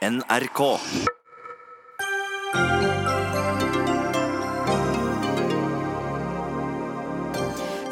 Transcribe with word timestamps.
NRK. 0.00 0.78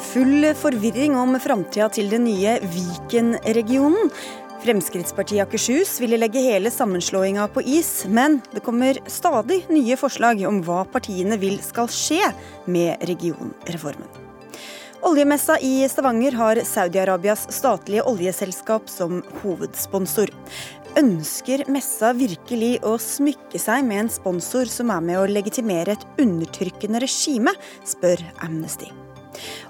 Full 0.00 0.54
forvirring 0.56 1.16
om 1.20 1.36
framtida 1.40 1.90
til 1.92 2.08
den 2.08 2.24
nye 2.24 2.54
Viken-regionen. 2.64 4.08
Fremskrittspartiet 4.62 5.44
Akershus 5.44 5.98
ville 6.00 6.16
legge 6.16 6.40
hele 6.46 6.72
sammenslåinga 6.72 7.44
på 7.52 7.60
is, 7.76 8.06
men 8.08 8.38
det 8.54 8.64
kommer 8.64 9.02
stadig 9.04 9.66
nye 9.68 10.00
forslag 10.00 10.40
om 10.48 10.62
hva 10.64 10.86
partiene 10.88 11.36
vil 11.36 11.60
skal 11.60 11.92
skje 11.92 12.32
med 12.72 13.04
regionreformen. 13.12 14.08
Oljemessa 15.02 15.58
i 15.58 15.88
Stavanger 15.88 16.32
har 16.32 16.56
Saudi-Arabias 16.56 17.46
statlige 17.54 18.02
oljeselskap 18.02 18.88
som 18.90 19.20
hovedsponsor. 19.42 20.32
Ønsker 20.98 21.60
messa 21.70 22.08
virkelig 22.16 22.80
å 22.82 22.96
smykke 22.98 23.58
seg 23.62 23.84
med 23.86 24.00
en 24.00 24.08
sponsor 24.10 24.66
som 24.72 24.90
er 24.90 25.04
med 25.04 25.20
å 25.20 25.28
legitimere 25.30 25.94
et 25.94 26.06
undertrykkende 26.18 26.98
regime, 27.04 27.52
spør 27.86 28.24
Amnesty. 28.42 28.88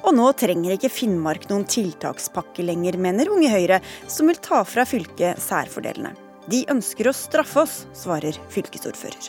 Og 0.08 0.16
nå 0.16 0.30
trenger 0.40 0.78
ikke 0.78 0.88
Finnmark 0.88 1.44
noen 1.50 1.66
tiltakspakke 1.68 2.64
lenger, 2.64 2.96
mener 2.96 3.28
Unge 3.34 3.52
Høyre, 3.52 3.82
som 4.08 4.30
vil 4.30 4.40
ta 4.40 4.62
fra 4.64 4.86
fylket 4.88 5.42
særfordelene. 5.44 6.14
De 6.48 6.62
ønsker 6.72 7.10
å 7.10 7.16
straffe 7.16 7.66
oss, 7.66 7.76
svarer 7.92 8.40
fylkesordfører. 8.54 9.28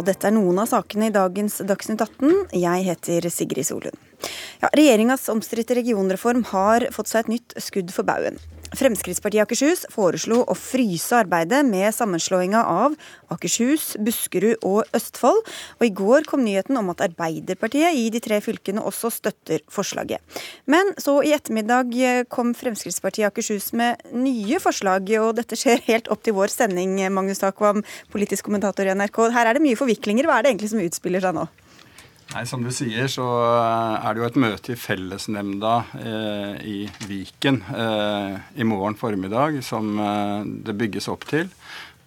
Og 0.00 0.06
dette 0.08 0.26
er 0.26 0.34
noen 0.34 0.64
av 0.64 0.72
sakene 0.74 1.12
i 1.12 1.14
dagens 1.14 1.60
Dagsnytt 1.62 2.08
18. 2.08 2.56
Jeg 2.58 2.88
heter 2.90 3.30
Sigrid 3.30 3.70
Solund. 3.70 4.09
Ja, 4.60 4.70
Regjeringas 4.76 5.28
omstridte 5.32 5.76
regionreform 5.78 6.46
har 6.52 6.88
fått 6.94 7.12
seg 7.12 7.24
et 7.24 7.34
nytt 7.36 7.60
skudd 7.62 7.92
for 7.94 8.08
baugen. 8.08 8.40
Fremskrittspartiet 8.70 9.42
Akershus 9.42 9.82
foreslo 9.90 10.44
å 10.46 10.54
fryse 10.54 11.16
arbeidet 11.18 11.64
med 11.66 11.90
sammenslåinga 11.94 12.60
av 12.70 12.94
Akershus, 13.34 13.96
Buskerud 13.98 14.62
og 14.66 14.86
Østfold. 14.94 15.40
Og 15.80 15.86
i 15.86 15.90
går 15.96 16.28
kom 16.30 16.44
nyheten 16.46 16.78
om 16.78 16.92
at 16.92 17.02
Arbeiderpartiet 17.02 17.98
i 17.98 18.06
de 18.14 18.20
tre 18.22 18.38
fylkene 18.44 18.84
også 18.86 19.10
støtter 19.16 19.64
forslaget. 19.74 20.22
Men 20.70 20.94
så 21.02 21.16
i 21.26 21.34
ettermiddag 21.34 21.96
kom 22.30 22.54
Fremskrittspartiet 22.54 23.30
Akershus 23.32 23.72
med 23.74 24.04
nye 24.14 24.62
forslag, 24.62 25.10
og 25.18 25.34
dette 25.40 25.58
skjer 25.58 25.82
helt 25.88 26.10
opp 26.12 26.22
til 26.22 26.36
vår 26.38 26.54
sending, 26.54 26.94
Magnus 27.10 27.42
Takvam, 27.42 27.82
politisk 28.14 28.46
kommentator 28.46 28.86
i 28.86 28.94
NRK. 28.94 29.24
Her 29.34 29.50
er 29.50 29.58
det 29.58 29.66
mye 29.66 29.78
forviklinger. 29.78 30.30
Hva 30.30 30.38
er 30.38 30.46
det 30.46 30.54
egentlig 30.54 30.70
som 30.76 30.84
utspiller 30.84 31.26
seg 31.26 31.34
nå? 31.40 31.48
Nei, 32.30 32.44
Som 32.46 32.62
du 32.62 32.70
sier, 32.70 33.08
så 33.10 33.26
eh, 33.26 34.06
er 34.06 34.14
det 34.14 34.22
jo 34.22 34.26
et 34.28 34.36
møte 34.38 34.74
i 34.74 34.78
fellesnemnda 34.78 35.72
eh, 35.98 36.52
i 36.62 36.78
Viken 37.08 37.58
eh, 37.74 38.36
i 38.54 38.66
morgen 38.66 38.94
formiddag 38.98 39.58
som 39.66 39.96
eh, 39.98 40.44
det 40.68 40.76
bygges 40.78 41.10
opp 41.10 41.26
til. 41.26 41.50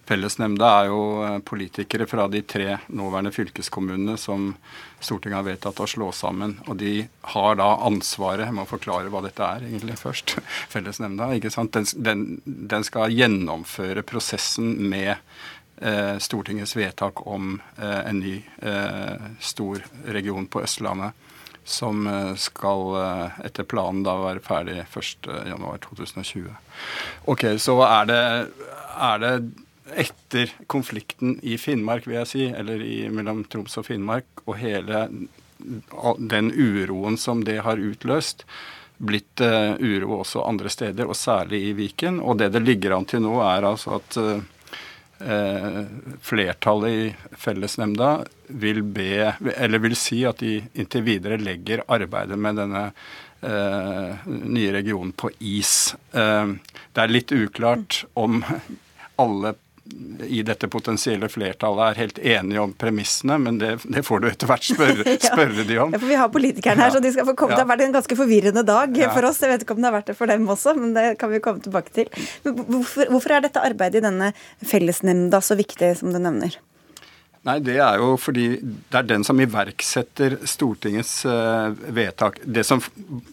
Fellesnemnda 0.08 0.70
er 0.78 0.88
jo 0.88 1.02
eh, 1.24 1.36
politikere 1.44 2.06
fra 2.08 2.24
de 2.32 2.40
tre 2.48 2.78
nåværende 2.88 3.34
fylkeskommunene 3.36 4.16
som 4.20 4.54
Stortinget 5.04 5.42
har 5.42 5.46
vedtatt 5.50 5.84
å 5.84 5.88
slå 5.92 6.08
sammen. 6.16 6.56
Og 6.72 6.78
de 6.80 6.94
har 7.34 7.60
da 7.60 7.70
ansvaret 7.84 8.46
Jeg 8.46 8.56
må 8.56 8.64
forklare 8.68 9.12
hva 9.12 9.20
dette 9.24 9.44
er 9.44 9.68
egentlig 9.68 9.98
først. 10.00 10.38
Fellesnemnda. 10.72 11.34
ikke 11.36 11.52
sant? 11.52 11.76
Den, 11.76 11.84
den, 12.00 12.24
den 12.44 12.88
skal 12.88 13.12
gjennomføre 13.12 14.04
prosessen 14.08 14.72
med 14.88 15.20
Stortingets 16.22 16.76
vedtak 16.76 17.26
om 17.26 17.60
eh, 17.78 18.00
en 18.08 18.20
ny 18.20 18.34
eh, 18.62 19.28
stor 19.40 19.84
region 20.06 20.46
på 20.46 20.62
Østlandet. 20.62 21.12
Som 21.64 22.04
skal 22.36 22.90
etter 23.40 23.64
planen 23.64 24.02
da 24.04 24.18
være 24.20 24.42
ferdig 24.44 24.82
1.1.2020. 24.82 26.50
Ok, 27.32 27.44
Så 27.56 27.78
er 27.86 28.10
det, 28.10 28.18
er 29.00 29.22
det 29.22 29.30
etter 29.96 30.52
konflikten 30.68 31.38
i 31.40 31.56
Finnmark, 31.56 32.04
vil 32.04 32.18
jeg 32.18 32.28
si, 32.28 32.44
eller 32.52 32.84
i, 32.84 33.08
mellom 33.08 33.46
Troms 33.48 33.78
og 33.80 33.88
Finnmark, 33.88 34.44
og 34.44 34.58
hele 34.60 35.06
den 35.56 36.52
uroen 36.52 37.16
som 37.16 37.44
det 37.44 37.62
har 37.64 37.80
utløst, 37.80 38.44
blitt 38.96 39.40
uh, 39.40 39.74
uro 39.80 40.20
også 40.20 40.44
andre 40.46 40.70
steder, 40.70 41.08
og 41.08 41.16
særlig 41.16 41.62
i 41.68 41.72
Viken. 41.76 42.20
Og 42.20 42.38
det 42.38 42.52
det 42.54 42.62
ligger 42.62 42.96
an 42.96 43.08
til 43.08 43.24
nå, 43.24 43.36
er 43.42 43.66
altså 43.66 43.98
at 43.98 44.18
uh, 44.20 44.34
eh, 44.36 44.42
flertallet 46.20 46.90
i 46.90 47.36
fellesnemnda 47.38 48.08
vil 48.46 48.82
be, 48.82 49.32
eller 49.56 49.82
vil 49.84 49.94
si 49.96 50.24
at 50.28 50.42
de 50.42 50.58
inntil 50.74 51.04
videre 51.06 51.38
legger 51.40 51.84
arbeidet 51.88 52.38
med 52.40 52.58
denne 52.60 52.82
eh, 53.44 54.26
nye 54.26 54.72
regionen 54.74 55.12
på 55.16 55.30
is. 55.38 55.94
Eh, 56.12 56.54
det 56.92 57.04
er 57.04 57.14
litt 57.14 57.32
uklart 57.32 58.02
om 58.18 58.42
alle 59.20 59.54
i 60.24 60.40
dette 60.42 60.68
potensielle 60.72 61.28
flertallet 61.28 61.90
er 61.90 61.98
helt 62.00 62.18
enige 62.18 62.60
om 62.62 62.72
premissene, 62.72 63.36
men 63.38 63.58
det, 63.60 63.74
det 63.84 64.02
får 64.06 64.22
du 64.22 64.28
etter 64.30 64.48
hvert 64.48 64.64
spørre, 64.64 65.16
spørre 65.28 65.66
de 65.68 65.78
om. 65.82 65.92
Ja, 65.92 66.00
for 66.00 66.08
Vi 66.08 66.18
har 66.20 66.30
politikerne 66.32 66.86
her, 66.86 66.94
så 66.94 67.02
de 67.04 67.12
skal 67.12 67.28
få 67.28 67.36
komme. 67.36 67.52
Ja. 67.52 67.60
Det 67.60 67.66
har 67.66 67.72
vært 67.74 67.86
en 67.86 67.96
ganske 67.98 68.18
forvirrende 68.18 68.64
dag 68.64 68.96
ja. 68.96 69.10
for 69.12 69.28
oss. 69.28 69.42
Jeg 69.44 69.52
vet 69.52 69.66
ikke 69.66 69.76
om 69.76 69.82
det 69.84 69.90
har 69.90 69.98
vært 69.98 70.12
det 70.12 70.18
for 70.18 70.32
dem 70.32 70.48
også, 70.56 70.76
men 70.80 70.94
det 70.96 71.08
kan 71.20 71.32
vi 71.32 71.42
komme 71.44 71.60
tilbake 71.64 71.92
til. 71.96 72.08
Men 72.46 72.62
hvorfor, 72.62 73.12
hvorfor 73.12 73.36
er 73.36 73.44
dette 73.44 73.64
arbeidet 73.64 74.00
i 74.00 74.06
denne 74.06 74.30
fellesnemnda 74.64 75.42
så 75.44 75.58
viktig, 75.60 75.92
som 76.00 76.14
du 76.14 76.20
nevner? 76.22 76.56
Nei, 77.44 77.58
Det 77.60 77.76
er 77.76 78.00
jo 78.00 78.14
fordi 78.16 78.46
det 78.64 78.96
er 78.96 79.04
den 79.04 79.24
som 79.26 79.40
iverksetter 79.40 80.38
Stortingets 80.48 81.12
uh, 81.28 81.76
vedtak. 81.92 82.40
Det 82.40 82.64
som, 82.64 82.80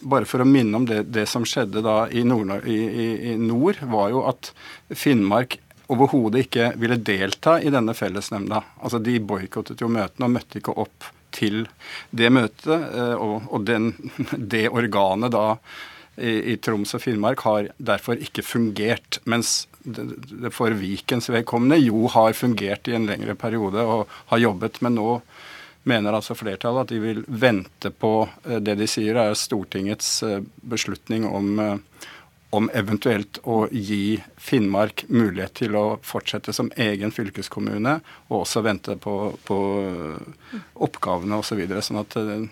bare 0.04 0.28
for 0.28 0.44
å 0.44 0.48
minne 0.48 0.82
om 0.82 0.88
det, 0.88 1.06
det 1.16 1.30
som 1.32 1.48
skjedde 1.48 1.84
da 1.86 2.04
i 2.12 2.26
nord, 2.28 2.68
i, 2.68 2.76
i, 2.76 3.10
i 3.32 3.36
nord, 3.40 3.80
var 3.88 4.12
jo 4.12 4.26
at 4.28 4.52
Finnmark 4.92 5.62
overhodet 5.92 6.46
ikke 6.46 6.72
ville 6.80 7.00
delta 7.02 7.58
i 7.62 7.72
denne 7.74 7.96
fellesnemnda. 7.98 8.62
Altså 8.82 9.02
De 9.04 9.18
boikottet 9.20 9.82
jo 9.82 9.90
møtene 9.92 10.28
og 10.28 10.36
møtte 10.38 10.62
ikke 10.62 10.76
opp 10.84 11.10
til 11.36 11.66
det 12.12 12.32
møtet. 12.34 12.70
Eh, 12.72 13.16
og, 13.16 13.64
den, 13.68 13.94
det 14.54 14.68
organet 14.70 15.34
da 15.36 15.46
i, 16.18 16.54
i, 16.54 16.58
Troms 16.62 16.96
og 16.98 17.04
Finnmark 17.04 17.44
har 17.48 17.72
derfor 17.78 18.20
ikke 18.20 18.46
fungert. 18.46 19.22
Mens 19.30 19.66
det, 19.84 20.08
det 20.44 20.54
for 20.56 20.74
Vikens 20.78 21.32
vedkommende 21.32 21.80
jo 21.82 22.08
har 22.14 22.36
fungert 22.38 22.92
i 22.92 22.98
en 22.98 23.08
lengre 23.10 23.36
periode 23.40 23.84
og 23.84 24.12
har 24.34 24.44
jobbet. 24.44 24.82
Men 24.86 25.00
nå 25.00 25.22
mener 25.90 26.14
altså 26.14 26.38
flertallet 26.38 26.86
at 26.86 26.92
de 26.94 27.00
vil 27.02 27.24
vente 27.26 27.90
på 27.90 28.16
eh, 28.48 28.60
det 28.64 28.78
de 28.80 28.90
sier 28.90 29.18
er 29.18 29.38
Stortingets 29.38 30.20
eh, 30.28 30.44
beslutning 30.72 31.28
om 31.28 31.80
om 32.52 32.68
eventuelt 32.76 33.40
å 33.48 33.64
gi 33.72 34.20
Finnmark 34.42 35.06
mulighet 35.12 35.60
til 35.62 35.76
å 35.78 35.86
fortsette 36.06 36.54
som 36.56 36.72
egen 36.82 37.14
fylkeskommune, 37.14 38.00
og 38.32 38.40
også 38.42 38.64
vente 38.66 38.96
på, 38.98 39.16
på 39.46 39.58
oppgavene 40.82 41.38
osv. 41.38 41.52
Så 41.52 41.58
videre, 41.60 41.82
sånn 41.84 42.00
at 42.00 42.16
eh, 42.16 42.46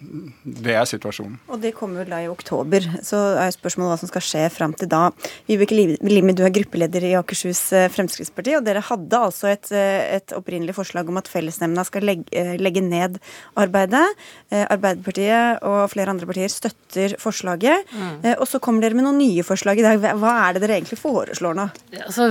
det 0.43 0.73
er 0.75 0.87
situasjonen. 0.89 1.37
Og 1.47 1.61
det 1.63 1.71
kommer 1.77 2.03
vel 2.03 2.11
da 2.11 2.17
i 2.19 2.27
oktober. 2.27 2.83
Så 3.05 3.15
er 3.39 3.53
spørsmålet 3.55 3.93
hva 3.93 3.99
som 4.01 4.09
skal 4.11 4.25
skje 4.25 4.41
fram 4.51 4.73
til 4.75 4.89
da. 4.91 5.05
Vibeke 5.47 5.77
Limi, 6.03 6.35
du 6.35 6.43
er 6.43 6.51
gruppeleder 6.51 7.05
i 7.07 7.13
Akershus 7.15 7.61
eh, 7.77 7.87
Fremskrittsparti, 7.93 8.57
og 8.57 8.65
dere 8.67 8.83
hadde 8.83 9.21
altså 9.29 9.47
et, 9.53 9.71
eh, 9.71 10.17
et 10.17 10.35
opprinnelig 10.35 10.75
forslag 10.75 11.07
om 11.07 11.21
at 11.21 11.31
fellesnemnda 11.31 11.87
skal 11.87 12.09
legge, 12.11 12.43
legge 12.59 12.83
ned 12.83 13.21
arbeidet. 13.59 14.03
Arbeiderpartiet 14.51 15.63
og 15.63 15.87
flere 15.93 16.11
andre 16.11 16.27
partier 16.27 16.51
støtter 16.51 17.15
forslaget. 17.23 17.87
Mm. 17.95 18.35
Og 18.35 18.45
så 18.51 18.59
kommer 18.63 18.83
dere 18.83 18.99
med 18.99 19.07
noen 19.07 19.21
nye 19.23 19.47
forslag 19.47 19.79
i 19.79 19.85
dag. 19.85 20.03
Hva 20.19 20.35
er 20.43 20.57
det 20.57 20.65
dere 20.65 20.81
egentlig 20.81 20.99
foreslår 20.99 21.55
nå? 21.55 21.69
Altså, 22.03 22.29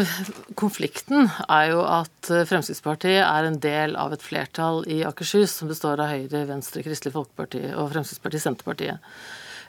konflikten 0.59 1.26
er 1.48 1.72
jo 1.72 1.82
at 1.82 2.31
Fremskrittspartiet 2.48 3.25
er 3.25 3.48
en 3.48 3.59
del 3.62 3.97
av 3.98 4.14
et 4.14 4.22
flertall 4.22 4.84
i 4.86 5.00
Akershus 5.06 5.56
som 5.59 5.70
består 5.70 5.98
av 6.03 6.12
Høyre, 6.12 6.44
Venstre, 6.47 6.84
Kristelig 6.86 7.16
Folkeparti 7.16 7.64
og 7.72 7.91
Fremskrittspartiet, 7.92 8.44
Senterpartiet. 8.44 9.12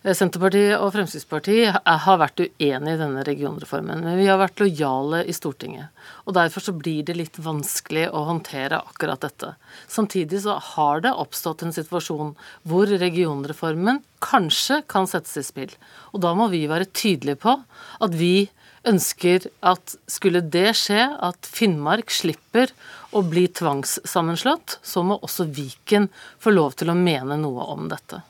Eh, 0.04 0.16
Senterpartiet 0.16 0.80
og 0.80 0.94
Fremskrittspartiet 0.96 1.80
har 2.06 2.20
vært 2.22 2.40
uenige 2.46 2.96
i 2.96 3.00
denne 3.02 3.24
regionreformen, 3.28 4.04
men 4.06 4.20
vi 4.20 4.28
har 4.30 4.40
vært 4.40 4.62
lojale 4.64 5.24
i 5.28 5.36
Stortinget. 5.36 5.90
og 6.26 6.36
Derfor 6.38 6.64
så 6.64 6.74
blir 6.76 7.04
det 7.04 7.18
litt 7.18 7.40
vanskelig 7.40 8.08
å 8.10 8.26
håndtere 8.30 8.80
akkurat 8.80 9.20
dette. 9.20 9.56
Samtidig 9.88 10.44
så 10.44 10.60
har 10.76 11.02
det 11.02 11.12
oppstått 11.12 11.64
en 11.64 11.76
situasjon 11.76 12.36
hvor 12.64 12.88
regionreformen 12.88 14.04
kanskje 14.24 14.84
kan 14.88 15.08
settes 15.08 15.38
i 15.38 15.44
spill. 15.44 15.76
Og 16.14 16.22
da 16.22 16.34
må 16.34 16.48
vi 16.50 16.68
være 16.68 16.92
tydelige 16.94 17.40
på 17.44 17.60
at 18.00 18.16
vi 18.16 18.50
ønsker 18.88 19.50
at 19.66 19.96
skulle 20.10 20.42
det 20.42 20.72
skje, 20.80 21.02
at 21.20 21.50
Finnmark 21.50 22.12
slipper 22.14 22.72
å 23.12 23.24
bli 23.26 23.48
tvangssammenslått, 23.60 24.80
så 24.86 25.04
må 25.04 25.20
også 25.26 25.50
Viken 25.50 26.10
få 26.40 26.54
lov 26.56 26.78
til 26.80 26.94
å 26.94 26.98
mene 26.98 27.40
noe 27.42 27.68
om 27.74 27.90
dette. 27.92 28.24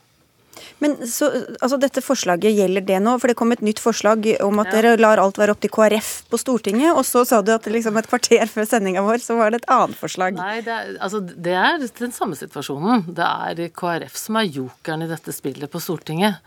Men 0.79 0.95
så, 1.07 1.29
altså 1.59 1.77
Dette 1.79 2.01
forslaget, 2.03 2.55
gjelder 2.55 2.85
det 2.85 2.99
nå? 3.03 3.15
For 3.19 3.31
det 3.31 3.37
kom 3.39 3.53
et 3.55 3.63
nytt 3.65 3.81
forslag 3.83 4.25
om 4.45 4.61
at 4.63 4.71
ja. 4.71 4.79
dere 4.79 5.01
lar 5.01 5.21
alt 5.21 5.39
være 5.39 5.55
opp 5.55 5.61
til 5.63 5.71
KrF 5.75 6.11
på 6.31 6.39
Stortinget. 6.39 6.93
Og 6.95 7.05
så 7.07 7.25
sa 7.27 7.41
du 7.43 7.51
at 7.55 7.67
liksom 7.69 7.99
et 7.99 8.09
kvarter 8.09 8.45
før 8.51 8.67
sendinga 8.69 9.03
vår 9.05 9.23
så 9.23 9.37
var 9.39 9.53
det 9.53 9.61
et 9.63 9.69
annet 9.75 9.99
forslag. 9.99 10.39
Nei, 10.39 10.59
det 10.65 10.75
er, 10.75 10.91
altså, 10.99 11.21
det 11.23 11.55
er 11.59 11.79
den 11.83 12.15
samme 12.15 12.39
situasjonen. 12.39 13.07
Det 13.15 13.27
er 13.27 13.71
KrF 13.75 14.19
som 14.19 14.39
er 14.39 14.49
jokeren 14.49 15.05
i 15.05 15.11
dette 15.11 15.35
spillet 15.35 15.71
på 15.71 15.83
Stortinget. 15.83 16.39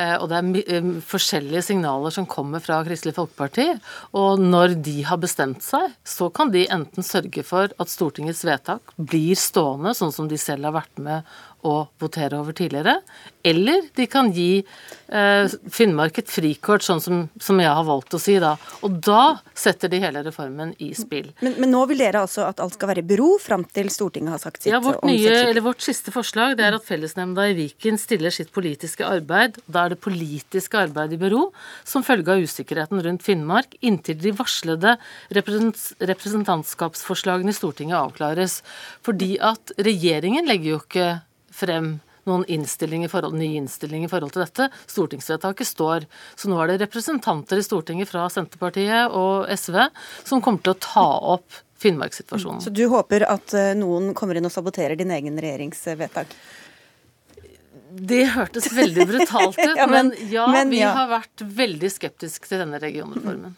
Eh, 0.00 0.16
og 0.16 0.30
det 0.30 0.38
er 0.38 0.78
eh, 0.78 0.90
forskjellige 1.04 1.64
signaler 1.68 2.14
som 2.14 2.28
kommer 2.30 2.62
fra 2.64 2.80
Kristelig 2.86 3.16
Folkeparti. 3.18 3.66
Og 4.16 4.40
når 4.40 4.78
de 4.86 5.00
har 5.08 5.20
bestemt 5.20 5.64
seg, 5.66 5.92
så 6.06 6.30
kan 6.34 6.52
de 6.54 6.66
enten 6.72 7.06
sørge 7.06 7.44
for 7.46 7.70
at 7.70 7.92
Stortingets 7.92 8.44
vedtak 8.48 8.94
blir 8.96 9.36
stående, 9.38 9.94
sånn 9.96 10.14
som 10.14 10.30
de 10.30 10.40
selv 10.40 10.70
har 10.70 10.78
vært 10.80 11.02
med 11.02 11.36
å 11.66 11.74
votere 12.00 12.38
over 12.40 12.56
tidligere. 12.56 13.00
Eller 13.44 13.82
de 13.96 14.06
kan 14.10 14.28
gi 14.32 14.60
eh, 14.60 15.52
Finnmark 15.72 16.18
et 16.20 16.28
frikort, 16.28 16.84
sånn 16.84 17.00
som, 17.00 17.22
som, 17.40 17.60
jeg 17.60 17.72
har 17.72 17.86
valgt 17.88 18.14
å 18.16 18.20
si 18.20 18.36
da. 18.42 18.56
Og 18.84 18.98
da 19.04 19.38
setter 19.56 19.88
de 19.92 20.00
hele 20.02 20.22
reformen 20.26 20.74
i 20.82 20.90
spill. 20.96 21.30
Men, 21.40 21.54
men 21.62 21.72
nå 21.72 21.84
vil 21.90 22.02
dere 22.02 22.20
altså 22.24 22.44
at 22.48 22.60
alt 22.60 22.74
skal 22.76 22.88
være 22.92 23.04
i 23.04 23.10
bero 23.12 23.30
fram 23.40 23.64
til 23.64 23.90
Stortinget 23.92 24.36
har 24.36 24.42
sagt 24.42 24.62
sitt? 24.62 24.72
Ja, 24.72 24.80
vårt, 24.84 25.04
nye, 25.08 25.32
eller 25.50 25.64
vårt 25.64 25.82
siste 25.84 26.12
forslag 26.14 26.56
det 26.60 26.66
er 26.68 26.74
at 26.76 26.86
fellesnemnda 26.86 27.48
i 27.50 27.56
Viken 27.58 27.96
stiller 28.00 28.30
sitt 28.34 28.52
politiske 28.56 29.04
arbeid. 29.08 29.50
Da 29.66 29.78
er 29.86 29.90
det 29.94 30.04
politiske 30.04 30.80
arbeidet 30.80 31.14
i 31.16 31.22
bero 31.22 31.42
som 31.88 32.04
følge 32.06 32.32
av 32.34 32.44
usikkerheten 32.44 33.02
rundt 33.04 33.24
Finnmark, 33.24 33.70
inntil 33.84 34.18
de 34.20 34.32
varslede 34.36 34.96
representantskapsforslagene 35.32 37.52
i 37.52 37.56
Stortinget 37.56 38.00
avklares. 38.00 38.60
Fordi 39.06 39.36
at 39.40 39.72
regjeringen 39.80 40.48
legger 40.48 40.74
jo 40.74 40.80
ikke 40.84 41.08
frem 41.60 41.98
noen 42.28 42.44
innstilling 42.52 43.04
i 43.04 43.08
forhold, 43.08 43.38
ny 43.38 43.54
innstilling 43.56 44.04
i 44.04 44.10
forhold 44.10 44.34
til 44.34 44.44
dette. 44.44 44.68
Stortingsvedtaket 44.90 45.68
står. 45.68 46.06
Så 46.36 46.50
nå 46.50 46.60
er 46.60 46.72
det 46.72 46.82
representanter 46.84 47.60
i 47.60 47.64
Stortinget 47.64 48.10
fra 48.10 48.26
Senterpartiet 48.32 49.16
og 49.16 49.48
SV 49.48 49.82
som 50.28 50.44
kommer 50.44 50.64
til 50.64 50.76
å 50.76 50.80
ta 50.84 51.08
opp 51.36 51.60
Finnmarkssituasjonen. 51.80 52.60
Så 52.60 52.70
du 52.76 52.82
håper 52.92 53.24
at 53.24 53.54
eh, 53.56 53.70
noen 53.78 54.12
kommer 54.16 54.36
inn 54.36 54.44
og 54.44 54.52
saboterer 54.52 54.98
din 55.00 55.12
egen 55.16 55.40
regjeringsvedtak? 55.40 56.34
Det 57.90 58.20
hørtes 58.34 58.68
veldig 58.76 59.06
brutalt 59.08 59.56
ut, 59.56 59.64
ja, 59.80 59.86
men, 59.88 60.12
men, 60.12 60.28
ja, 60.30 60.44
men, 60.52 60.68
vi 60.70 60.82
har 60.84 61.08
vært 61.10 61.42
veldig 61.42 61.90
skeptiske 61.90 62.52
til 62.52 62.60
denne 62.60 62.78
regionreformen. 62.82 63.56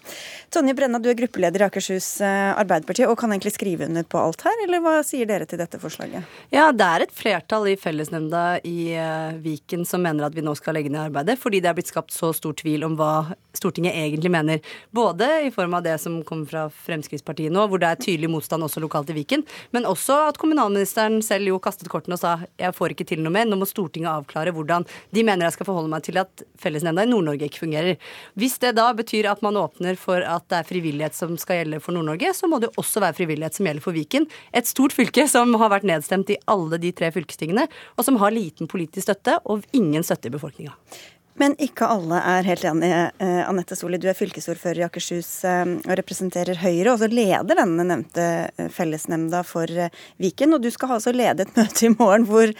Tonje 0.52 0.74
Brenna, 0.76 0.98
du 1.00 1.06
er 1.08 1.16
gruppeleder 1.16 1.62
i 1.62 1.64
Akershus 1.64 2.06
eh, 2.20 2.50
Arbeiderparti 2.60 3.06
og 3.08 3.14
kan 3.16 3.32
egentlig 3.32 3.54
skrive 3.54 3.86
under 3.86 4.04
på 4.04 4.18
alt 4.20 4.42
her, 4.44 4.58
eller 4.66 4.82
hva 4.84 4.98
sier 5.00 5.24
dere 5.24 5.46
til 5.48 5.56
dette 5.56 5.78
forslaget? 5.80 6.26
Ja, 6.52 6.66
det 6.76 6.84
er 6.84 7.04
et 7.06 7.14
flertall 7.16 7.70
i 7.70 7.76
fellesnemnda 7.80 8.58
i 8.68 8.92
uh, 8.92 9.32
Viken 9.40 9.86
som 9.88 10.04
mener 10.04 10.26
at 10.26 10.36
vi 10.36 10.44
nå 10.44 10.52
skal 10.58 10.76
legge 10.76 10.92
ned 10.92 11.06
arbeidet, 11.06 11.38
fordi 11.40 11.62
det 11.64 11.70
er 11.70 11.78
blitt 11.78 11.88
skapt 11.88 12.12
så 12.12 12.34
stor 12.36 12.52
tvil 12.58 12.84
om 12.84 12.98
hva 13.00 13.32
Stortinget 13.56 13.96
egentlig 13.96 14.28
mener. 14.32 14.60
Både 14.92 15.26
i 15.46 15.50
form 15.52 15.78
av 15.78 15.86
det 15.86 15.94
som 16.00 16.18
kommer 16.28 16.48
fra 16.48 16.66
Fremskrittspartiet 16.84 17.52
nå, 17.52 17.64
hvor 17.68 17.80
det 17.80 17.88
er 17.88 18.04
tydelig 18.04 18.28
motstand 18.32 18.68
også 18.68 18.84
lokalt 18.84 19.12
i 19.12 19.16
Viken, 19.22 19.46
men 19.72 19.88
også 19.88 20.18
at 20.28 20.40
kommunalministeren 20.40 21.20
selv 21.24 21.48
jo 21.48 21.62
kastet 21.64 21.88
kortene 21.92 22.16
og 22.16 22.22
sa 22.22 22.34
jeg 22.60 22.76
får 22.76 22.92
ikke 22.92 23.08
til 23.08 23.24
noe 23.24 23.32
mer, 23.32 23.48
nå 23.48 23.56
må 23.60 23.68
Stortinget 23.68 24.12
avklare 24.12 24.52
hvordan 24.52 24.84
de 25.16 25.24
mener 25.24 25.48
jeg 25.48 25.56
skal 25.56 25.70
forholde 25.70 25.92
meg 25.96 26.04
til 26.04 26.20
at 26.20 26.44
fellesnemnda 26.60 27.08
i 27.08 27.12
Nord-Norge 27.12 27.48
ikke 27.48 27.64
fungerer. 27.64 28.00
Hvis 28.36 28.60
det 28.60 28.76
da 28.76 28.90
betyr 28.96 29.32
at 29.32 29.40
man 29.44 29.56
åpner 29.60 29.96
for 30.00 30.20
at 30.20 30.41
det 30.50 30.58
er 30.58 30.68
frivillighet 30.68 31.16
som 31.16 31.34
skal 31.40 31.62
gjelde 31.62 31.80
for 31.84 31.94
Nord-Norge, 31.96 32.32
så 32.36 32.50
må 32.50 32.58
det 32.62 32.72
også 32.80 33.02
være 33.04 33.18
frivillighet 33.20 33.58
som 33.58 33.68
gjelder 33.68 33.84
for 33.84 33.96
Viken. 33.96 34.28
Et 34.56 34.68
stort 34.68 34.94
fylke 34.96 35.26
som 35.30 35.54
har 35.60 35.72
vært 35.72 35.88
nedstemt 35.88 36.32
i 36.32 36.40
alle 36.50 36.80
de 36.82 36.92
tre 36.96 37.12
fylkestingene, 37.14 37.68
og 37.96 38.06
som 38.06 38.20
har 38.22 38.34
liten 38.34 38.70
politisk 38.70 39.08
støtte 39.08 39.38
og 39.44 39.66
ingen 39.76 40.06
støtte 40.06 40.30
i 40.30 40.34
befolkninga. 40.34 40.76
Men 41.40 41.54
ikke 41.62 41.88
alle 41.88 42.18
er 42.28 42.44
helt 42.44 42.64
enige. 42.68 42.98
Eh, 43.24 43.40
Anette 43.48 43.76
Soli, 43.78 43.98
du 44.00 44.04
er 44.10 44.16
fylkesordfører 44.18 44.82
i 44.82 44.84
Akershus 44.86 45.30
eh, 45.48 45.64
og 45.80 45.94
representerer 45.98 46.60
Høyre, 46.60 46.92
og 46.92 47.00
så 47.00 47.08
leder 47.08 47.56
denne 47.56 47.86
nevnte 47.88 48.26
eh, 48.50 48.68
fellesnemnda 48.72 49.40
for 49.48 49.70
Viken. 50.20 50.52
Og 50.52 50.62
du 50.64 50.68
skal 50.74 50.98
altså 50.98 51.14
lede 51.16 51.46
et 51.46 51.56
møte 51.56 51.88
i 51.88 51.94
morgen 51.94 52.28
hvor 52.28 52.52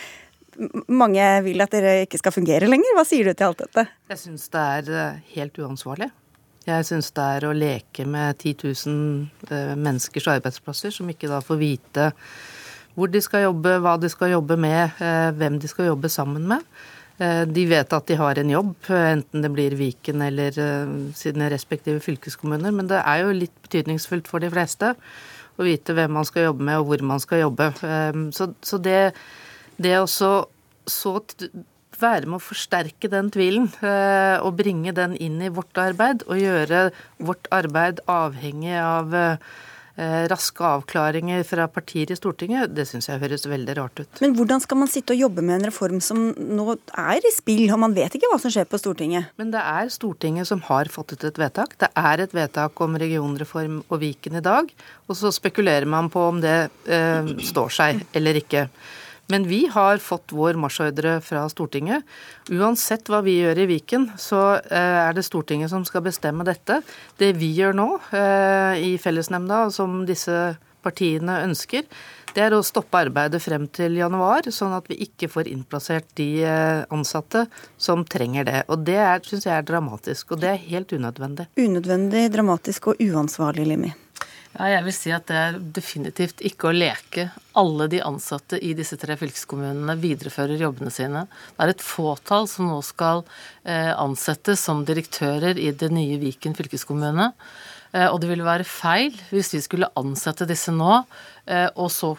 mange 0.93 1.29
vil 1.45 1.65
at 1.65 1.73
dere 1.73 1.95
ikke 2.07 2.21
skal 2.21 2.35
fungere 2.35 2.69
lenger. 2.69 2.97
Hva 2.97 3.05
sier 3.09 3.29
du 3.29 3.37
til 3.37 3.51
alt 3.51 3.63
dette? 3.63 3.87
Jeg 4.13 4.25
syns 4.25 4.49
det 4.53 4.65
er 4.79 5.23
helt 5.37 5.63
uansvarlig. 5.65 6.11
Jeg 6.67 6.87
syns 6.87 7.11
det 7.17 7.27
er 7.37 7.47
å 7.49 7.55
leke 7.57 8.07
med 8.09 8.39
10 8.39 8.67
000 8.87 9.51
eh, 9.51 9.75
menneskers 9.75 10.29
arbeidsplasser 10.37 10.95
som 10.95 11.11
ikke 11.11 11.31
da 11.31 11.41
får 11.45 11.61
vite 11.61 12.11
hvor 12.95 13.09
de 13.09 13.23
skal 13.25 13.47
jobbe, 13.47 13.79
hva 13.81 13.95
de 13.97 14.11
skal 14.13 14.35
jobbe 14.35 14.59
med, 14.61 14.99
eh, 15.01 15.31
hvem 15.39 15.57
de 15.63 15.71
skal 15.71 15.89
jobbe 15.89 16.11
sammen 16.13 16.49
med. 16.55 16.67
De 17.23 17.63
vet 17.69 17.93
at 17.95 18.07
de 18.09 18.17
har 18.19 18.39
en 18.41 18.49
jobb, 18.51 18.71
enten 18.89 19.45
det 19.45 19.51
blir 19.53 19.75
Viken 19.79 20.25
eller 20.25 20.57
sine 21.15 21.47
respektive 21.53 22.01
fylkeskommuner. 22.03 22.73
Men 22.75 22.89
det 22.91 22.99
er 22.99 23.21
jo 23.21 23.37
litt 23.37 23.53
betydningsfullt 23.63 24.27
for 24.27 24.43
de 24.43 24.51
fleste 24.51 24.91
å 25.55 25.67
vite 25.67 25.95
hvem 25.95 26.17
man 26.17 26.27
skal 26.27 26.49
jobbe 26.49 26.67
med 26.67 26.81
og 26.81 26.89
hvor 26.89 27.05
man 27.13 27.23
skal 27.23 27.45
jobbe. 27.45 27.69
Så, 28.35 28.81
det 28.83 29.13
det 29.77 29.95
også 30.01 30.33
så, 30.89 31.13
så 31.23 31.53
være 32.01 32.29
med 32.29 32.39
å 32.39 32.45
forsterke 32.45 33.11
den 33.13 33.31
tvilen 33.35 33.69
eh, 33.83 34.39
og 34.43 34.57
bringe 34.61 34.95
den 34.97 35.17
inn 35.17 35.41
i 35.43 35.53
vårt 35.53 35.77
arbeid, 35.81 36.25
og 36.29 36.41
gjøre 36.41 36.89
vårt 37.23 37.51
arbeid 37.55 38.03
avhengig 38.11 38.79
av 38.81 39.15
eh, 39.17 39.37
raske 40.31 40.65
avklaringer 40.65 41.43
fra 41.45 41.67
partier 41.69 42.11
i 42.11 42.17
Stortinget, 42.17 42.73
det 42.75 42.87
syns 42.89 43.11
jeg 43.11 43.21
høres 43.21 43.45
veldig 43.49 43.77
rart 43.77 44.01
ut. 44.01 44.23
Men 44.25 44.37
hvordan 44.39 44.63
skal 44.65 44.81
man 44.81 44.91
sitte 44.91 45.13
og 45.13 45.21
jobbe 45.21 45.45
med 45.45 45.59
en 45.59 45.69
reform 45.69 46.01
som 46.05 46.31
nå 46.33 46.79
er 46.97 47.21
i 47.21 47.35
spill, 47.35 47.67
og 47.71 47.83
man 47.85 47.97
vet 47.97 48.17
ikke 48.17 48.31
hva 48.33 48.41
som 48.41 48.53
skjer 48.53 48.69
på 48.71 48.81
Stortinget? 48.81 49.35
Men 49.41 49.53
det 49.53 49.61
er 49.61 49.93
Stortinget 49.93 50.49
som 50.49 50.65
har 50.71 50.91
fattet 50.93 51.27
et 51.29 51.41
vedtak. 51.41 51.77
Det 51.83 51.93
er 51.93 52.25
et 52.25 52.35
vedtak 52.37 52.81
om 52.85 52.97
regionreform 53.01 53.83
og 53.89 54.03
Viken 54.03 54.41
i 54.41 54.45
dag. 54.45 54.73
Og 55.09 55.19
så 55.19 55.33
spekulerer 55.35 55.89
man 55.89 56.09
på 56.13 56.25
om 56.31 56.41
det 56.43 56.57
eh, 56.89 57.33
står 57.53 57.79
seg 57.83 58.05
eller 58.17 58.41
ikke. 58.41 58.67
Men 59.31 59.47
vi 59.49 59.67
har 59.71 60.01
fått 60.03 60.33
vår 60.35 60.59
marsjordre 60.61 61.21
fra 61.25 61.45
Stortinget. 61.51 62.03
Uansett 62.51 63.09
hva 63.09 63.23
vi 63.25 63.39
gjør 63.39 63.63
i 63.63 63.69
Viken, 63.71 64.09
så 64.21 64.43
eh, 64.59 64.99
er 65.07 65.15
det 65.17 65.25
Stortinget 65.27 65.73
som 65.73 65.87
skal 65.89 66.05
bestemme 66.05 66.47
dette. 66.49 66.81
Det 67.21 67.33
vi 67.39 67.53
gjør 67.57 67.77
nå 67.79 67.89
eh, 68.11 68.83
i 68.83 68.93
fellesnemnda, 69.01 69.69
som 69.73 70.03
disse 70.09 70.57
partiene 70.83 71.39
ønsker, 71.47 71.87
det 72.33 72.41
er 72.41 72.55
å 72.57 72.63
stoppe 72.65 72.97
arbeidet 72.97 73.43
frem 73.45 73.67
til 73.77 73.99
januar, 74.01 74.47
sånn 74.49 74.73
at 74.73 74.87
vi 74.89 74.97
ikke 75.05 75.29
får 75.31 75.51
innplassert 75.53 76.09
de 76.19 76.29
eh, 76.49 76.85
ansatte 76.93 77.45
som 77.77 78.07
trenger 78.09 78.49
det. 78.49 78.63
Og 78.73 78.87
Det 78.89 79.01
syns 79.29 79.49
jeg 79.49 79.55
er 79.55 79.69
dramatisk, 79.69 80.33
og 80.33 80.43
det 80.43 80.55
er 80.55 80.65
helt 80.71 80.97
unødvendig. 80.97 81.51
Unødvendig, 81.61 82.31
dramatisk 82.33 82.93
og 82.93 83.05
uansvarlig, 83.05 83.69
Limi. 83.75 83.93
Ja, 84.53 84.67
jeg 84.69 84.85
vil 84.85 84.93
si 84.93 85.13
at 85.15 85.31
det 85.31 85.37
er 85.39 85.55
definitivt 85.79 86.43
ikke 86.45 86.69
å 86.69 86.75
leke. 86.77 87.31
Alle 87.57 87.87
de 87.93 88.03
ansatte 88.05 88.59
i 88.61 88.75
disse 88.77 88.99
tre 89.01 89.17
fylkeskommunene 89.17 89.97
viderefører 90.01 90.61
jobbene 90.61 90.93
sine. 90.93 91.25
Det 91.57 91.65
er 91.65 91.73
et 91.73 91.85
fåtall 91.85 92.49
som 92.51 92.69
nå 92.69 92.77
skal 92.85 93.25
eh, 93.65 93.93
ansettes 93.97 94.61
som 94.69 94.85
direktører 94.89 95.57
i 95.57 95.71
det 95.73 95.89
nye 95.95 96.21
Viken 96.21 96.57
fylkeskommune. 96.59 97.31
Eh, 97.97 98.09
og 98.11 98.21
det 98.21 98.29
ville 98.29 98.45
være 98.45 98.69
feil 98.69 99.17
hvis 99.33 99.55
vi 99.57 99.65
skulle 99.65 99.91
ansette 99.97 100.49
disse 100.49 100.75
nå, 100.75 101.01
eh, 101.49 101.71
og 101.73 101.89
så 101.95 102.13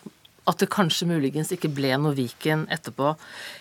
at 0.50 0.60
det 0.60 0.74
kanskje 0.74 1.08
muligens 1.08 1.54
ikke 1.56 1.72
ble 1.72 1.94
noe 2.02 2.18
Viken 2.18 2.66
etterpå. 2.74 3.14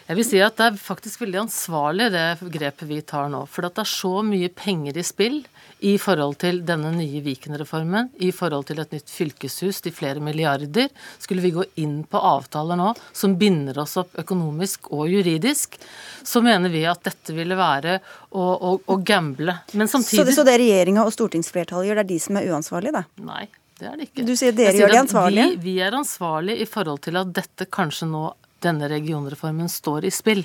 Jeg 0.08 0.18
vil 0.18 0.26
si 0.26 0.40
at 0.42 0.56
det 0.58 0.70
er 0.70 0.80
faktisk 0.80 1.22
veldig 1.22 1.44
ansvarlig 1.44 2.08
det 2.14 2.24
grepet 2.56 2.88
vi 2.88 3.02
tar 3.06 3.28
nå. 3.30 3.44
For 3.52 3.68
det 3.68 3.84
er 3.84 3.92
så 3.92 4.16
mye 4.26 4.50
penger 4.56 4.98
i 4.98 5.04
spill 5.06 5.42
i 5.82 5.96
forhold 5.98 6.36
til 6.42 6.60
denne 6.66 6.92
nye 6.94 7.20
Viken-reformen, 7.24 8.12
i 8.22 8.30
forhold 8.34 8.68
til 8.68 8.82
et 8.82 8.92
nytt 8.94 9.10
fylkeshus 9.10 9.80
til 9.82 9.94
flere 9.94 10.22
milliarder. 10.22 10.90
Skulle 11.18 11.42
vi 11.42 11.50
gå 11.56 11.64
inn 11.82 12.02
på 12.06 12.20
avtaler 12.22 12.78
nå 12.78 12.92
som 13.10 13.34
binder 13.40 13.80
oss 13.82 13.96
opp 14.00 14.14
økonomisk 14.22 14.92
og 14.94 15.08
juridisk, 15.10 15.74
så 16.22 16.42
mener 16.44 16.70
vi 16.70 16.84
at 16.86 17.02
dette 17.08 17.34
ville 17.34 17.58
være 17.58 17.98
å, 18.30 18.44
å, 18.44 18.76
å 18.78 18.98
gamble. 19.02 19.56
Men 19.74 19.90
samtidig 19.90 20.22
Så 20.22 20.28
det, 20.28 20.36
så 20.38 20.46
det 20.46 20.60
regjeringa 20.62 21.06
og 21.06 21.14
stortingsflertallet 21.16 21.90
gjør, 21.90 22.00
det 22.00 22.06
er 22.06 22.12
de 22.12 22.22
som 22.28 22.38
er 22.38 22.48
uansvarlige, 22.52 23.02
da? 23.02 23.26
Nei. 23.26 23.48
Det 23.82 23.88
er 23.90 23.98
det 23.98 24.04
ikke. 24.06 24.22
Du 24.28 24.36
sier 24.38 24.54
dere 24.54 24.78
gjør 24.78 24.92
de 24.92 24.98
ansvarlige? 25.00 25.50
Vi, 25.56 25.72
vi 25.72 25.78
er 25.82 25.96
ansvarlige 25.98 26.62
i 26.62 26.68
forhold 26.70 27.02
til 27.02 27.18
at 27.18 27.32
dette 27.34 27.66
kanskje 27.66 28.06
nå, 28.12 28.28
denne 28.62 28.86
regionreformen, 28.92 29.66
står 29.72 30.06
i 30.06 30.12
spill. 30.14 30.44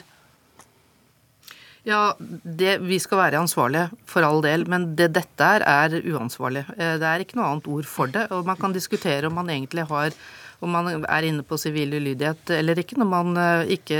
Ja, 1.88 2.18
det, 2.20 2.82
Vi 2.84 2.98
skal 3.00 3.22
være 3.22 3.40
ansvarlige, 3.40 3.88
for 4.06 4.26
all 4.28 4.42
del. 4.44 4.66
Men 4.68 4.92
det 5.00 5.14
dette 5.16 5.52
er, 5.60 5.64
er 5.64 6.02
uansvarlig. 6.12 6.66
Eh, 6.76 6.98
det 7.00 7.08
er 7.08 7.24
ikke 7.24 7.40
noe 7.40 7.48
annet 7.54 7.70
ord 7.72 7.88
for 7.88 8.12
det. 8.12 8.28
Og 8.36 8.44
man 8.48 8.60
kan 8.60 8.76
diskutere 8.76 9.30
om 9.30 9.40
man 9.40 9.50
egentlig 9.54 9.88
har 9.88 10.12
om 10.60 10.72
man 10.74 11.06
er 11.06 11.26
inne 11.28 11.44
på 11.46 11.58
sivil 11.62 11.92
ulydighet 11.94 12.50
eller 12.56 12.80
ikke, 12.82 12.98
når 12.98 13.10
man 13.12 13.38
eh, 13.38 13.76
ikke 13.78 14.00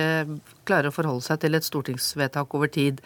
klarer 0.66 0.90
å 0.90 0.96
forholde 0.96 1.22
seg 1.22 1.44
til 1.44 1.54
et 1.54 1.68
stortingsvedtak 1.68 2.56
over 2.58 2.72
tid. 2.74 3.04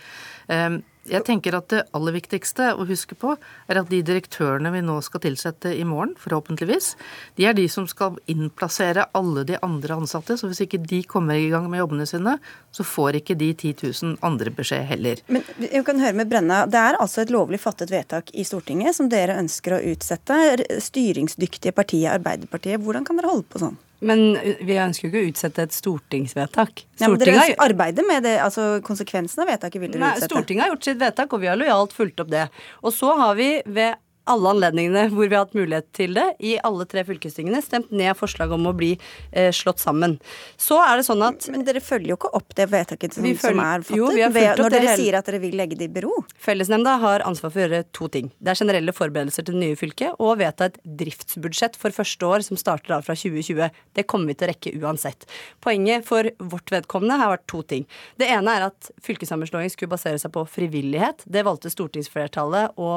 Jeg 1.09 1.25
tenker 1.25 1.55
at 1.57 1.69
Det 1.71 1.81
aller 1.97 2.13
viktigste 2.13 2.71
å 2.77 2.85
huske 2.85 3.15
på 3.17 3.33
er 3.71 3.79
at 3.79 3.89
de 3.89 4.01
direktørene 4.05 4.69
vi 4.73 4.83
nå 4.85 4.99
skal 5.05 5.23
tilsette 5.23 5.71
i 5.73 5.85
morgen, 5.87 6.13
forhåpentligvis, 6.19 6.91
de 7.39 7.47
er 7.49 7.55
de 7.57 7.65
som 7.71 7.87
skal 7.89 8.19
innplassere 8.29 9.07
alle 9.17 9.45
de 9.47 9.57
andre 9.65 9.97
ansatte. 9.97 10.37
Så 10.37 10.49
hvis 10.51 10.61
ikke 10.65 10.81
de 10.83 11.01
kommer 11.09 11.39
i 11.39 11.49
gang 11.49 11.69
med 11.71 11.81
jobbene 11.81 12.05
sine, 12.09 12.37
så 12.75 12.85
får 12.85 13.21
ikke 13.21 13.37
de 13.39 13.51
10 13.53 13.73
000 13.81 14.17
andre 14.27 14.53
beskjed 14.53 14.85
heller. 14.91 15.23
Men 15.31 15.45
jeg 15.63 15.85
kan 15.87 16.01
høre 16.03 16.19
med 16.21 16.29
Brenna, 16.29 16.65
Det 16.65 16.79
er 16.79 16.99
altså 16.99 17.21
et 17.21 17.33
lovlig 17.33 17.59
fattet 17.59 17.91
vedtak 17.91 18.29
i 18.33 18.45
Stortinget 18.45 18.95
som 18.95 19.09
dere 19.09 19.39
ønsker 19.41 19.77
å 19.77 19.83
utsette. 19.93 20.37
Styringsdyktige 20.81 21.73
partiet 21.73 22.13
Arbeiderpartiet, 22.13 22.81
hvordan 22.81 23.07
kan 23.07 23.17
dere 23.17 23.31
holde 23.31 23.49
på 23.49 23.63
sånn? 23.63 23.79
Men 24.01 24.21
vi 24.65 24.77
ønsker 24.81 25.07
jo 25.07 25.11
ikke 25.11 25.21
å 25.21 25.31
utsette 25.31 25.65
et 25.67 25.75
stortingsvedtak. 25.75 26.85
Stortinget... 26.97 27.03
Ja, 27.03 27.09
men 27.13 27.21
dere 27.21 27.65
arbeider 27.67 28.07
med 28.07 28.25
det, 28.25 28.37
altså 28.41 28.79
konsekvensen 28.85 29.43
av 29.43 29.51
vedtaket 29.53 29.83
vil 29.83 29.91
dere 29.93 30.01
Nei, 30.01 30.13
utsette? 30.17 30.31
Stortinget 30.33 30.65
har 30.65 30.71
gjort 30.73 30.87
sitt 30.87 31.01
vedtak, 31.01 31.35
og 31.35 31.43
vi 31.43 31.51
har 31.51 31.59
lojalt 31.59 31.93
fulgt 31.93 32.23
opp 32.23 32.31
det. 32.33 32.47
Og 32.81 32.95
så 32.95 33.13
har 33.19 33.37
vi 33.37 33.51
ved 33.69 34.01
alle 34.29 34.51
anledningene 34.53 35.07
hvor 35.11 35.27
vi 35.27 35.35
har 35.35 35.45
hatt 35.45 35.55
mulighet 35.57 35.87
til 35.97 36.13
det, 36.17 36.25
i 36.43 36.53
alle 36.61 36.85
tre 36.89 37.03
fylkestingene, 37.07 37.61
stemt 37.63 37.91
ned 37.95 38.13
forslag 38.17 38.53
om 38.53 38.67
å 38.69 38.73
bli 38.77 38.91
eh, 39.31 39.49
slått 39.55 39.81
sammen. 39.81 40.17
Så 40.61 40.77
er 40.83 40.99
det 40.99 41.07
sånn 41.07 41.23
at 41.25 41.47
Men 41.51 41.65
dere 41.67 41.81
følger 41.83 42.13
jo 42.13 42.19
ikke 42.19 42.31
opp 42.37 42.55
det 42.57 42.67
vedtaket 42.71 43.17
som, 43.17 43.25
følger, 43.25 43.41
som 43.41 43.63
er 43.63 43.85
fattet, 43.85 43.97
jo, 43.97 44.11
når 44.61 44.75
dere 44.75 44.95
sier 44.99 45.17
at 45.17 45.29
dere 45.29 45.41
vil 45.43 45.57
legge 45.57 45.77
det 45.79 45.89
i 45.89 45.93
bero? 45.93 46.13
Fellesnemnda 46.41 46.97
har 47.01 47.25
ansvar 47.27 47.53
for 47.53 47.61
å 47.61 47.65
gjøre 47.65 47.83
to 47.97 48.09
ting. 48.13 48.31
Det 48.39 48.53
er 48.53 48.61
generelle 48.61 48.95
forberedelser 48.95 49.47
til 49.47 49.57
det 49.57 49.63
nye 49.65 49.79
fylket, 49.79 50.19
og 50.21 50.37
vedta 50.41 50.69
et 50.69 50.77
driftsbudsjett 51.01 51.79
for 51.79 51.95
første 51.95 52.29
år 52.29 52.45
som 52.45 52.59
starter 52.59 52.97
av 52.97 53.07
fra 53.07 53.17
2020. 53.17 53.81
Det 53.97 54.07
kommer 54.09 54.31
vi 54.31 54.37
til 54.37 54.47
å 54.47 54.51
rekke 54.53 54.75
uansett. 54.81 55.25
Poenget 55.63 56.05
for 56.07 56.29
vårt 56.51 56.73
vedkommende 56.73 57.17
har 57.21 57.33
vært 57.35 57.47
to 57.51 57.63
ting. 57.67 57.87
Det 58.21 58.29
ene 58.31 58.57
er 58.57 58.69
at 58.69 58.91
fylkessammenslåing 59.03 59.71
skulle 59.73 59.91
basere 59.91 60.21
seg 60.21 60.33
på 60.35 60.45
frivillighet. 60.49 61.25
Det 61.25 61.45
valgte 61.47 61.73
stortingsflertallet 61.73 62.77
å 62.81 62.93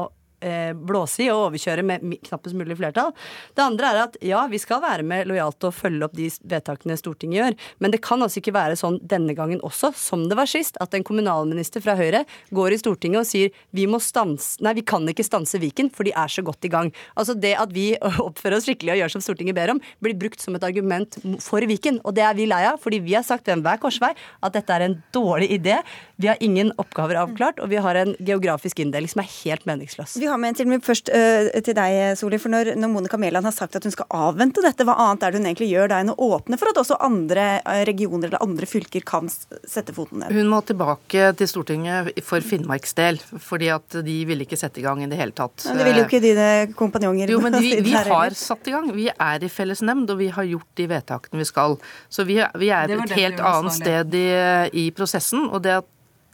blåse 0.74 1.24
i 1.24 1.30
og 1.32 1.48
overkjøre 1.48 1.84
med 1.86 2.04
knappest 2.26 2.56
mulig 2.58 2.76
flertall. 2.78 3.12
Det 3.54 3.64
andre 3.64 3.90
er 3.90 4.00
at 4.04 4.18
ja, 4.24 4.44
vi 4.50 4.60
skal 4.62 4.82
være 4.84 5.06
med 5.06 5.28
lojalt 5.30 5.68
og 5.68 5.74
følge 5.76 6.06
opp 6.06 6.16
de 6.16 6.28
vedtakene 6.50 6.96
Stortinget 6.98 7.40
gjør, 7.40 7.58
men 7.84 7.94
det 7.94 8.02
kan 8.04 8.22
altså 8.22 8.40
ikke 8.40 8.54
være 8.56 8.78
sånn 8.78 8.98
denne 9.02 9.34
gangen 9.36 9.62
også, 9.64 9.92
som 9.96 10.26
det 10.30 10.38
var 10.38 10.50
sist, 10.50 10.78
at 10.82 10.94
en 10.94 11.06
kommunalminister 11.06 11.82
fra 11.84 11.96
Høyre 11.98 12.24
går 12.54 12.74
i 12.74 12.80
Stortinget 12.80 13.22
og 13.22 13.28
sier 13.28 13.54
vi 13.74 13.86
må 13.90 14.00
stanse 14.02 14.62
Nei, 14.64 14.74
vi 14.78 14.84
kan 14.86 15.04
ikke 15.08 15.24
stanse 15.26 15.58
Viken, 15.60 15.90
for 15.92 16.06
de 16.06 16.12
er 16.16 16.30
så 16.30 16.42
godt 16.44 16.64
i 16.66 16.70
gang. 16.72 16.90
Altså 17.18 17.34
det 17.36 17.54
at 17.60 17.72
vi 17.74 17.92
oppfører 18.28 18.58
oss 18.58 18.68
skikkelig 18.68 18.94
og 18.94 19.00
gjør 19.02 19.14
som 19.16 19.24
Stortinget 19.24 19.56
ber 19.56 19.74
om, 19.74 19.80
blir 20.04 20.16
brukt 20.18 20.42
som 20.42 20.56
et 20.56 20.66
argument 20.66 21.18
for 21.44 21.64
Viken, 21.68 22.00
og 22.04 22.16
det 22.16 22.24
er 22.26 22.36
vi 22.38 22.48
lei 22.50 22.62
av, 22.68 22.80
fordi 22.82 23.00
vi 23.04 23.16
har 23.16 23.26
sagt 23.26 23.48
ved 23.48 23.58
enhver 23.58 23.80
korsvei 23.82 24.12
at 24.14 24.56
dette 24.56 24.74
er 24.74 24.86
en 24.86 24.96
dårlig 25.14 25.50
idé. 25.58 25.80
Vi 26.20 26.30
har 26.30 26.40
ingen 26.44 26.72
oppgaver 26.80 27.18
avklart, 27.20 27.60
og 27.62 27.70
vi 27.72 27.80
har 27.82 27.98
en 27.98 28.14
geografisk 28.20 28.82
inndeling 28.84 29.10
som 29.10 29.24
er 29.24 29.30
helt 29.42 29.66
meningsløs. 29.68 30.16
Vi 30.20 30.30
har 30.30 30.33
med 30.40 30.52
en 30.52 30.58
til, 30.58 30.68
men 30.70 30.82
først 30.84 31.10
uh, 31.12 31.48
til 31.64 31.76
deg, 31.76 32.14
Soli. 32.18 32.38
For 32.42 32.52
når, 32.52 32.74
når 32.80 32.90
Monica 32.92 33.18
Mæland 33.20 33.48
har 33.48 33.54
sagt 33.54 33.76
at 33.78 33.86
hun 33.86 33.94
skal 33.94 34.08
avvente 34.14 34.62
dette, 34.64 34.86
hva 34.86 34.96
annet 35.06 35.24
er 35.24 35.34
det 35.34 35.40
hun 35.40 35.48
egentlig 35.50 35.70
gjør 35.70 35.92
da 35.92 36.00
enn 36.02 36.12
å 36.12 36.18
åpne 36.34 36.58
for 36.60 36.70
at 36.70 36.80
også 36.82 36.98
andre 37.04 37.46
uh, 37.62 37.82
regioner 37.88 38.30
eller 38.30 38.44
andre 38.44 38.68
fylker 38.68 39.04
kan 39.06 39.30
sette 39.30 39.94
foten 39.96 40.22
ned? 40.22 40.34
Hun 40.34 40.50
må 40.52 40.60
tilbake 40.66 41.32
til 41.38 41.50
Stortinget 41.50 42.12
for 42.26 42.44
Finnmarks 42.44 42.96
del, 42.98 43.20
fordi 43.42 43.70
at 43.74 43.98
de 44.06 44.18
ville 44.28 44.46
ikke 44.46 44.58
sette 44.60 44.82
i 44.82 44.86
gang 44.86 45.02
i 45.04 45.10
det 45.10 45.20
hele 45.20 45.36
tatt. 45.36 45.66
Men 45.68 45.80
det 45.80 45.88
vil 45.88 46.00
jo 46.02 46.06
ikke 46.08 46.22
dine 46.24 46.50
kompanjonger. 46.78 47.34
Jo, 47.34 47.40
men 47.44 47.58
vi, 47.64 47.74
vi 47.84 47.96
har 47.96 48.36
satt 48.38 48.70
i 48.70 48.76
gang. 48.76 48.90
Vi 48.96 49.08
er 49.12 49.44
i 49.44 49.52
fellesnemnd, 49.52 50.10
og 50.10 50.20
vi 50.20 50.30
har 50.34 50.48
gjort 50.48 50.70
de 50.80 50.88
vedtakene 50.90 51.42
vi 51.42 51.48
skal. 51.48 51.78
Så 52.12 52.26
vi, 52.28 52.40
vi 52.60 52.70
er 52.74 52.94
et 52.94 53.16
helt 53.18 53.42
annet 53.44 53.78
sted 53.78 54.18
i, 54.18 54.28
i 54.84 54.88
prosessen. 54.94 55.48
og 55.50 55.62
det 55.64 55.78
at 55.80 55.90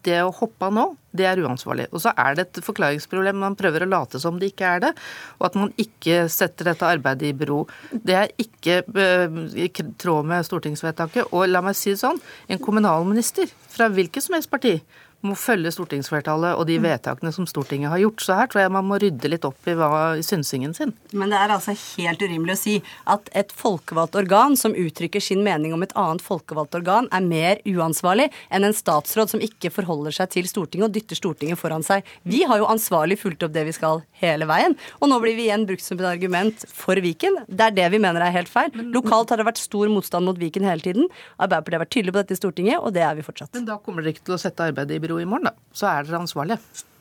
det 0.07 0.19
å 0.25 0.33
hoppe 0.35 0.69
av 0.69 0.75
nå, 0.75 0.87
det 1.17 1.27
er 1.27 1.43
uansvarlig. 1.43 1.89
Og 1.91 2.03
så 2.05 2.13
er 2.19 2.37
det 2.39 2.47
et 2.47 2.61
forklaringsproblem. 2.65 3.41
Man 3.43 3.57
prøver 3.59 3.85
å 3.85 3.91
late 3.91 4.21
som 4.23 4.39
det 4.41 4.53
ikke 4.53 4.73
er 4.77 4.85
det, 4.87 4.93
og 5.39 5.49
at 5.51 5.59
man 5.59 5.75
ikke 5.81 6.23
setter 6.33 6.71
dette 6.71 6.89
arbeidet 6.89 7.31
i 7.31 7.37
bero. 7.37 7.65
Det 7.91 8.17
er 8.17 8.33
ikke 8.41 8.81
eh, 8.87 9.39
i 9.67 9.69
tråd 9.71 10.31
med 10.31 10.47
stortingsvedtaket. 10.47 11.33
Og 11.35 11.49
la 11.51 11.65
meg 11.65 11.79
si 11.79 11.95
det 11.95 12.03
sånn, 12.03 12.21
en 12.49 12.63
kommunalminister 12.63 13.51
fra 13.71 13.91
hvilket 13.93 14.27
som 14.27 14.39
helst 14.39 14.53
parti 14.53 14.79
må 15.27 15.37
følge 15.37 15.73
stortingsflertallet 15.75 16.57
og 16.57 16.67
de 16.69 16.79
mm. 16.81 16.87
vedtakene 16.87 17.33
som 17.35 17.47
Stortinget 17.49 17.93
har 17.93 18.01
gjort. 18.03 18.23
Så 18.25 18.37
her 18.39 18.49
tror 18.51 18.63
jeg 18.63 18.73
man 18.73 18.87
må 18.89 18.99
rydde 19.03 19.31
litt 19.31 19.45
opp 19.47 19.69
i, 19.69 19.75
hva, 19.77 20.17
i 20.17 20.25
synsingen 20.25 20.73
sin. 20.77 20.95
Men 21.13 21.33
det 21.33 21.41
er 21.41 21.55
altså 21.55 21.75
helt 21.77 22.23
urimelig 22.23 22.57
å 22.57 22.61
si 22.61 22.77
at 23.11 23.29
et 23.37 23.53
folkevalgt 23.57 24.17
organ 24.19 24.57
som 24.59 24.77
uttrykker 24.77 25.23
sin 25.23 25.45
mening 25.45 25.75
om 25.77 25.85
et 25.85 25.95
annet 25.99 26.25
folkevalgt 26.25 26.79
organ, 26.79 27.09
er 27.13 27.27
mer 27.27 27.61
uansvarlig 27.69 28.31
enn 28.49 28.67
en 28.67 28.77
statsråd 28.77 29.35
som 29.35 29.45
ikke 29.45 29.73
forholder 29.75 30.17
seg 30.17 30.33
til 30.37 30.49
Stortinget 30.49 30.89
og 30.89 30.97
dytter 30.97 31.19
Stortinget 31.19 31.61
foran 31.61 31.85
seg. 31.87 32.07
Vi 32.25 32.43
har 32.49 32.63
jo 32.63 32.71
ansvarlig 32.71 33.21
fulgt 33.21 33.45
opp 33.45 33.55
det 33.55 33.67
vi 33.69 33.77
skal 33.77 34.03
hele 34.23 34.49
veien, 34.49 34.77
og 35.01 35.13
nå 35.13 35.21
blir 35.23 35.37
vi 35.37 35.49
igjen 35.49 35.67
brukt 35.69 35.85
som 35.85 36.01
et 36.01 36.09
argument 36.09 36.65
for 36.73 36.99
Viken. 37.01 37.43
Det 37.49 37.69
er 37.69 37.77
det 37.77 37.89
vi 37.93 38.01
mener 38.03 38.25
er 38.25 38.35
helt 38.35 38.51
feil. 38.53 38.73
Lokalt 38.95 39.33
har 39.33 39.41
det 39.41 39.49
vært 39.49 39.61
stor 39.61 39.91
motstand 39.93 40.29
mot 40.29 40.41
Viken 40.41 40.67
hele 40.69 40.85
tiden. 40.85 41.09
Arbeiderpartiet 41.37 41.79
har 41.79 41.85
vært 41.85 41.95
tydelig 41.97 42.15
på 42.15 42.23
dette 42.23 42.37
i 42.37 42.41
Stortinget, 42.41 42.81
og 42.81 42.93
det 42.97 43.05
er 43.05 43.17
vi 43.19 43.25
fortsatt. 43.27 43.53
Men 43.57 43.69
da 43.69 43.79
kommer 43.81 44.05
dere 44.05 44.17
ikke 44.17 44.29
til 44.31 44.37
å 44.37 44.41
sette 44.41 44.69
arbeidet 44.71 44.97
i 44.97 45.03
bero? 45.03 45.10
I 45.19 45.27
morgen, 45.27 45.51
da. 45.51 45.75
Så 45.75 45.91
er 45.91 46.07
dere 46.07 46.23
ansvarlige. 46.23 46.61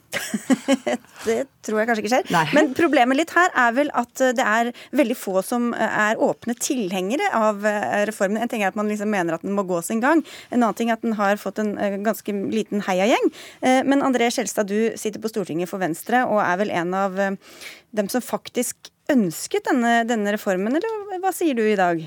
det 1.27 1.37
tror 1.65 1.79
jeg 1.79 1.87
kanskje 1.89 2.03
ikke 2.03 2.11
skjer. 2.11 2.29
Nei. 2.33 2.43
Men 2.57 2.71
problemet 2.77 3.19
litt 3.19 3.33
her 3.35 3.51
er 3.57 3.75
vel 3.77 3.91
at 3.97 4.23
det 4.35 4.45
er 4.45 4.71
veldig 4.95 5.17
få 5.17 5.43
som 5.45 5.69
er 5.75 6.19
åpne 6.21 6.55
tilhengere 6.59 7.29
av 7.37 7.65
eh, 7.67 8.03
reformen. 8.09 8.41
En 8.41 8.51
ting 8.51 8.63
er 8.63 8.71
at 8.71 8.79
man 8.79 8.89
liksom 8.89 9.11
mener 9.13 9.37
at 9.37 9.45
den 9.45 9.55
må 9.57 9.65
gå 9.69 9.81
sin 9.85 10.01
gang. 10.03 10.23
En 10.49 10.61
annen 10.61 10.77
ting 10.77 10.91
er 10.91 10.97
at 10.97 11.05
den 11.05 11.17
har 11.19 11.39
fått 11.41 11.61
en 11.61 11.75
eh, 11.77 11.99
ganske 12.05 12.35
liten 12.53 12.83
heiagjeng. 12.87 13.31
Eh, 13.61 13.81
men 13.85 14.05
André 14.05 14.31
Skjelstad, 14.33 14.71
du 14.71 14.97
sitter 14.99 15.21
på 15.21 15.31
Stortinget 15.31 15.71
for 15.71 15.81
Venstre 15.81 16.25
og 16.29 16.41
er 16.43 16.61
vel 16.63 16.73
en 16.73 16.95
av 16.97 17.19
dem 17.19 18.09
som 18.11 18.23
faktisk 18.23 18.91
ønsket 19.09 19.65
denne, 19.65 20.03
denne 20.05 20.33
reformen, 20.35 20.75
eller 20.77 21.21
hva 21.21 21.31
sier 21.33 21.57
du 21.57 21.63
i 21.65 21.77
dag? 21.77 22.01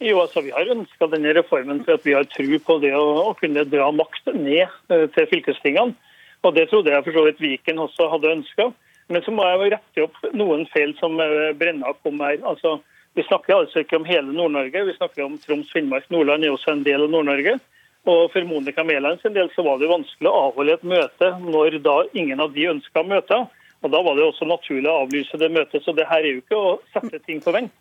Jo, 0.00 0.20
altså 0.22 0.40
Vi 0.40 0.52
har 0.54 0.70
ønska 0.72 1.10
denne 1.12 1.34
reformen 1.36 1.82
for 1.84 1.98
at 1.98 2.06
vi 2.06 2.14
har 2.16 2.28
tro 2.32 2.58
på 2.64 2.76
det 2.80 2.94
å, 2.96 3.08
å 3.28 3.32
kunne 3.36 3.66
dra 3.68 3.90
makt 3.92 4.30
ned 4.32 4.70
uh, 4.88 5.04
til 5.12 5.26
fylkestingene. 5.34 5.92
Og 6.40 6.54
Det 6.56 6.70
trodde 6.70 6.94
jeg 6.94 7.04
for 7.04 7.18
så 7.18 7.24
vidt 7.26 7.42
Viken 7.44 7.82
også 7.84 8.06
hadde 8.08 8.32
ønska. 8.38 8.70
Men 9.12 9.24
så 9.26 9.34
må 9.34 9.44
jeg 9.44 9.74
rette 9.74 10.06
opp 10.06 10.16
noen 10.32 10.64
feil 10.72 10.94
som 11.02 11.20
uh, 11.20 11.50
Brenna 11.58 11.92
kom 12.00 12.22
her. 12.24 12.38
Altså, 12.48 12.78
Vi 13.12 13.26
snakker 13.26 13.58
altså 13.58 13.82
ikke 13.82 13.98
om 13.98 14.06
hele 14.08 14.32
Nord-Norge, 14.32 14.84
vi 14.86 14.96
snakker 14.96 15.24
om 15.26 15.36
Troms, 15.42 15.68
Finnmark, 15.74 16.06
Nordland 16.14 16.46
er 16.46 16.54
også 16.54 16.70
en 16.72 16.84
del 16.86 17.04
av 17.04 17.10
Nord-Norge. 17.12 17.58
Og 18.08 18.30
For 18.32 18.46
Monica 18.48 18.84
Mæland 18.86 19.20
sin 19.20 19.34
del 19.34 19.50
så 19.52 19.64
var 19.66 19.80
det 19.82 19.90
vanskelig 19.90 20.30
å 20.30 20.44
avholde 20.46 20.78
et 20.78 20.86
møte 20.86 21.32
når 21.42 21.76
da 21.84 21.96
ingen 22.16 22.40
av 22.40 22.54
de 22.54 22.70
ønska 22.70 23.02
møte. 23.04 23.42
Og 23.82 23.92
Da 23.92 24.00
var 24.06 24.16
det 24.16 24.24
også 24.24 24.48
naturlig 24.48 24.88
å 24.88 25.02
avlyse 25.02 25.36
det 25.36 25.50
møtet. 25.52 25.84
Så 25.84 25.92
det 25.92 26.08
her 26.08 26.24
er 26.24 26.38
jo 26.38 26.40
ikke 26.40 26.56
å 26.56 26.72
sette 26.94 27.20
ting 27.26 27.44
på 27.44 27.52
vent. 27.52 27.74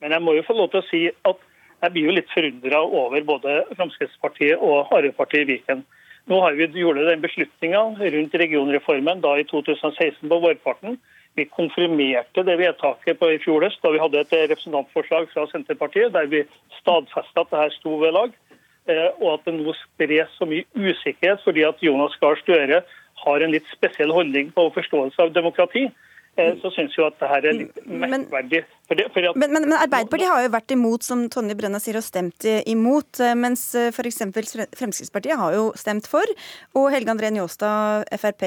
Men 0.00 0.16
jeg 0.16 0.24
må 0.24 0.32
jo 0.38 0.46
få 0.46 0.56
lov 0.56 0.72
til 0.72 0.80
å 0.80 0.88
si 0.88 1.02
at 1.12 1.44
jeg 1.82 1.92
blir 1.92 2.08
jo 2.08 2.14
litt 2.16 2.32
forundra 2.32 2.80
over 2.84 3.24
både 3.26 3.58
Fremskrittspartiet 3.76 4.62
og 4.62 4.88
Arbeiderpartiet 4.88 5.44
i 5.44 5.50
Viken. 5.52 5.84
Nå 6.26 6.40
har 6.42 6.56
vi 6.58 6.66
gjort 6.74 6.98
den 7.06 7.22
beslutninga 7.22 7.82
rundt 8.00 8.34
regionreformen 8.42 9.20
da 9.22 9.36
i 9.38 9.44
2016 9.46 10.24
på 10.26 10.40
vårparten. 10.42 10.96
Vi 11.36 11.44
konfirmerte 11.52 12.42
det 12.48 12.56
vedtaket 12.58 13.20
på 13.20 13.28
i 13.30 13.38
fjor 13.42 13.66
høst 13.66 13.82
da 13.84 13.92
vi 13.92 14.00
hadde 14.00 14.22
et 14.24 14.32
representantforslag 14.50 15.28
fra 15.34 15.44
Senterpartiet 15.52 16.14
der 16.16 16.30
vi 16.32 16.42
stadfesta 16.80 17.44
at 17.44 17.52
det 17.52 17.60
her 17.60 17.74
sto 17.76 17.98
ved 18.00 18.16
lag, 18.16 18.32
eh, 18.88 19.10
og 19.20 19.34
at 19.34 19.44
det 19.46 19.54
nå 19.58 19.74
spres 19.82 20.32
så 20.38 20.48
mye 20.48 20.64
usikkerhet 20.74 21.44
fordi 21.44 21.66
at 21.68 21.84
Jonas 21.84 22.16
Gahr 22.22 22.40
Støre 22.40 22.80
har 23.22 23.44
en 23.44 23.52
litt 23.52 23.68
spesiell 23.72 24.12
holdning 24.16 24.50
på 24.56 24.66
forståelse 24.74 25.22
av 25.22 25.34
demokrati. 25.36 25.86
Eh, 26.36 26.52
så 26.60 26.68
syns 26.74 26.92
jo 26.98 27.06
at 27.06 27.16
det 27.16 27.28
her 27.30 27.46
er 27.48 27.54
litt 27.56 27.78
merkverdig. 27.88 28.60
For 28.86 28.98
det, 28.98 29.06
for 29.14 29.24
at, 29.24 29.38
men, 29.40 29.54
men, 29.54 29.64
men, 29.70 29.78
Arbeiderpartiet 29.80 30.28
har 30.28 30.42
jo 30.44 30.50
vært 30.52 30.74
imot, 30.74 31.06
som 31.06 31.22
Tonje 31.32 31.56
Brenna 31.58 31.80
sier, 31.82 31.96
og 31.96 32.04
stemt 32.04 32.44
imot. 32.68 33.22
Eh, 33.24 33.32
mens 33.38 33.62
eh, 33.78 33.88
f.eks. 33.88 34.20
Fremskrittspartiet 34.76 35.40
har 35.40 35.56
jo 35.56 35.70
stemt 35.80 36.08
for. 36.10 36.34
Og 36.76 36.90
Helge 36.92 37.14
André 37.14 37.32
Njåstad, 37.32 38.04
Frp 38.20 38.44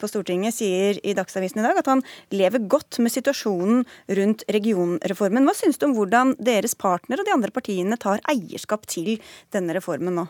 på 0.00 0.10
Stortinget, 0.10 0.56
sier 0.56 1.02
i 1.04 1.14
Dagsavisen 1.18 1.60
i 1.60 1.66
dag 1.66 1.82
at 1.82 1.92
han 1.92 2.02
lever 2.32 2.64
godt 2.72 3.02
med 3.04 3.12
situasjonen 3.12 3.84
rundt 4.16 4.46
regionreformen. 4.56 5.44
Hva 5.44 5.56
syns 5.60 5.76
du 5.76 5.90
om 5.90 5.94
hvordan 5.98 6.34
deres 6.40 6.76
partner 6.78 7.20
og 7.20 7.28
de 7.28 7.36
andre 7.36 7.52
partiene 7.52 8.00
tar 8.00 8.24
eierskap 8.32 8.88
til 8.88 9.18
denne 9.52 9.76
reformen 9.76 10.22
nå? 10.22 10.28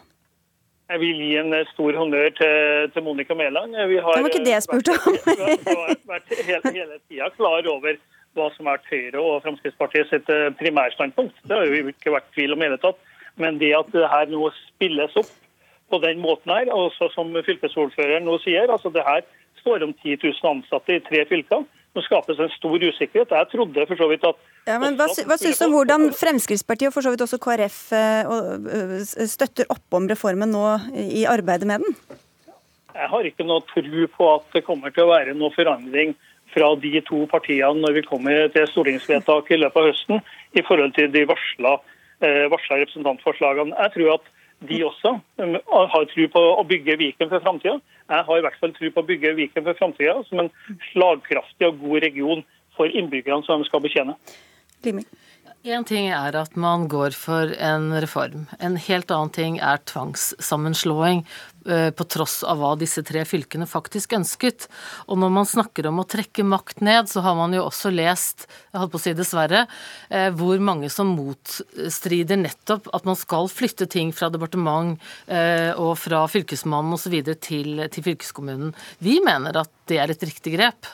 Jeg 0.87 1.01
vil 1.03 1.19
gi 1.19 1.33
en 1.41 1.55
stor 1.73 1.97
honnør 1.99 2.29
til, 2.39 2.91
til 2.95 3.03
Monica 3.03 3.35
Mæland. 3.35 3.73
Vi 3.91 3.97
har, 3.99 4.19
det 4.19 4.27
var 4.27 4.31
ikke 4.31 4.45
det 4.47 4.55
jeg 4.55 4.67
spurte 4.67 4.95
om. 4.95 5.17
vært, 5.83 6.05
vært 6.13 6.37
hele, 6.47 6.73
hele 6.77 7.01
tida 7.09 7.31
klar 7.35 7.67
over 7.73 7.99
hva 8.37 8.47
som 8.55 8.69
har 8.69 8.79
vært 8.79 8.93
Høyre 8.93 9.23
og 9.25 9.43
Fremskrittspartiet 9.45 10.13
sitt 10.13 10.31
eh, 10.33 10.53
primærstandpunkt. 10.61 11.39
Det 11.43 11.57
har 11.57 11.67
jo 11.67 11.91
ikke 11.91 12.15
vært 12.15 12.29
tvil 12.37 12.55
om 12.55 12.63
i 12.63 12.71
det 12.75 12.81
tatt. 12.85 13.01
Men 13.41 13.59
det 13.61 13.73
at 13.77 13.91
det 13.93 14.07
her 14.13 14.31
nå 14.31 14.51
spilles 14.59 15.17
opp 15.19 15.33
på 15.91 16.01
den 16.03 16.21
måten 16.23 16.53
her, 16.53 16.71
også 16.73 17.11
som 17.15 17.35
fylkesordføreren 17.47 18.27
nå 18.27 18.39
sier, 18.45 18.71
altså 18.73 18.91
det 18.95 19.05
her 19.07 19.25
står 19.61 19.85
om 19.87 19.93
10 20.03 20.19
000 20.23 20.51
ansatte 20.51 20.97
i 20.97 21.03
tre 21.05 21.25
fylker. 21.29 21.67
Nå 21.97 22.03
skapes 22.05 22.41
en 22.43 22.53
stor 22.53 22.83
usikkerhet. 22.83 23.31
Jeg 23.33 23.49
trodde 23.55 23.87
for 23.89 23.97
så 23.97 24.09
vidt 24.11 24.25
at 24.29 24.37
ja, 24.69 24.77
men 24.83 24.99
Hva, 24.99 25.07
hva 25.09 25.39
syns 25.41 25.63
du 25.63 25.65
om 25.65 25.77
hvordan 25.79 26.11
Fremskrittspartiet 26.13 26.91
og 26.91 26.97
for 26.97 27.07
så 27.07 27.13
vidt 27.15 27.25
også 27.25 27.39
KrF 27.41 27.79
eh, 27.97 28.33
eh, 28.77 29.27
støtter 29.31 29.71
opp 29.73 29.97
om 29.97 30.09
reformen 30.11 30.53
nå 30.53 30.65
i 30.93 31.25
arbeidet 31.31 31.69
med 31.71 31.87
den? 31.87 31.97
Jeg 32.97 33.11
har 33.13 33.29
ikke 33.29 33.47
noe 33.49 33.65
tro 33.71 34.07
på 34.13 34.29
at 34.35 34.57
det 34.57 34.65
kommer 34.67 34.93
til 34.93 35.07
å 35.07 35.13
være 35.15 35.37
noe 35.37 35.53
forandring 35.57 36.15
fra 36.53 36.71
de 36.81 37.01
to 37.05 37.25
partiene 37.31 37.83
når 37.83 37.99
vi 37.99 38.05
kommer 38.07 38.49
til 38.53 38.69
stortingsvedtak 38.71 39.51
i 39.53 39.61
løpet 39.61 39.81
av 39.81 39.91
høsten 39.91 40.23
i 40.57 40.65
forhold 40.65 40.95
til 40.97 41.11
de 41.13 41.25
varsla, 41.29 41.77
eh, 42.25 42.45
varsla 42.53 42.81
representantforslagene. 42.83 43.77
Jeg 43.77 43.95
tror 43.97 44.15
at 44.17 44.33
de 44.65 44.81
også 44.87 45.13
har 45.37 46.09
tro 46.13 46.27
på 46.33 46.43
å 46.57 46.65
bygge 46.69 46.97
Viken 47.01 47.29
for 47.29 47.45
framtida. 47.45 47.77
Jeg 48.09 48.27
har 48.29 48.39
i 48.39 48.45
hvert 48.47 48.59
fall 48.61 48.73
tro 48.77 48.91
på 48.91 49.03
å 49.03 49.09
bygge 49.09 49.35
Viken 49.37 49.67
for 49.67 49.79
framtida 49.79 50.17
som 50.29 50.45
en 50.45 50.53
slagkraftig 50.93 51.69
og 51.69 51.81
god 51.83 52.07
region 52.07 52.45
for 52.77 52.89
innbyggerne 52.89 53.45
som 53.45 53.61
de 53.61 53.69
skal 53.69 53.85
betjene. 53.85 54.17
Limi. 54.85 55.05
Én 55.67 55.83
ting 55.83 56.07
er 56.15 56.37
at 56.39 56.55
man 56.55 56.87
går 56.87 57.17
for 57.19 57.51
en 57.59 57.91
reform. 57.99 58.47
En 58.63 58.77
helt 58.79 59.11
annen 59.11 59.33
ting 59.35 59.57
er 59.59 59.81
tvangssammenslåing 59.91 61.25
på 61.67 62.05
tross 62.09 62.41
av 62.47 62.61
hva 62.61 62.73
disse 62.79 63.03
tre 63.07 63.25
fylkene 63.27 63.67
faktisk 63.69 64.15
ønsket. 64.17 64.69
Og 65.11 65.19
når 65.21 65.33
man 65.35 65.49
snakker 65.49 65.89
om 65.91 66.01
å 66.03 66.07
trekke 66.09 66.45
makt 66.47 66.83
ned, 66.85 67.11
så 67.11 67.23
har 67.25 67.37
man 67.39 67.55
jo 67.57 67.65
også 67.67 67.93
lest, 67.95 68.47
jeg 68.73 68.81
holdt 68.81 68.95
på 68.95 69.01
å 69.01 69.05
si 69.05 69.15
dessverre, 69.17 69.65
eh, 70.11 70.29
hvor 70.37 70.61
mange 70.63 70.91
som 70.93 71.15
motstrider 71.17 72.41
nettopp 72.41 72.91
at 72.97 73.07
man 73.09 73.19
skal 73.19 73.51
flytte 73.53 73.89
ting 73.91 74.13
fra 74.17 74.31
departement 74.33 74.97
eh, 75.27 75.73
og 75.75 75.97
fra 76.01 76.25
fylkesmannen 76.31 76.97
osv. 76.97 77.15
Til, 77.47 77.81
til 77.93 78.05
fylkeskommunen. 78.05 78.73
Vi 79.03 79.19
mener 79.25 79.57
at 79.61 79.71
det 79.87 79.99
er 80.03 80.11
et 80.11 80.23
riktig 80.27 80.57
grep, 80.57 80.89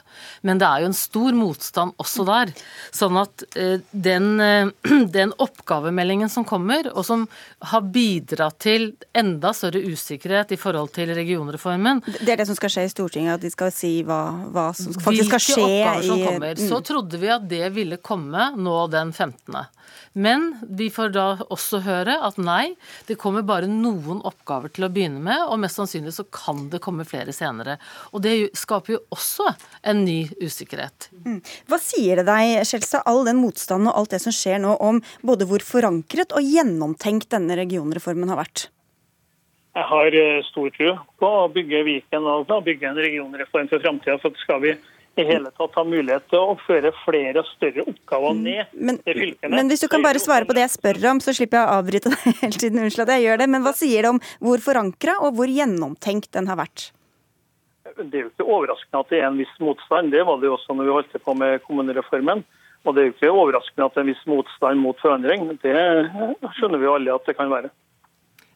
men 0.44 0.60
det 0.60 0.66
er 0.68 0.82
jo 0.82 0.90
en 0.90 0.96
stor 0.96 1.36
motstand 1.36 1.94
også 2.02 2.26
der. 2.28 2.52
Sånn 2.92 3.16
at 3.20 3.44
den, 3.56 4.26
den 5.16 5.32
oppgavemeldingen 5.40 6.30
som 6.32 6.44
kommer, 6.48 6.90
og 6.92 7.06
som 7.08 7.24
har 7.72 7.86
bidratt 7.94 8.60
til 8.64 8.90
enda 9.16 9.54
større 9.56 9.80
usikkerhet 9.80 10.52
i 10.52 10.60
forhold 10.62 10.92
til 10.96 11.12
regionreformen. 11.16 12.02
Det 12.06 12.32
er 12.32 12.40
det 12.40 12.48
som 12.48 12.58
skal 12.58 12.72
skje 12.72 12.86
i 12.86 12.92
Stortinget, 12.92 13.36
at 13.36 13.44
de 13.44 13.52
skal 13.52 13.72
si 13.74 13.92
hva, 14.06 14.22
hva 14.54 14.70
som 14.76 14.94
faktisk 14.96 15.32
skal 15.32 15.44
skje? 15.48 15.60
Hvilke 15.60 15.76
oppgaver 15.76 16.08
som 16.08 16.24
kommer. 16.26 16.58
Mm. 16.58 16.66
Så 16.70 16.80
trodde 16.86 17.22
vi 17.22 17.32
at 17.34 17.46
det 17.50 17.68
ville 17.76 18.00
komme 18.02 18.52
nå 18.56 18.78
den 18.92 19.12
15. 19.12 19.62
Men 20.12 20.48
vi 20.68 20.90
får 20.92 21.12
da 21.14 21.26
også 21.52 21.80
høre 21.86 22.18
at 22.26 22.38
nei, 22.40 22.74
det 23.08 23.16
kommer 23.20 23.44
bare 23.46 23.68
noen 23.70 24.20
oppgaver 24.28 24.72
til 24.74 24.86
å 24.86 24.90
begynne 24.92 25.22
med, 25.24 25.46
og 25.46 25.60
mest 25.62 25.80
sannsynlig 25.80 26.12
så 26.16 26.26
kan 26.28 26.66
det 26.72 26.82
komme 26.84 27.06
flere 27.08 27.32
senere. 27.36 27.78
Og 28.12 28.24
det 28.24 28.34
skaper 28.58 28.96
jo 28.96 29.00
også 29.14 29.48
en 29.88 30.04
ny 30.04 30.18
usikkerhet. 30.42 31.08
Mm. 31.24 31.40
Hva 31.70 31.80
sier 31.82 32.20
det 32.20 32.28
deg, 32.28 32.60
Skjelstad, 32.68 33.06
all 33.08 33.24
den 33.28 33.40
motstanden 33.40 33.90
og 33.90 34.02
alt 34.02 34.16
det 34.16 34.22
som 34.24 34.36
skjer 34.36 34.60
nå, 34.62 34.76
om 34.84 35.00
både 35.24 35.48
hvor 35.48 35.64
forankret 35.64 36.36
og 36.36 36.44
gjennomtenkt 36.44 37.32
denne 37.32 37.56
regionreformen 37.58 38.32
har 38.32 38.42
vært? 38.44 38.68
Jeg 39.72 39.88
har 39.88 40.14
eh, 40.20 40.42
stor 40.50 40.72
tro 40.74 40.94
på 41.20 41.28
å 41.28 41.44
bygge 41.52 41.84
Viken 41.86 42.26
og 42.28 42.50
bygge 42.66 42.90
en 42.90 42.98
regionreform 43.00 43.70
for 43.70 43.80
framtida. 43.80 44.18
For 44.20 44.36
skal 44.42 44.60
vi 44.64 44.74
i 45.16 45.24
hele 45.28 45.50
tatt 45.52 45.74
ha 45.76 45.84
mulighet 45.84 46.24
til 46.32 46.40
å 46.40 46.56
føre 46.64 46.92
flere 47.02 47.42
og 47.42 47.48
større 47.50 47.84
oppgaver 47.84 48.36
mm. 48.36 48.42
ned 48.46 48.72
men, 48.72 48.98
til 49.04 49.18
fylkene. 49.18 49.52
Men 49.52 49.68
hvis 49.72 49.84
du 49.84 49.88
kan 49.92 50.04
bare 50.04 50.20
svare 50.22 50.48
på 50.48 50.56
det 50.56 50.64
jeg 50.66 50.74
spør 50.76 51.00
om, 51.10 51.20
så 51.24 51.34
slipper 51.36 51.60
jeg 51.60 51.68
å 51.68 51.76
avbryte 51.80 52.12
deg 52.14 52.40
hele 52.40 52.56
tiden. 52.56 52.82
Unnskyld 52.84 53.04
at 53.06 53.14
jeg 53.16 53.26
gjør 53.26 53.42
det. 53.42 53.50
Men 53.54 53.66
hva 53.66 53.74
sier 53.76 54.04
det 54.04 54.12
om 54.14 54.22
hvor 54.44 54.64
forankra 54.64 55.18
og 55.24 55.38
hvor 55.38 55.52
gjennomtenkt 55.52 56.32
den 56.36 56.48
har 56.52 56.60
vært? 56.60 56.90
Det 57.92 58.08
er 58.08 58.24
jo 58.24 58.30
ikke 58.30 58.48
overraskende 58.48 59.04
at 59.04 59.12
det 59.12 59.20
er 59.20 59.28
en 59.28 59.40
viss 59.40 59.52
motstand. 59.60 60.12
Det 60.12 60.24
var 60.24 60.40
det 60.40 60.48
jo 60.48 60.56
også 60.56 60.76
når 60.76 60.88
vi 60.88 60.96
holdt 60.96 61.22
på 61.24 61.36
med 61.36 61.64
kommunereformen. 61.64 62.44
Og 62.82 62.96
det 62.96 63.02
er 63.02 63.08
jo 63.08 63.14
ikke 63.14 63.36
overraskende 63.36 63.88
at 63.88 63.94
det 63.94 64.00
er 64.00 64.06
en 64.06 64.12
viss 64.14 64.24
motstand 64.28 64.80
mot 64.80 65.00
forandring. 65.00 65.44
Det 65.62 65.76
skjønner 66.56 66.80
vi 66.80 66.88
jo 66.88 66.96
alle 66.96 67.16
at 67.16 67.28
det 67.28 67.36
kan 67.38 67.52
være. 67.52 67.72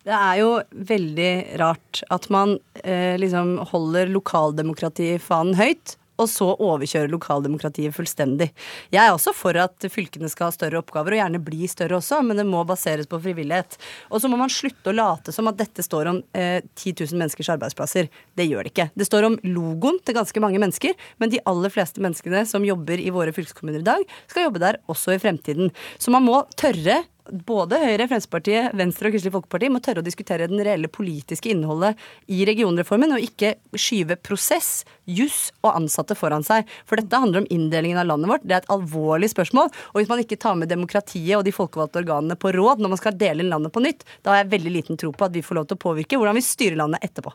Det 0.07 0.15
er 0.15 0.39
jo 0.39 0.51
veldig 0.87 1.31
rart 1.59 2.05
at 2.15 2.29
man 2.31 2.59
eh, 2.85 3.17
liksom 3.19 3.57
holder 3.73 4.13
lokaldemokratifanen 4.15 5.57
høyt, 5.59 5.97
og 6.17 6.29
så 6.31 6.47
overkjøre 6.55 7.11
lokaldemokratiet 7.13 7.93
fullstendig. 7.93 8.47
Jeg 8.95 9.03
er 9.03 9.13
også 9.13 9.35
for 9.37 9.59
at 9.61 9.87
fylkene 9.93 10.31
skal 10.33 10.49
ha 10.49 10.55
større 10.55 10.79
oppgaver, 10.81 11.17
og 11.17 11.21
gjerne 11.21 11.41
bli 11.45 11.67
større 11.69 11.99
også, 11.99 12.23
men 12.25 12.39
det 12.41 12.47
må 12.49 12.63
baseres 12.69 13.11
på 13.11 13.19
frivillighet. 13.25 13.77
Og 14.09 14.23
så 14.23 14.31
må 14.31 14.39
man 14.41 14.53
slutte 14.53 14.93
å 14.93 14.97
late 14.97 15.35
som 15.35 15.51
at 15.51 15.59
dette 15.59 15.85
står 15.85 16.13
om 16.13 16.23
eh, 16.39 16.63
10 16.63 16.95
000 17.03 17.21
menneskers 17.21 17.51
arbeidsplasser. 17.57 18.09
Det 18.39 18.47
gjør 18.47 18.65
det 18.65 18.73
ikke. 18.73 18.89
Det 18.95 19.09
står 19.11 19.29
om 19.29 19.41
logoen 19.45 20.01
til 20.07 20.17
ganske 20.17 20.45
mange 20.45 20.63
mennesker, 20.63 20.95
men 21.19 21.35
de 21.35 21.43
aller 21.51 21.75
fleste 21.75 22.05
menneskene 22.05 22.47
som 22.49 22.65
jobber 22.65 23.03
i 23.03 23.13
våre 23.13 23.35
fylkeskommuner 23.37 23.83
i 23.83 23.91
dag, 23.91 24.07
skal 24.31 24.49
jobbe 24.49 24.63
der 24.63 24.81
også 24.93 25.19
i 25.19 25.21
fremtiden. 25.27 25.75
Så 25.99 26.15
man 26.15 26.25
må 26.31 26.45
tørre 26.55 27.03
både 27.47 27.79
Høyre, 27.81 28.07
Fremskrittspartiet, 28.09 28.75
Venstre 28.79 29.09
og 29.09 29.15
Kristelig 29.15 29.35
Folkeparti 29.35 29.71
må 29.73 29.81
tørre 29.85 30.03
å 30.03 30.07
diskutere 30.07 30.49
den 30.51 30.63
reelle 30.65 30.91
politiske 30.93 31.51
innholdet 31.53 31.99
i 32.33 32.45
regionreformen, 32.49 33.17
og 33.17 33.25
ikke 33.25 33.55
skyve 33.79 34.19
prosess, 34.21 34.85
juss 35.05 35.51
og 35.63 35.73
ansatte 35.75 36.17
foran 36.19 36.47
seg. 36.47 36.69
For 36.89 37.01
dette 37.01 37.21
handler 37.23 37.45
om 37.45 37.51
inndelingen 37.53 38.01
av 38.03 38.09
landet 38.11 38.33
vårt. 38.33 38.47
Det 38.47 38.57
er 38.57 38.65
et 38.65 38.73
alvorlig 38.77 39.31
spørsmål. 39.33 39.73
Og 39.93 40.01
hvis 40.01 40.13
man 40.13 40.23
ikke 40.23 40.41
tar 40.43 40.59
med 40.59 40.73
demokratiet 40.73 41.37
og 41.39 41.45
de 41.47 41.55
folkevalgte 41.55 42.03
organene 42.03 42.39
på 42.39 42.55
råd 42.57 42.83
når 42.83 42.95
man 42.95 43.03
skal 43.03 43.19
dele 43.19 43.47
landet 43.47 43.75
på 43.75 43.85
nytt, 43.85 44.07
da 44.23 44.35
har 44.35 44.45
jeg 44.45 44.55
veldig 44.57 44.75
liten 44.79 45.01
tro 45.01 45.13
på 45.15 45.29
at 45.29 45.37
vi 45.37 45.45
får 45.47 45.61
lov 45.61 45.71
til 45.71 45.79
å 45.79 45.85
påvirke 45.89 46.21
hvordan 46.21 46.39
vi 46.39 46.47
styrer 46.47 46.81
landet 46.83 47.07
etterpå. 47.07 47.35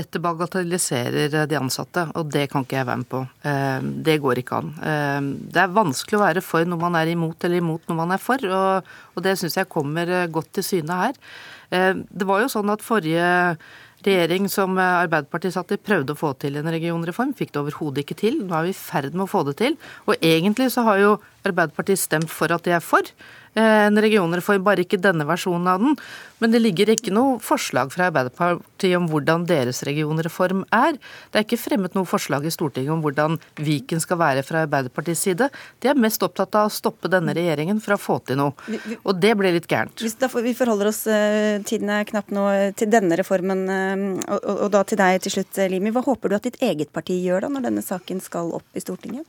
Dette 0.00 0.20
bagatelliserer 0.22 1.34
de 1.50 1.58
ansatte, 1.58 2.06
og 2.16 2.30
det 2.32 2.46
kan 2.52 2.64
ikke 2.64 2.78
jeg 2.78 2.88
være 2.88 3.00
med 3.02 3.08
på. 3.10 3.20
Eh, 3.44 3.88
det 4.06 4.16
går 4.22 4.40
ikke 4.40 4.60
an. 4.62 4.70
Eh, 4.80 5.28
det 5.52 5.60
er 5.60 5.76
vanskelig 5.76 6.16
å 6.16 6.22
være 6.22 6.44
for 6.44 6.64
når 6.68 6.80
man 6.80 6.96
er 6.96 7.12
imot, 7.12 7.36
eller 7.44 7.60
imot 7.60 7.90
når 7.90 7.98
man 7.98 8.14
er 8.16 8.22
for, 8.22 8.46
og 8.48 9.20
det 9.24 9.36
syns 9.36 9.58
jeg 9.58 9.70
kommer 9.72 10.08
eh, 10.08 10.30
godt 10.32 10.54
til 10.56 10.66
syne 10.66 11.04
her. 11.04 11.22
Det 11.70 12.26
var 12.26 12.40
jo 12.42 12.48
sånn 12.50 12.70
at 12.72 12.82
forrige 12.82 13.26
regjering 14.02 14.48
som 14.50 14.74
Arbeiderpartiet 14.82 15.54
satt 15.54 15.70
i, 15.76 15.78
prøvde 15.78 16.16
å 16.16 16.18
få 16.18 16.32
til 16.42 16.56
en 16.58 16.66
regionreform. 16.74 17.30
Fikk 17.38 17.52
det 17.54 17.60
overhodet 17.60 18.02
ikke 18.02 18.16
til. 18.18 18.40
Nå 18.42 18.56
er 18.58 18.66
vi 18.66 18.72
i 18.72 18.78
ferd 18.80 19.14
med 19.14 19.28
å 19.28 19.30
få 19.30 19.44
det 19.46 19.54
til. 19.60 19.76
Og 20.10 20.16
egentlig 20.18 20.66
så 20.74 20.82
har 20.88 20.98
jo 20.98 21.12
Arbeiderpartiet 21.46 22.02
stemt 22.02 22.32
for 22.32 22.50
at 22.50 22.66
de 22.66 22.74
er 22.74 22.82
for. 22.82 23.06
Eh, 23.58 23.86
en 23.86 23.98
regionreform, 23.98 24.62
bare 24.62 24.84
ikke 24.84 25.00
denne 25.02 25.24
versjonen 25.26 25.66
av 25.66 25.82
den. 25.82 25.96
Men 26.38 26.52
det 26.52 26.60
ligger 26.62 26.92
ikke 26.92 27.10
noe 27.12 27.40
forslag 27.42 27.90
fra 27.90 28.06
Arbeiderpartiet 28.06 28.94
om 28.94 29.08
hvordan 29.10 29.42
deres 29.48 29.82
regionreform 29.88 30.62
er. 30.70 30.94
Det 31.32 31.40
er 31.40 31.46
ikke 31.48 31.58
fremmet 31.58 31.96
noe 31.98 32.06
forslag 32.08 32.46
i 32.46 32.52
Stortinget 32.54 32.94
om 32.94 33.02
hvordan 33.02 33.40
Viken 33.58 34.00
skal 34.00 34.20
være 34.22 34.44
fra 34.46 34.62
Arbeiderpartiets 34.68 35.24
side. 35.26 35.50
De 35.82 35.90
er 35.90 35.98
mest 35.98 36.22
opptatt 36.22 36.54
av 36.54 36.70
å 36.70 36.74
stoppe 36.74 37.10
denne 37.10 37.34
regjeringen 37.34 37.82
for 37.82 37.96
å 37.96 38.00
få 38.00 38.20
til 38.30 38.38
noe. 38.38 38.54
Og 39.02 39.18
det 39.18 39.34
blir 39.40 39.58
litt 39.58 39.68
gærent. 39.70 39.98
Hvis 39.98 40.16
vi 40.46 40.54
forholder 40.54 40.92
oss, 40.94 41.06
eh, 41.10 41.58
tiden 41.66 41.90
er 41.90 42.06
knapp 42.06 42.30
nå, 42.30 42.46
til 42.76 42.88
denne 42.88 43.18
reformen, 43.18 43.66
eh, 43.68 44.22
og 44.30 44.70
da 44.70 44.84
til 44.84 44.96
deg 45.02 45.20
til 45.22 45.32
slutt, 45.32 45.58
Limi. 45.68 45.90
Hva 45.90 46.06
håper 46.06 46.28
du 46.28 46.36
at 46.36 46.46
ditt 46.46 46.62
eget 46.62 46.92
parti 46.92 47.18
gjør 47.18 47.42
da, 47.42 47.48
når 47.48 47.66
denne 47.66 47.82
saken 47.82 48.22
skal 48.22 48.54
opp 48.54 48.78
i 48.78 48.80
Stortinget? 48.80 49.26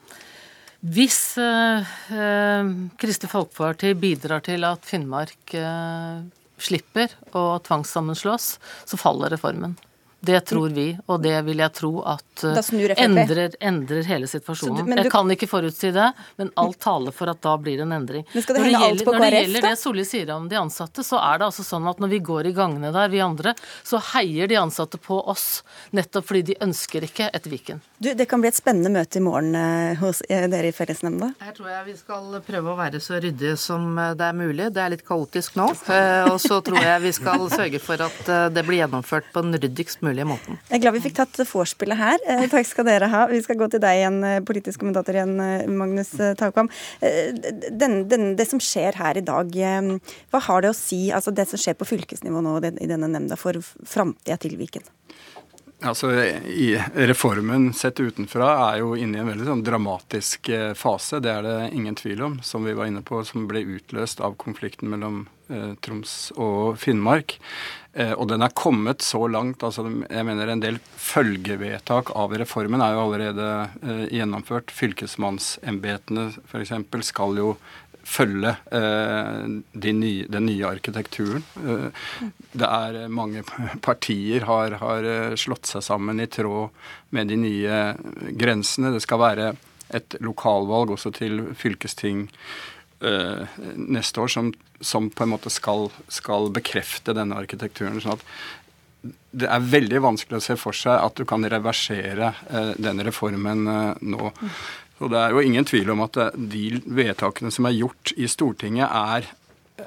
Hvis 0.81 1.37
eh, 1.37 1.89
eh, 2.09 2.69
Kristelig 2.97 3.29
Folkeparti 3.29 3.93
bidrar 4.01 4.41
til 4.41 4.65
at 4.65 4.87
Finnmark 4.89 5.53
eh, 5.53 6.23
slipper 6.57 7.13
å 7.37 7.59
tvangssammenslås, 7.61 8.55
så 8.89 8.97
faller 8.97 9.29
reformen. 9.35 9.77
Det 10.23 10.39
tror 10.39 10.69
vi, 10.69 10.91
og 11.09 11.21
det 11.23 11.33
vil 11.47 11.63
jeg 11.63 11.73
tro 11.73 11.89
at 12.05 12.43
uh, 12.45 12.57
endrer, 12.93 13.55
endrer, 13.57 14.03
hele 14.05 14.27
situasjonen. 14.29 14.83
Du, 14.85 14.91
du, 14.91 14.99
jeg 14.99 15.09
kan 15.09 15.33
ikke 15.33 15.47
forutsi 15.49 15.89
det, 15.95 16.11
men 16.37 16.51
alt 16.61 16.77
taler 16.83 17.15
for 17.15 17.31
at 17.31 17.39
da 17.41 17.55
blir 17.57 17.79
det 17.79 17.87
en 17.87 17.95
endring. 17.95 18.27
Men 18.29 18.45
skal 18.45 18.59
det 18.59 18.61
når 18.61 18.67
det 18.67 18.81
gjelder, 18.83 19.09
når 19.09 19.25
det, 19.25 19.39
gjelder 19.39 19.65
det 19.65 19.71
Solli 19.81 20.05
sier 20.05 20.29
om 20.35 20.45
de 20.51 20.59
ansatte, 20.61 21.01
så 21.07 21.17
er 21.17 21.41
det 21.41 21.47
altså 21.47 21.65
sånn 21.65 21.89
at 21.89 22.03
når 22.03 22.11
vi 22.13 22.19
går 22.27 22.51
i 22.51 22.53
gangene 22.53 22.91
der, 22.93 23.09
vi 23.09 23.23
andre, 23.25 23.55
så 23.81 23.97
heier 24.11 24.51
de 24.51 24.59
ansatte 24.61 24.99
på 25.01 25.17
oss. 25.33 25.47
Nettopp 25.97 26.29
fordi 26.29 26.43
de 26.51 26.57
ønsker 26.67 27.09
ikke 27.09 27.31
et 27.33 27.49
Viken. 27.49 27.81
Du, 27.97 28.11
det 28.13 28.29
kan 28.29 28.45
bli 28.45 28.51
et 28.51 28.59
spennende 28.59 28.93
møte 28.93 29.17
i 29.17 29.23
morgen 29.25 29.57
eh, 29.57 29.97
hos 29.99 30.21
eh, 30.29 30.45
dere 30.53 30.69
i 30.69 30.75
Fellesnemnda? 30.75 31.31
Her 31.41 31.57
tror 31.57 31.73
jeg 31.73 31.87
vi 31.89 31.97
skal 31.97 32.37
prøve 32.45 32.75
å 32.75 32.77
være 32.77 33.01
så 33.01 33.17
ryddige 33.17 33.57
som 33.57 33.97
det 33.97 34.29
er 34.29 34.37
mulig. 34.37 34.69
Det 34.69 34.85
er 34.85 34.93
litt 34.93 35.03
kaotisk 35.07 35.57
nå. 35.57 35.71
Og 36.29 36.37
så 36.45 36.61
tror 36.61 36.77
jeg 36.77 37.03
vi 37.09 37.15
skal 37.17 37.49
sørge 37.49 37.81
for 37.81 38.05
at 38.05 38.53
det 38.53 38.67
blir 38.69 38.83
gjennomført 38.83 39.33
på 39.33 39.41
en 39.41 39.57
ryddigst 39.57 40.05
mulig 40.05 40.10
mulige 40.11 40.27
måten. 40.27 40.59
Jeg 40.69 40.79
er 40.79 40.83
glad 40.83 40.97
vi 40.97 41.03
fikk 41.07 41.17
tatt 41.17 41.41
vorspielet 41.47 41.99
her. 41.99 42.21
Eh, 42.27 42.45
takk 42.51 42.67
skal 42.67 42.87
dere 42.87 43.09
ha. 43.11 43.25
Vi 43.31 43.41
skal 43.43 43.59
gå 43.59 43.69
til 43.71 43.81
deg 43.83 44.01
igjen, 44.01 44.19
eh, 44.27 44.39
politisk 44.45 44.83
kommentator 44.83 45.17
igjen, 45.17 45.35
eh, 45.39 45.67
Magnus 45.67 46.11
Taukam. 46.37 46.69
Den, 47.01 48.07
den, 48.07 48.35
det 48.35 48.47
som 48.47 48.59
skjer 48.59 48.95
her 48.99 49.17
i 49.17 49.25
dag, 49.25 49.51
hva 50.31 50.41
har 50.47 50.61
det 50.61 50.71
å 50.71 50.77
si, 50.77 51.11
altså 51.11 51.33
det 51.33 51.47
som 51.49 51.59
skjer 51.59 51.77
på 51.79 51.87
fylkesnivå 51.87 52.41
nå 52.43 52.57
i 52.61 52.89
denne 52.89 53.07
nemnda, 53.07 53.37
for 53.39 53.57
framtida 53.87 54.37
til 54.41 54.57
Viken? 54.59 54.83
Altså, 55.81 56.11
i 56.45 56.75
Reformen 56.93 57.71
sett 57.73 57.99
utenfra 57.99 58.51
er 58.69 58.81
jo 58.83 58.93
inne 58.93 59.17
i 59.17 59.21
en 59.23 59.31
veldig 59.31 59.47
sånn 59.47 59.63
dramatisk 59.65 60.51
fase. 60.77 61.17
Det 61.25 61.31
er 61.31 61.41
det 61.47 61.55
ingen 61.73 61.97
tvil 61.97 62.21
om, 62.21 62.35
som 62.45 62.67
vi 62.67 62.75
var 62.77 62.91
inne 62.91 63.01
på, 63.01 63.23
som 63.25 63.47
ble 63.49 63.63
utløst 63.65 64.21
av 64.21 64.37
konflikten 64.41 64.91
mellom 64.93 65.23
eh, 65.49 65.73
Troms 65.81 66.13
og 66.37 66.77
Finnmark. 66.77 67.39
Eh, 67.93 68.13
og 68.15 68.29
den 68.31 68.43
er 68.43 68.55
kommet 68.55 69.03
så 69.03 69.25
langt. 69.27 69.63
altså 69.63 69.83
jeg 69.83 70.25
mener 70.25 70.47
En 70.47 70.63
del 70.63 70.79
følgevedtak 70.79 72.13
av 72.15 72.31
reformen 72.39 72.81
er 72.81 72.95
jo 72.95 73.05
allerede 73.05 73.47
eh, 73.83 74.05
gjennomført. 74.15 74.71
Fylkesmannsembetene 74.71 76.29
f.eks. 76.47 76.71
skal 77.03 77.37
jo 77.37 77.55
følge 78.01 78.55
eh, 78.71 79.43
de 79.73 79.93
nye, 79.93 80.25
den 80.31 80.47
nye 80.47 80.71
arkitekturen. 80.71 81.43
Det 82.51 82.67
er 82.67 83.11
mange 83.11 83.43
partier 83.83 84.47
har, 84.47 84.79
har 84.81 85.35
slått 85.37 85.69
seg 85.69 85.83
sammen 85.85 86.19
i 86.19 86.31
tråd 86.31 86.71
med 87.11 87.27
de 87.27 87.37
nye 87.37 87.83
grensene. 88.39 88.95
Det 88.95 89.03
skal 89.03 89.21
være 89.21 89.53
et 89.91 90.15
lokalvalg 90.23 90.95
også 90.95 91.11
til 91.11 91.49
fylkesting 91.59 92.29
neste 93.01 94.21
år 94.21 94.29
som, 94.31 94.51
som, 94.81 95.09
på 95.09 95.25
en 95.25 95.33
måte 95.33 95.51
skal, 95.53 95.89
skal, 96.11 96.49
bekrefte 96.53 97.15
denne 97.17 97.37
arkitekturen. 97.39 98.01
sånn 98.01 98.17
at 98.17 98.25
det 99.31 99.47
er 99.49 99.63
veldig 99.65 100.01
vanskelig 100.03 100.37
å 100.37 100.45
se 100.45 100.55
for 100.59 100.77
seg 100.77 100.93
at 100.93 101.17
du 101.17 101.25
kan 101.25 101.45
reversere 101.49 102.33
eh, 102.49 102.73
denne 102.77 103.05
reformen 103.07 103.65
eh, 103.67 104.03
nå. 104.13 104.31
Så 104.99 105.09
det 105.09 105.17
er 105.17 105.33
jo 105.33 105.41
ingen 105.41 105.65
tvil 105.65 105.89
om 105.95 106.03
at 106.05 106.19
de 106.37 106.65
vedtakene 106.85 107.49
som 107.53 107.65
er 107.65 107.79
gjort 107.79 108.11
i 108.13 108.27
Stortinget, 108.29 108.85
er, 108.85 109.31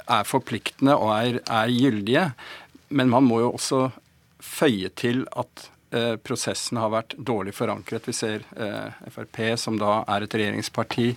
er 0.02 0.26
forpliktende 0.26 0.96
og 0.98 1.12
er, 1.14 1.38
er, 1.44 1.70
gyldige. 1.70 2.24
Men 2.90 3.12
man 3.12 3.28
må 3.28 3.38
jo 3.44 3.52
også 3.52 3.85
føye 4.42 4.90
til 4.98 5.22
at 5.38 5.68
eh, 5.94 6.16
prosessen 6.22 6.80
har 6.80 6.92
vært 6.92 7.14
dårlig 7.16 7.54
forankret. 7.57 8.09
Vi 8.09 8.16
ser 8.16 8.44
eh, 8.59 9.09
Frp, 9.14 9.40
som 9.61 9.78
da 9.80 10.02
er 10.11 10.26
et 10.26 10.37
regjeringsparti, 10.37 11.09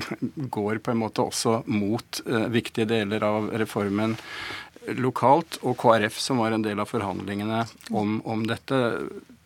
går 0.58 0.82
på 0.84 0.92
en 0.92 1.02
måte 1.02 1.24
også 1.24 1.62
mot 1.72 2.22
eh, 2.26 2.48
viktige 2.52 2.88
deler 2.90 3.26
av 3.26 3.50
reformen 3.56 4.16
lokalt. 5.00 5.60
Og 5.66 5.78
KrF, 5.80 6.20
som 6.22 6.42
var 6.42 6.54
en 6.54 6.66
del 6.66 6.80
av 6.82 6.90
forhandlingene 6.92 7.64
om, 7.90 8.20
om 8.24 8.44
dette, 8.46 8.82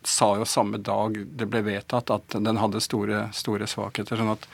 sa 0.02 0.30
jo 0.38 0.46
samme 0.48 0.78
dag 0.80 1.16
det 1.36 1.46
ble 1.50 1.60
vedtatt 1.66 2.10
at 2.14 2.36
den 2.40 2.60
hadde 2.60 2.80
store, 2.80 3.26
store 3.36 3.66
svakheter. 3.68 4.16
sånn 4.16 4.32
at 4.32 4.46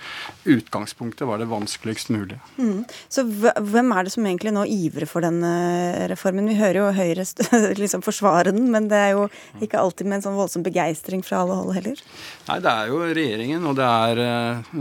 utgangspunktet 0.45 1.27
var 1.29 1.39
det 1.39 1.49
vanskeligst 1.51 2.11
mulig. 2.11 2.39
Mm. 2.59 2.85
Så 3.09 3.23
hvem 3.27 3.93
er 3.95 4.07
det 4.07 4.15
som 4.15 4.27
egentlig 4.27 4.53
nå 4.57 4.65
ivrer 4.67 5.07
for 5.11 5.23
denne 5.23 5.53
reformen? 6.11 6.51
Vi 6.51 6.59
hører 6.59 6.81
jo 6.81 6.95
Høyre 6.97 7.27
liksom 7.83 8.03
forsvare 8.03 8.55
den, 8.57 8.71
men 8.73 8.89
det 8.91 8.99
er 8.99 9.13
jo 9.15 9.29
ikke 9.63 9.81
alltid 9.81 10.11
med 10.11 10.19
en 10.19 10.27
sånn 10.27 10.39
voldsom 10.39 10.67
begeistring 10.67 11.23
fra 11.27 11.45
alle 11.45 11.59
hold 11.61 11.77
heller? 11.79 12.03
Nei, 12.49 12.59
det 12.65 12.73
er 12.73 12.91
jo 12.91 13.03
regjeringen, 13.05 13.69
og 13.71 13.79
det 13.79 13.87
er 13.87 14.23
eh, 14.25 14.73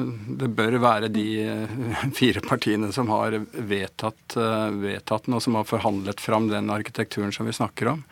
Det 0.41 0.49
bør 0.57 0.79
være 0.83 1.11
de 1.13 1.27
eh, 1.43 1.77
fire 2.19 2.41
partiene 2.45 2.91
som 2.95 3.11
har 3.13 3.37
vedtatt, 3.53 4.37
eh, 4.39 4.79
vedtatt 4.81 5.29
den, 5.29 5.37
og 5.37 5.45
som 5.45 5.59
har 5.59 5.69
forhandlet 5.69 6.23
fram 6.23 6.49
den 6.49 6.73
arkitekturen 6.73 7.33
som 7.35 7.45
vi 7.47 7.55
snakker 7.55 7.93
om. 7.95 8.03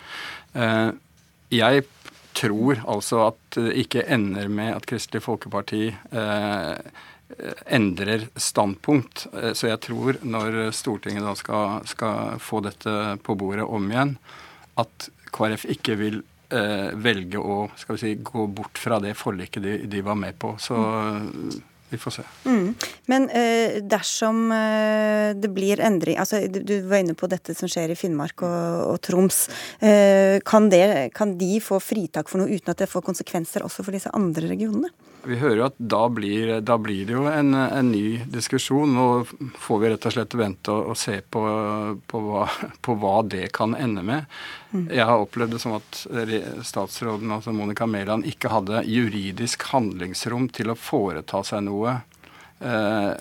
Jeg 1.53 1.85
tror 2.33 2.83
altså 2.89 3.27
at 3.29 3.57
det 3.57 3.73
ikke 3.85 4.05
ender 4.11 4.49
med 4.51 4.73
at 4.75 4.87
Kristelig 4.89 5.23
Folkeparti 5.25 5.87
eh, 5.89 7.01
endrer 7.65 8.27
standpunkt. 8.35 9.27
Eh, 9.33 9.53
så 9.57 9.71
jeg 9.71 9.81
tror 9.85 10.19
når 10.25 10.71
Stortinget 10.75 11.25
da 11.25 11.35
skal, 11.39 11.87
skal, 11.89 12.39
få 12.43 12.63
dette 12.65 13.17
på 13.23 13.37
bordet 13.39 13.65
om 13.65 13.89
igjen, 13.91 14.15
at 14.81 15.09
KrF 15.33 15.67
ikke 15.73 15.97
vil 15.99 16.21
eh, 16.53 16.89
velge 16.93 17.41
å 17.41 17.67
skal 17.79 17.97
vi 17.97 18.03
si, 18.03 18.15
gå 18.21 18.47
bort 18.53 18.81
fra 18.81 18.99
det 19.03 19.15
forliket 19.17 19.63
de, 19.63 19.77
de 19.89 20.01
var 20.05 20.17
med 20.19 20.37
på. 20.39 20.55
Så 20.61 20.77
vi 21.93 22.01
får 22.01 22.17
se. 22.17 22.25
Mm. 22.49 22.73
Men 23.11 23.29
eh, 23.29 23.79
dersom 23.85 24.51
eh, 24.51 25.31
det 25.37 25.51
blir 25.53 25.81
endring 25.83 26.17
altså 26.21 26.41
du, 26.49 26.75
var 26.89 27.03
inne 27.03 27.15
på 27.17 27.29
dette 27.31 27.55
som 27.57 27.69
skjer 27.69 27.93
i 27.93 27.97
Finnmark 27.97 28.45
og, 28.45 28.93
og 28.93 29.01
Troms. 29.05 29.45
Eh, 29.79 30.39
kan, 30.45 30.69
det, 30.73 31.13
kan, 31.17 31.37
de 31.37 31.57
få 31.63 31.79
fritak 31.83 32.31
for 32.31 32.41
noe 32.41 32.51
uten 32.51 32.73
at 32.73 32.83
det 32.83 32.89
får 32.91 33.05
konsekvenser 33.05 33.65
også 33.65 33.85
for 33.85 33.95
disse 33.95 34.11
andre 34.13 34.49
regionene? 34.51 34.91
Vi 35.25 35.37
hører 35.39 35.57
jo 35.61 35.65
at 35.69 35.77
da 35.77 36.01
blir, 36.11 36.49
da 36.65 36.75
blir 36.81 37.07
det 37.07 37.15
jo 37.15 37.23
en, 37.31 37.53
en, 37.55 37.91
ny 37.91 38.23
diskusjon. 38.27 38.91
Nå 38.95 39.05
får 39.59 39.79
vi 39.79 39.91
rett 39.93 40.07
og 40.09 40.15
slett 40.15 40.35
vente 40.35 40.73
og, 40.73 40.93
og 40.93 40.99
se 40.99 41.19
på, 41.21 41.43
på, 42.11 42.23
hva, 42.27 42.47
på, 42.83 42.95
hva, 42.99 43.15
det 43.23 43.47
kan 43.55 43.75
ende 43.79 44.03
med. 44.03 44.27
Mm. 44.73 44.87
Jeg 44.91 45.07
har 45.07 45.23
opplevd 45.23 45.55
det 45.55 45.61
som 45.63 45.77
at 45.77 46.01
statsråden, 46.67 47.31
altså 47.31 47.55
Monica 47.55 47.87
Mæland, 47.87 48.27
ikke 48.27 48.51
hadde 48.51 48.83
juridisk 48.89 49.67
handlingsrom 49.71 50.49
til 50.51 50.73
å 50.73 50.79
foreta 50.79 51.43
seg 51.47 51.63
noe 51.69 52.01
eh, 52.59 53.13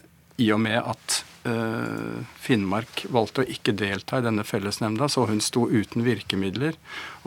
i 0.42 0.50
og 0.54 0.60
med 0.64 0.80
at 0.80 1.22
eh, 1.46 2.18
Finnmark 2.42 3.04
valgte 3.12 3.44
å 3.44 3.50
ikke 3.54 3.74
delta 3.78 4.18
i 4.18 4.26
denne 4.26 4.44
fellesnemnda, 4.46 5.08
så 5.08 5.26
hun 5.30 5.42
sto 5.44 5.68
uten 5.70 6.06
virkemidler. 6.06 6.78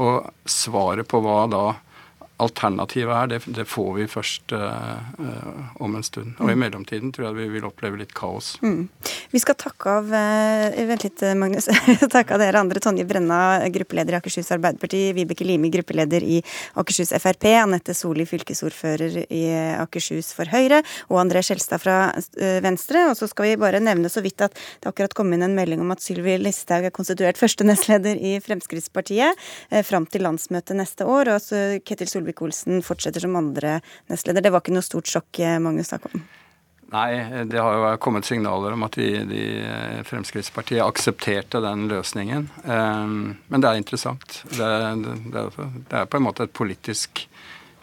Og 0.02 0.28
svaret 0.50 1.08
på 1.12 1.22
hva 1.24 1.44
da 1.52 1.66
alternativet 2.44 3.16
er, 3.16 3.30
det, 3.32 3.40
det, 3.56 3.64
får 3.70 3.92
vi 3.96 4.06
først 4.12 4.52
uh, 4.52 4.98
om 5.84 5.96
en 5.96 6.04
stund. 6.04 6.34
Og 6.44 6.50
i 6.52 6.56
mm. 6.56 6.62
mellomtiden 6.66 7.14
tror 7.16 7.30
jeg 7.30 7.38
vi 7.38 7.48
vil 7.54 7.68
oppleve 7.68 8.00
litt 8.02 8.12
kaos. 8.16 8.56
Mm. 8.64 8.90
Vi 9.32 9.40
skal 9.40 9.56
takke 9.60 9.94
av 10.02 10.12
uh, 10.12 10.80
Vent 10.90 11.06
litt, 11.08 11.24
Magnus. 11.40 11.70
takke 12.16 12.36
av 12.36 12.44
dere 12.44 12.60
andre. 12.60 12.82
Tonje 12.84 13.06
Brenna, 13.08 13.40
gruppeleder 13.72 14.18
i 14.18 14.20
Akershus 14.20 14.52
Arbeiderparti. 14.56 15.02
Vibeke 15.16 15.48
Limi, 15.48 15.72
gruppeleder 15.74 16.26
i 16.28 16.42
Akershus 16.76 17.14
Frp. 17.16 17.48
Anette 17.62 17.96
Soli, 17.96 18.28
fylkesordfører 18.28 19.22
i 19.30 19.44
Akershus 19.80 20.34
for 20.36 20.52
Høyre. 20.52 20.82
Og 21.08 21.22
André 21.24 21.44
Skjelstad 21.46 21.84
fra 21.84 21.98
Venstre. 22.66 23.08
Og 23.12 23.16
så 23.20 23.30
skal 23.32 23.52
vi 23.52 23.56
bare 23.64 23.80
nevne 23.84 24.12
så 24.12 24.24
vidt 24.26 24.44
at 24.44 24.56
det 24.56 24.92
akkurat 24.92 25.16
kom 25.16 25.32
inn 25.36 25.46
en 25.46 25.56
melding 25.56 25.84
om 25.86 25.96
at 25.96 26.04
Sylvi 26.04 26.36
Listhaug 26.42 26.90
er 26.90 26.96
konstituert 26.96 27.40
første 27.40 27.68
nestleder 27.68 28.20
i 28.20 28.36
Fremskrittspartiet 28.44 29.40
fram 29.88 30.08
til 30.10 30.28
landsmøtet 30.28 30.78
neste 30.78 31.08
år. 31.08 31.32
Og 31.38 31.42
så 31.44 31.64
Ketil 31.86 32.12
Solberg 32.12 32.25
Solvik-Olsen 32.26 32.84
fortsetter 32.84 33.24
som 33.24 33.36
andre 33.38 33.80
nestleder. 34.12 34.42
Det 34.42 34.52
var 34.52 34.64
ikke 34.64 34.76
noe 34.76 34.86
stort 34.86 35.10
sjokk, 35.10 35.44
Magnus 35.62 35.86
Magnus 35.86 35.90
Takholm? 35.94 36.24
Nei, 36.94 37.46
det 37.50 37.60
har 37.60 37.74
jo 37.76 37.98
kommet 37.98 38.26
signaler 38.26 38.76
om 38.76 38.86
at 38.86 38.96
de, 38.96 39.10
de 39.28 39.46
Fremskrittspartiet 40.06 40.86
aksepterte 40.86 41.60
den 41.60 41.88
løsningen. 41.90 42.48
Um, 42.64 43.36
men 43.50 43.62
det 43.64 43.72
er 43.72 43.82
interessant. 43.82 44.44
Det, 44.54 44.70
det, 45.02 45.44
det, 45.90 45.98
er 45.98 46.06
på 46.06 46.22
en 46.22 46.28
måte 46.28 46.46
et 46.46 46.54
politisk 46.56 47.26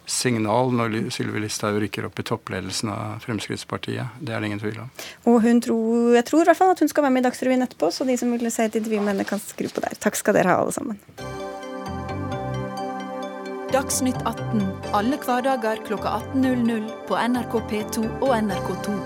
signal 0.06 0.72
når 0.74 0.96
Sylvi 1.14 1.42
Listhaug 1.42 1.80
rykker 1.82 2.06
opp 2.08 2.22
i 2.22 2.26
toppledelsen 2.30 2.94
av 2.94 3.20
Fremskrittspartiet. 3.26 4.16
Det 4.22 4.32
er 4.32 4.40
det 4.40 4.52
ingen 4.52 4.62
tvil 4.62 4.80
om. 4.86 4.90
Og 5.28 5.42
hun 5.44 5.62
tror, 5.66 6.14
jeg 6.16 6.26
tror 6.30 6.46
i 6.46 6.50
hvert 6.50 6.62
fall 6.62 6.74
at 6.74 6.82
hun 6.82 6.94
skal 6.94 7.06
være 7.06 7.18
med 7.18 7.26
i 7.26 7.28
Dagsrevyen 7.28 7.68
etterpå, 7.68 7.92
så 7.92 8.08
de 8.08 8.18
som 8.22 8.32
vil 8.32 8.50
se 8.54 8.70
et 8.70 8.80
intervju 8.80 9.02
med 9.02 9.16
henne, 9.16 9.28
kan 9.28 9.42
skru 9.42 9.68
på 9.68 9.84
der. 9.84 9.98
Takk 10.00 10.18
skal 10.18 10.38
dere 10.38 10.54
ha, 10.54 10.62
alle 10.62 10.74
sammen. 10.78 11.02
Dagsnytt 13.72 14.18
18 14.28 14.66
alle 14.92 15.16
hverdager 15.16 15.78
kl 15.86 15.94
18.00 15.96 16.90
på 17.08 17.16
NRK 17.16 17.54
P2 17.70 18.02
og 18.20 18.34
NRK2. 18.36 18.96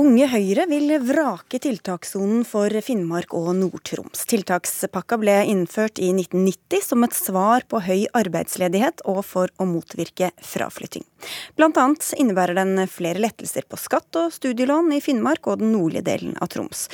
Unge 0.00 0.26
Høyre 0.30 0.64
vil 0.70 0.94
vrake 1.04 1.58
tiltakssonen 1.60 2.44
for 2.48 2.72
Finnmark 2.86 3.34
og 3.36 3.50
Nord-Troms. 3.58 4.22
Tiltakspakka 4.30 5.18
ble 5.20 5.34
innført 5.50 6.00
i 6.00 6.08
1990 6.14 6.86
som 6.86 7.04
et 7.04 7.16
svar 7.18 7.66
på 7.68 7.82
høy 7.84 8.06
arbeidsledighet 8.16 9.04
og 9.10 9.20
for 9.26 9.52
å 9.60 9.66
motvirke 9.68 10.30
fraflytting. 10.40 11.04
Blant 11.58 11.82
annet 11.82 12.14
innebærer 12.16 12.56
den 12.62 12.80
flere 12.88 13.20
lettelser 13.20 13.66
på 13.68 13.76
skatt 13.80 14.22
og 14.22 14.32
studielån 14.38 14.94
i 14.96 15.02
Finnmark 15.04 15.50
og 15.50 15.60
den 15.60 15.74
nordlige 15.74 16.06
delen 16.08 16.38
av 16.40 16.48
Troms. 16.54 16.86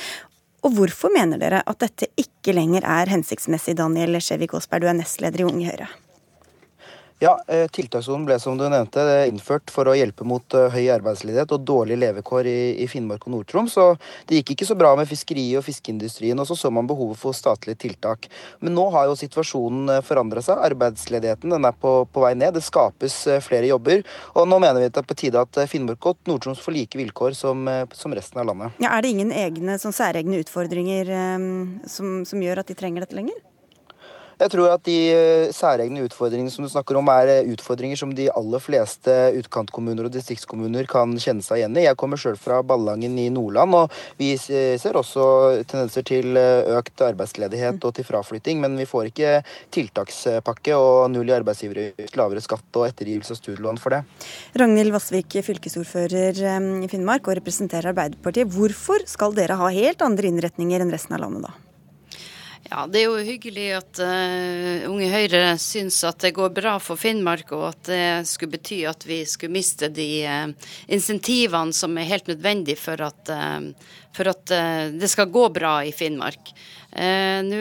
Og 0.67 0.73
hvorfor 0.75 1.13
mener 1.15 1.39
dere 1.39 1.61
at 1.63 1.79
dette 1.79 2.09
ikke 2.19 2.51
lenger 2.51 2.83
er 2.83 3.07
hensiktsmessig, 3.07 3.77
Daniel 3.79 4.19
Skjevik 4.19 4.51
Aasberg, 4.57 4.83
du 4.83 4.89
er 4.91 4.97
nestleder 4.97 5.45
i 5.45 5.47
Unge 5.47 5.69
Høyre? 5.69 5.87
Ja, 7.19 7.39
eh, 7.47 7.65
Tiltakssonen 7.67 8.27
ble 8.27 8.35
som 8.37 8.59
du 8.59 8.67
nevnte 8.69 9.01
innført 9.25 9.71
for 9.73 9.89
å 9.89 9.95
hjelpe 9.97 10.25
mot 10.27 10.53
eh, 10.53 10.67
høy 10.69 10.91
arbeidsledighet 10.93 11.49
og 11.55 11.63
dårlige 11.65 11.97
levekår 12.03 12.45
i, 12.45 12.85
Finnmark 12.91 13.25
og 13.25 13.33
Nord-Troms. 13.33 13.77
Det 14.29 14.37
gikk 14.37 14.51
ikke 14.53 14.67
så 14.69 14.77
bra 14.77 14.91
med 14.99 15.09
fiskeriet 15.09 15.57
og 15.57 15.65
fiskeindustrien, 15.65 16.37
og 16.37 16.45
så 16.45 16.53
så 16.59 16.69
man 16.69 16.85
behovet 16.85 17.17
for 17.17 17.33
statlige 17.33 17.81
tiltak. 17.87 18.29
Men 18.61 18.77
nå 18.77 18.85
har 18.93 19.09
jo 19.09 19.17
situasjonen 19.17 19.95
eh, 19.95 20.03
forandra 20.05 20.45
seg. 20.45 20.61
Arbeidsledigheten 20.69 21.57
er 21.57 21.81
på, 21.81 21.95
på, 22.05 22.21
vei 22.21 22.35
ned. 22.37 22.53
Det 22.53 22.65
skapes 22.67 23.17
flere 23.41 23.73
jobber. 23.73 24.05
Og 24.37 24.45
nå 24.45 24.61
mener 24.61 24.83
vi 24.83 24.93
det 24.93 25.01
er 25.01 25.09
på 25.09 25.17
tide 25.17 25.41
at 25.41 25.63
Finnmark 25.73 26.11
og 26.13 26.21
Nord-Troms 26.29 26.61
får 26.61 26.77
like 26.77 27.01
vilkår 27.01 27.33
som, 27.33 27.65
som, 27.97 28.13
resten 28.13 28.43
av 28.43 28.51
landet. 28.51 28.77
Ja, 28.77 28.93
er 28.93 29.01
det 29.01 29.15
ingen 29.17 29.33
egne, 29.33 29.81
sånn 29.81 29.95
særegne 29.95 30.37
utfordringer 30.45 31.09
som, 31.89 32.21
som 32.29 32.45
gjør 32.45 32.61
at 32.61 32.69
de 32.69 32.77
trenger 32.77 33.07
dette 33.07 33.17
lenger? 33.17 33.41
Jeg 34.37 34.51
tror 34.53 34.69
at 34.69 34.83
de 34.85 34.95
eh, 35.09 35.49
særegne 35.55 36.03
utfordringene 36.05 36.51
som 36.53 36.65
du 36.65 36.69
snakker 36.69 36.99
om, 36.99 37.07
er 37.09 37.31
eh, 37.39 37.47
utfordringer 37.55 37.97
som 37.97 38.11
de 38.13 38.27
aller 38.29 38.61
fleste 38.61 39.13
utkantkommuner 39.39 40.05
og 40.05 40.13
distriktskommuner 40.13 40.85
kan 40.89 41.15
kjenne 41.17 41.41
seg 41.41 41.63
igjen 41.63 41.79
i. 41.79 41.87
Jeg 41.87 41.97
kommer 41.97 42.21
sjøl 42.21 42.37
fra 42.37 42.59
Ballangen 42.61 43.17
i 43.17 43.31
Nordland, 43.33 43.73
og 43.73 43.97
vi 44.21 44.35
ser 44.37 44.99
også 44.99 45.25
tendenser 45.65 46.05
til 46.05 46.37
eh, 46.37 46.69
økt 46.77 47.01
arbeidsledighet 47.07 47.81
og 47.81 47.97
til 47.97 48.05
fraflytting, 48.05 48.61
men 48.61 48.77
vi 48.77 48.85
får 48.85 49.09
ikke 49.09 49.35
tiltakspakke 49.73 50.77
og 50.77 51.09
null 51.15 51.33
i 51.33 51.37
arbeidsgiveravgift, 51.39 52.17
lavere 52.21 52.45
skatt 52.45 52.77
og 52.77 52.91
ettergivelse 52.91 53.33
av 53.33 53.41
studielån 53.41 53.81
for 53.81 53.97
det. 53.97 54.03
Ragnhild 54.61 54.93
Vassvik, 54.93 55.41
fylkesordfører 55.49 56.45
i 56.85 56.91
Finnmark 56.93 57.25
og 57.25 57.41
representerer 57.41 57.89
Arbeiderpartiet. 57.95 58.53
Hvorfor 58.53 59.01
skal 59.09 59.33
dere 59.37 59.57
ha 59.57 59.73
helt 59.73 60.05
andre 60.05 60.29
innretninger 60.29 60.85
enn 60.85 60.93
resten 60.93 61.17
av 61.17 61.25
landet 61.25 61.49
da? 61.49 61.61
Ja, 62.67 62.83
Det 62.87 62.99
er 62.99 63.05
jo 63.07 63.23
hyggelig 63.23 63.67
at 63.77 63.99
uh, 64.03 64.87
Unge 64.89 65.07
Høyre 65.07 65.53
syns 65.61 66.01
at 66.07 66.19
det 66.25 66.33
går 66.35 66.51
bra 66.55 66.73
for 66.83 66.99
Finnmark, 66.99 67.53
og 67.55 67.69
at 67.69 67.87
det 67.87 68.07
skulle 68.27 68.57
bety 68.57 68.81
at 68.89 69.05
vi 69.07 69.21
skulle 69.29 69.55
miste 69.55 69.87
de 69.87 70.07
uh, 70.27 70.73
insentivene 70.91 71.75
som 71.75 71.95
er 71.95 72.09
helt 72.09 72.27
nødvendige 72.27 72.79
for 72.81 72.99
at, 73.07 73.31
uh, 73.31 73.71
for 74.17 74.33
at 74.33 74.51
det 74.97 75.09
skal 75.11 75.29
gå 75.31 75.47
bra 75.53 75.77
i 75.85 75.93
Finnmark. 75.95 76.51
Nå 76.97 77.57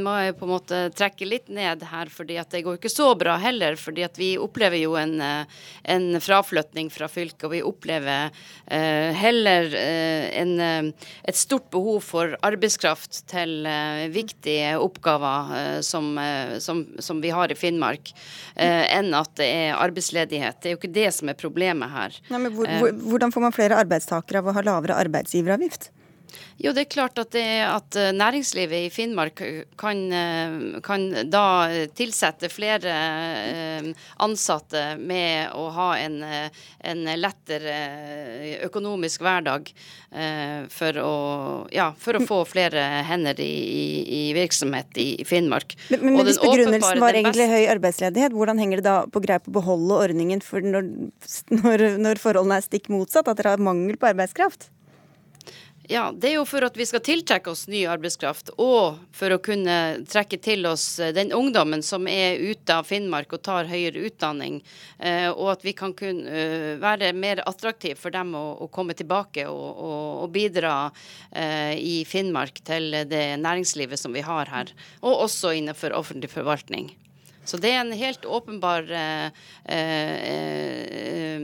må 0.00 0.12
jeg 0.22 0.36
på 0.38 0.46
en 0.46 0.52
måte 0.52 0.78
trekke 0.96 1.26
litt 1.26 1.50
ned 1.52 1.82
her, 1.90 2.08
fordi 2.08 2.38
at 2.40 2.54
det 2.54 2.62
går 2.64 2.78
ikke 2.78 2.92
så 2.92 3.10
bra 3.18 3.34
heller. 3.36 3.76
fordi 3.76 4.04
at 4.06 4.16
vi 4.18 4.38
opplever 4.38 4.78
jo 4.78 4.94
en, 4.96 5.20
eh, 5.20 5.44
en 5.84 6.20
fraflytning 6.20 6.88
fra 6.90 7.08
fylket, 7.08 7.44
og 7.44 7.50
vi 7.52 7.62
opplever 7.62 8.30
heller 8.72 9.74
en, 9.74 10.92
et 11.28 11.36
stort 11.36 11.68
behov 11.70 12.00
for 12.00 12.36
arbeidskraft 12.40 13.26
til 13.28 13.66
viktige 14.14 14.78
oppgaver 14.80 15.82
som, 15.84 16.16
som, 16.58 16.86
som, 16.98 17.20
vi 17.20 17.32
har 17.34 17.52
i 17.52 17.56
Finnmark, 17.58 18.14
enn 18.56 19.12
at 19.18 19.34
det 19.36 19.48
er 19.50 19.76
arbeidsledighet. 19.76 20.62
Det 20.62 20.70
er 20.70 20.76
jo 20.76 20.80
ikke 20.80 20.94
det 20.94 21.10
som 21.12 21.28
er 21.28 21.36
problemet 21.36 21.92
her. 21.92 22.16
Nei, 22.32 22.48
hvor, 22.54 22.70
hvor, 22.80 22.96
hvordan 23.12 23.34
får 23.34 23.44
man 23.44 23.56
flere 23.56 23.80
arbeidstakere 23.82 24.40
av 24.40 24.48
å 24.48 24.56
ha 24.56 24.64
lavere 24.70 24.96
arbeidsgiveravgift? 25.42 25.90
Jo, 26.62 26.70
det 26.72 26.84
er 26.84 26.92
klart 26.92 27.18
at, 27.20 27.32
det, 27.34 27.44
at 27.66 27.96
eh, 27.98 28.12
næringslivet 28.14 28.86
i 28.86 28.90
Finnmark 28.92 29.40
kan, 29.80 29.98
eh, 30.14 30.54
kan, 30.84 31.04
da 31.28 31.44
tilsette 31.96 32.48
flere 32.52 32.92
eh, 33.50 33.88
ansatte 34.22 34.84
med 35.00 35.52
å 35.58 35.66
ha 35.74 35.88
en, 36.00 36.20
en 36.22 37.02
lettere 37.18 37.74
økonomisk 38.64 39.24
hverdag 39.24 39.72
for 40.72 40.98
å, 41.00 41.12
ja, 41.72 41.86
for 41.98 42.18
å 42.18 42.20
få 42.28 42.42
flere 42.44 42.82
hender 43.08 43.38
i, 43.40 43.48
i, 43.48 43.84
i 44.16 44.22
virksomhet 44.36 45.00
i, 45.00 45.24
Finnmark. 45.24 45.72
Men, 45.88 46.04
men 46.18 46.28
hvis 46.28 46.40
begrunnelsen 46.42 47.00
var 47.00 47.16
egentlig 47.16 47.48
høy 47.48 47.64
arbeidsledighet, 47.72 48.36
hvordan 48.36 48.60
henger 48.60 48.82
det 48.82 48.86
da 48.86 48.98
på 49.08 49.22
greip 49.24 49.48
å 49.48 49.56
beholde 49.56 50.02
ordningen 50.04 50.44
når, 50.44 50.92
når, 51.62 51.86
når 52.04 52.20
forholdene 52.20 52.60
er 52.60 52.68
stikk 52.68 52.92
motsatt, 52.92 53.30
at 53.32 53.40
dere 53.40 53.56
har 53.56 53.64
mangel 53.64 53.96
på 53.96 54.12
arbeidskraft? 54.12 54.68
Ja, 55.88 56.12
Det 56.14 56.28
er 56.28 56.34
jo 56.36 56.44
for 56.46 56.62
at 56.62 56.76
vi 56.78 56.84
skal 56.86 57.02
tiltrekke 57.02 57.50
oss 57.50 57.64
ny 57.66 57.80
arbeidskraft, 57.90 58.52
og 58.62 59.00
for 59.10 59.34
å 59.34 59.40
kunne 59.42 60.04
trekke 60.06 60.38
til 60.38 60.68
oss 60.70 61.00
eh, 61.02 61.10
den 61.14 61.34
ungdommen 61.34 61.82
som 61.82 62.06
er 62.06 62.38
ute 62.38 62.76
av 62.76 62.86
Finnmark 62.86 63.34
og 63.34 63.42
tar 63.42 63.66
høyere 63.66 64.04
utdanning. 64.06 64.60
Eh, 65.02 65.26
og 65.32 65.56
at 65.56 65.66
vi 65.66 65.74
kan 65.74 65.94
kunne 65.98 66.30
eh, 66.30 66.78
være 66.82 67.10
mer 67.18 67.42
attraktive 67.50 67.98
for 67.98 68.14
dem 68.14 68.30
å, 68.38 68.70
komme 68.72 68.94
tilbake 68.94 69.48
og, 69.50 69.82
og 70.22 70.30
bidra 70.32 70.90
i 71.76 72.04
Finnmark 72.08 72.62
til 72.64 72.94
det 73.10 73.24
næringslivet 73.42 74.00
som 74.00 74.14
vi 74.14 74.22
har 74.24 74.48
her. 74.48 74.70
Og 75.02 75.26
også 75.26 75.52
innenfor 75.58 75.92
offentlig 75.98 76.30
forvaltning. 76.32 76.92
Så 77.44 77.58
det 77.58 77.72
er 77.72 77.80
en 77.82 77.92
helt 77.96 78.24
åpenbar 78.24 78.86
eh, 78.94 79.26
eh, 79.74 81.42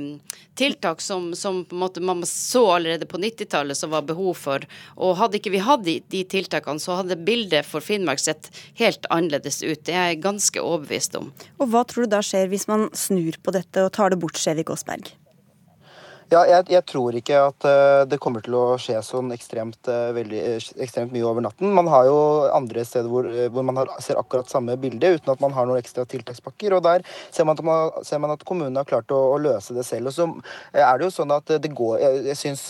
tiltak 0.58 1.02
som, 1.02 1.34
som, 1.34 1.64
måte 1.70 2.00
man 2.00 2.22
så 2.26 2.64
allerede 2.76 3.06
på 3.06 3.18
90-tallet 3.18 3.76
som 3.76 3.90
var 3.90 4.06
behov 4.06 4.34
for. 4.38 4.66
Og 4.96 5.16
hadde 5.18 5.40
ikke 5.40 5.54
vi 5.54 5.62
hatt 5.62 5.84
de, 5.86 5.98
de, 6.14 6.22
tiltakene, 6.26 6.82
så 6.82 7.00
hadde 7.00 7.18
bildet 7.26 7.66
for 7.66 7.84
Finnmark 7.84 8.22
sett 8.22 8.50
helt 8.78 9.06
annerledes 9.10 9.62
ut. 9.62 9.82
Det 9.86 9.94
er 9.94 10.12
jeg 10.12 10.22
ganske 10.26 10.62
overbevist 10.62 11.18
om. 11.18 11.32
Og 11.58 11.72
hva 11.72 11.82
tror 11.88 12.06
du 12.06 12.14
da 12.14 12.22
skjer 12.22 12.50
hvis 12.52 12.68
man 12.70 12.88
snur 12.94 13.38
på 13.42 13.54
dette 13.58 13.86
og 13.86 13.94
tar 13.98 14.14
det 14.14 14.22
bort, 14.22 14.38
Skjevik 14.38 14.70
Aasberg? 14.74 15.17
Ja, 16.28 16.42
jeg, 16.44 16.66
jeg, 16.68 16.84
tror 16.84 17.16
ikke 17.16 17.36
at 17.40 17.64
uh, 17.64 18.02
det 18.04 18.18
kommer 18.20 18.42
til 18.44 18.52
å 18.52 18.64
skje 18.76 18.98
sånn 19.00 19.30
ekstremt, 19.32 19.78
uh, 19.88 20.10
veldig, 20.12 20.40
uh, 20.60 20.66
ekstremt, 20.84 21.14
mye 21.14 21.24
over 21.24 21.40
natten. 21.46 21.70
Man 21.72 21.86
har 21.88 22.04
jo 22.04 22.18
andre 22.52 22.82
steder 22.84 23.08
hvor, 23.08 23.24
hvor 23.48 23.64
man 23.64 23.80
har, 23.80 23.88
ser 24.04 24.20
akkurat 24.20 24.50
samme 24.52 24.74
bilde 24.76 25.14
uten 25.14 25.32
at 25.32 25.40
man 25.40 25.56
har 25.56 25.64
noen 25.64 25.80
ekstra 25.80 26.04
tiltakspakker. 26.04 26.74
og 26.76 26.82
Der 26.84 27.04
ser 27.32 27.48
man 27.48 27.56
at, 27.56 27.62
man, 27.64 28.04
ser 28.04 28.20
man 28.20 28.34
at 28.34 28.44
kommunene 28.44 28.82
har 28.82 28.90
klart 28.90 29.14
å, 29.16 29.22
å, 29.30 29.38
løse 29.40 29.72
det 29.72 29.86
selv. 29.88 30.10
og 30.10 30.16
så 30.18 30.26
er 30.76 31.00
det 31.00 31.06
jo 31.06 31.14
sånn 31.14 31.32
at 31.32 31.54
det 31.64 31.70
går, 31.72 31.96
Jeg, 32.02 32.20
jeg 32.26 32.40
syns, 32.42 32.66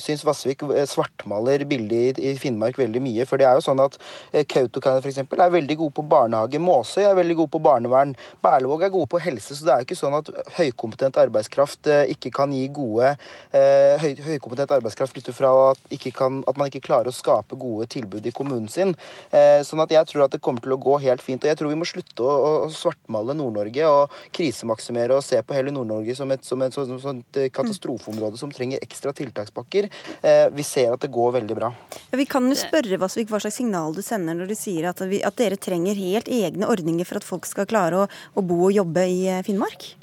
syns 0.00 0.24
Vassvik 0.24 0.64
svartmaler 0.88 1.66
bildet 1.68 2.16
i, 2.22 2.30
i, 2.30 2.34
Finnmark 2.40 2.80
veldig 2.80 3.04
mye. 3.04 3.28
For 3.28 3.36
det 3.36 3.50
er 3.50 3.60
jo 3.60 3.66
sånn 3.68 3.84
at 3.84 4.00
Kautokeino 4.32 5.04
f.eks. 5.04 5.20
er 5.28 5.54
veldig 5.58 5.78
gode 5.82 5.98
på 6.00 6.06
barnehage. 6.08 6.62
Måsøy 6.62 7.04
er 7.04 7.20
veldig 7.20 7.36
gode 7.42 7.52
på 7.58 7.62
barnevern. 7.68 8.16
Berlevåg 8.40 8.88
er 8.88 8.96
gode 8.96 9.12
på 9.12 9.20
helse. 9.26 9.52
Så 9.52 9.68
det 9.68 9.76
er 9.76 9.84
jo 9.84 9.90
ikke 9.90 10.00
sånn 10.00 10.18
at 10.22 10.32
høykompetent 10.56 11.20
arbeidskraft 11.20 11.92
ikke 12.16 12.32
kan 12.40 12.56
gi 12.56 12.64
gode 12.72 12.93
gode 12.94 13.12
eh, 13.54 14.00
høy, 14.00 14.14
høykompetent 14.24 14.74
arbeidskraft 14.76 15.14
flytter 15.14 15.36
fra 15.36 15.50
at, 15.72 15.96
kan, 16.14 16.42
at, 16.48 16.58
man 16.58 16.70
ikke 16.70 16.84
klarer 16.88 17.10
å 17.10 17.14
skape 17.14 17.58
gode 17.60 17.88
tilbud 17.92 18.26
i 18.26 18.32
kommunen 18.34 18.68
sin. 18.70 18.94
Eh, 19.34 19.60
sånn 19.66 19.82
at 19.84 19.92
jeg 19.94 20.10
tror 20.10 20.26
at 20.26 20.34
det 20.34 20.42
kommer 20.44 20.64
til 20.64 20.76
å 20.76 20.80
gå 20.80 20.98
helt 21.04 21.24
fint. 21.24 21.42
Og 21.42 21.50
jeg 21.50 21.60
tror 21.60 21.72
vi 21.72 21.78
må 21.80 21.88
slutte 21.88 22.24
å, 22.24 22.34
å 22.66 22.70
svartmale 22.72 23.36
Nord-Norge 23.36 23.88
og 23.90 24.14
krisemaksimere 24.34 25.18
og 25.18 25.24
se 25.26 25.40
på 25.42 25.56
hele 25.56 25.74
Nord-Norge 25.74 26.16
som 26.18 26.32
som 26.44 26.62
som, 26.74 26.98
som 27.00 27.20
et 27.20 27.52
katastrofeområde 27.54 28.38
som 28.40 28.52
trenger 28.52 28.82
ekstra 28.82 29.12
tiltakspakker. 29.16 29.88
Eh, 30.22 30.46
vi 30.54 30.66
ser 30.66 30.94
at 30.94 31.04
det 31.04 31.12
går 31.14 31.34
veldig 31.38 31.58
bra. 31.58 31.72
Ja, 32.10 32.18
vi 32.20 32.28
kan 32.28 32.48
jo 32.48 32.56
spørre 32.58 32.98
Vasvik, 33.00 33.30
hva 33.32 33.42
slags 33.42 33.58
signal 33.60 33.94
du 33.96 34.02
sender 34.04 34.38
når 34.38 34.52
du 34.52 34.56
sier 34.58 34.90
at, 34.90 35.02
vi, 35.10 35.20
at 35.24 35.36
dere 35.40 35.60
trenger 35.60 35.98
helt 35.98 36.30
egne 36.32 36.68
ordninger 36.70 37.08
for 37.08 37.20
at 37.20 37.26
folk 37.26 37.48
skal 37.48 37.68
klare 37.70 38.04
å, 38.04 38.08
å 38.34 38.46
bo 38.46 38.64
og 38.68 38.74
jobbe 38.74 39.06
i 39.10 39.20
Finnmark? 39.46 39.94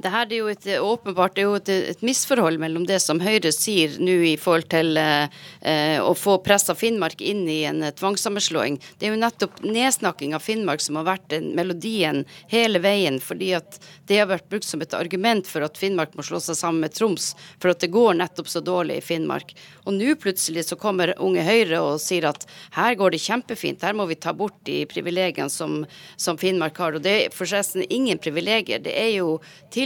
Det 0.00 0.10
her 0.12 0.30
er 0.30 0.38
jo 0.38 0.48
et, 0.48 0.66
åpenbart 0.80 1.34
det 1.36 1.42
er 1.42 1.48
jo 1.48 1.56
et, 1.58 1.70
et, 1.92 2.02
misforhold 2.06 2.56
mellom 2.62 2.86
det 2.88 2.98
som 3.04 3.20
Høyre 3.20 3.52
sier 3.52 3.98
nå 4.00 4.14
i 4.30 4.36
forhold 4.40 4.68
til 4.72 4.96
eh, 4.96 5.98
å 6.00 6.14
få 6.16 6.38
pressa 6.44 6.74
Finnmark 6.78 7.20
inn 7.20 7.42
i 7.50 7.58
en 7.68 7.84
tvangssammenslåing. 7.98 8.78
Det 8.98 9.08
er 9.08 9.14
jo 9.14 9.20
nettopp 9.20 9.60
nedsnakking 9.66 10.32
av 10.36 10.44
Finnmark 10.44 10.80
som 10.84 10.96
har 11.00 11.08
vært 11.10 11.34
melodien 11.56 12.22
hele 12.52 12.80
veien, 12.80 13.18
fordi 13.20 13.52
at 13.58 13.76
det 14.08 14.22
har 14.22 14.30
vært 14.30 14.48
brukt 14.48 14.68
som 14.68 14.80
et 14.80 14.96
argument 14.96 15.48
for 15.48 15.66
at 15.66 15.76
Finnmark 15.80 16.16
må 16.16 16.24
slå 16.24 16.40
seg 16.42 16.56
sammen 16.58 16.86
med 16.86 16.96
Troms, 16.96 17.34
for 17.60 17.74
at 17.74 17.84
det 17.84 17.92
går 17.92 18.16
nettopp 18.22 18.48
så 18.48 18.64
dårlig 18.64 19.00
i 19.02 19.04
Finnmark. 19.04 19.52
Og 19.84 19.96
nå 19.98 20.16
plutselig 20.20 20.64
så 20.70 20.80
kommer 20.80 21.12
Unge 21.20 21.44
Høyre 21.44 21.82
og 21.84 22.00
sier 22.00 22.30
at 22.30 22.46
her 22.76 22.96
går 22.96 23.14
det 23.14 23.22
kjempefint, 23.26 23.84
her 23.84 23.96
må 23.96 24.08
vi 24.08 24.16
ta 24.16 24.32
bort 24.36 24.56
de 24.64 24.80
privilegiene 24.88 25.52
som, 25.52 25.82
som 26.16 26.40
Finnmark 26.40 26.80
har. 26.80 26.96
Og 26.96 27.04
det 27.04 27.16
er 27.18 27.36
forresten 27.36 27.84
ingen 27.88 28.20
privilegier. 28.22 28.80
Det 28.82 28.96
er 28.96 29.12
jo 29.18 29.38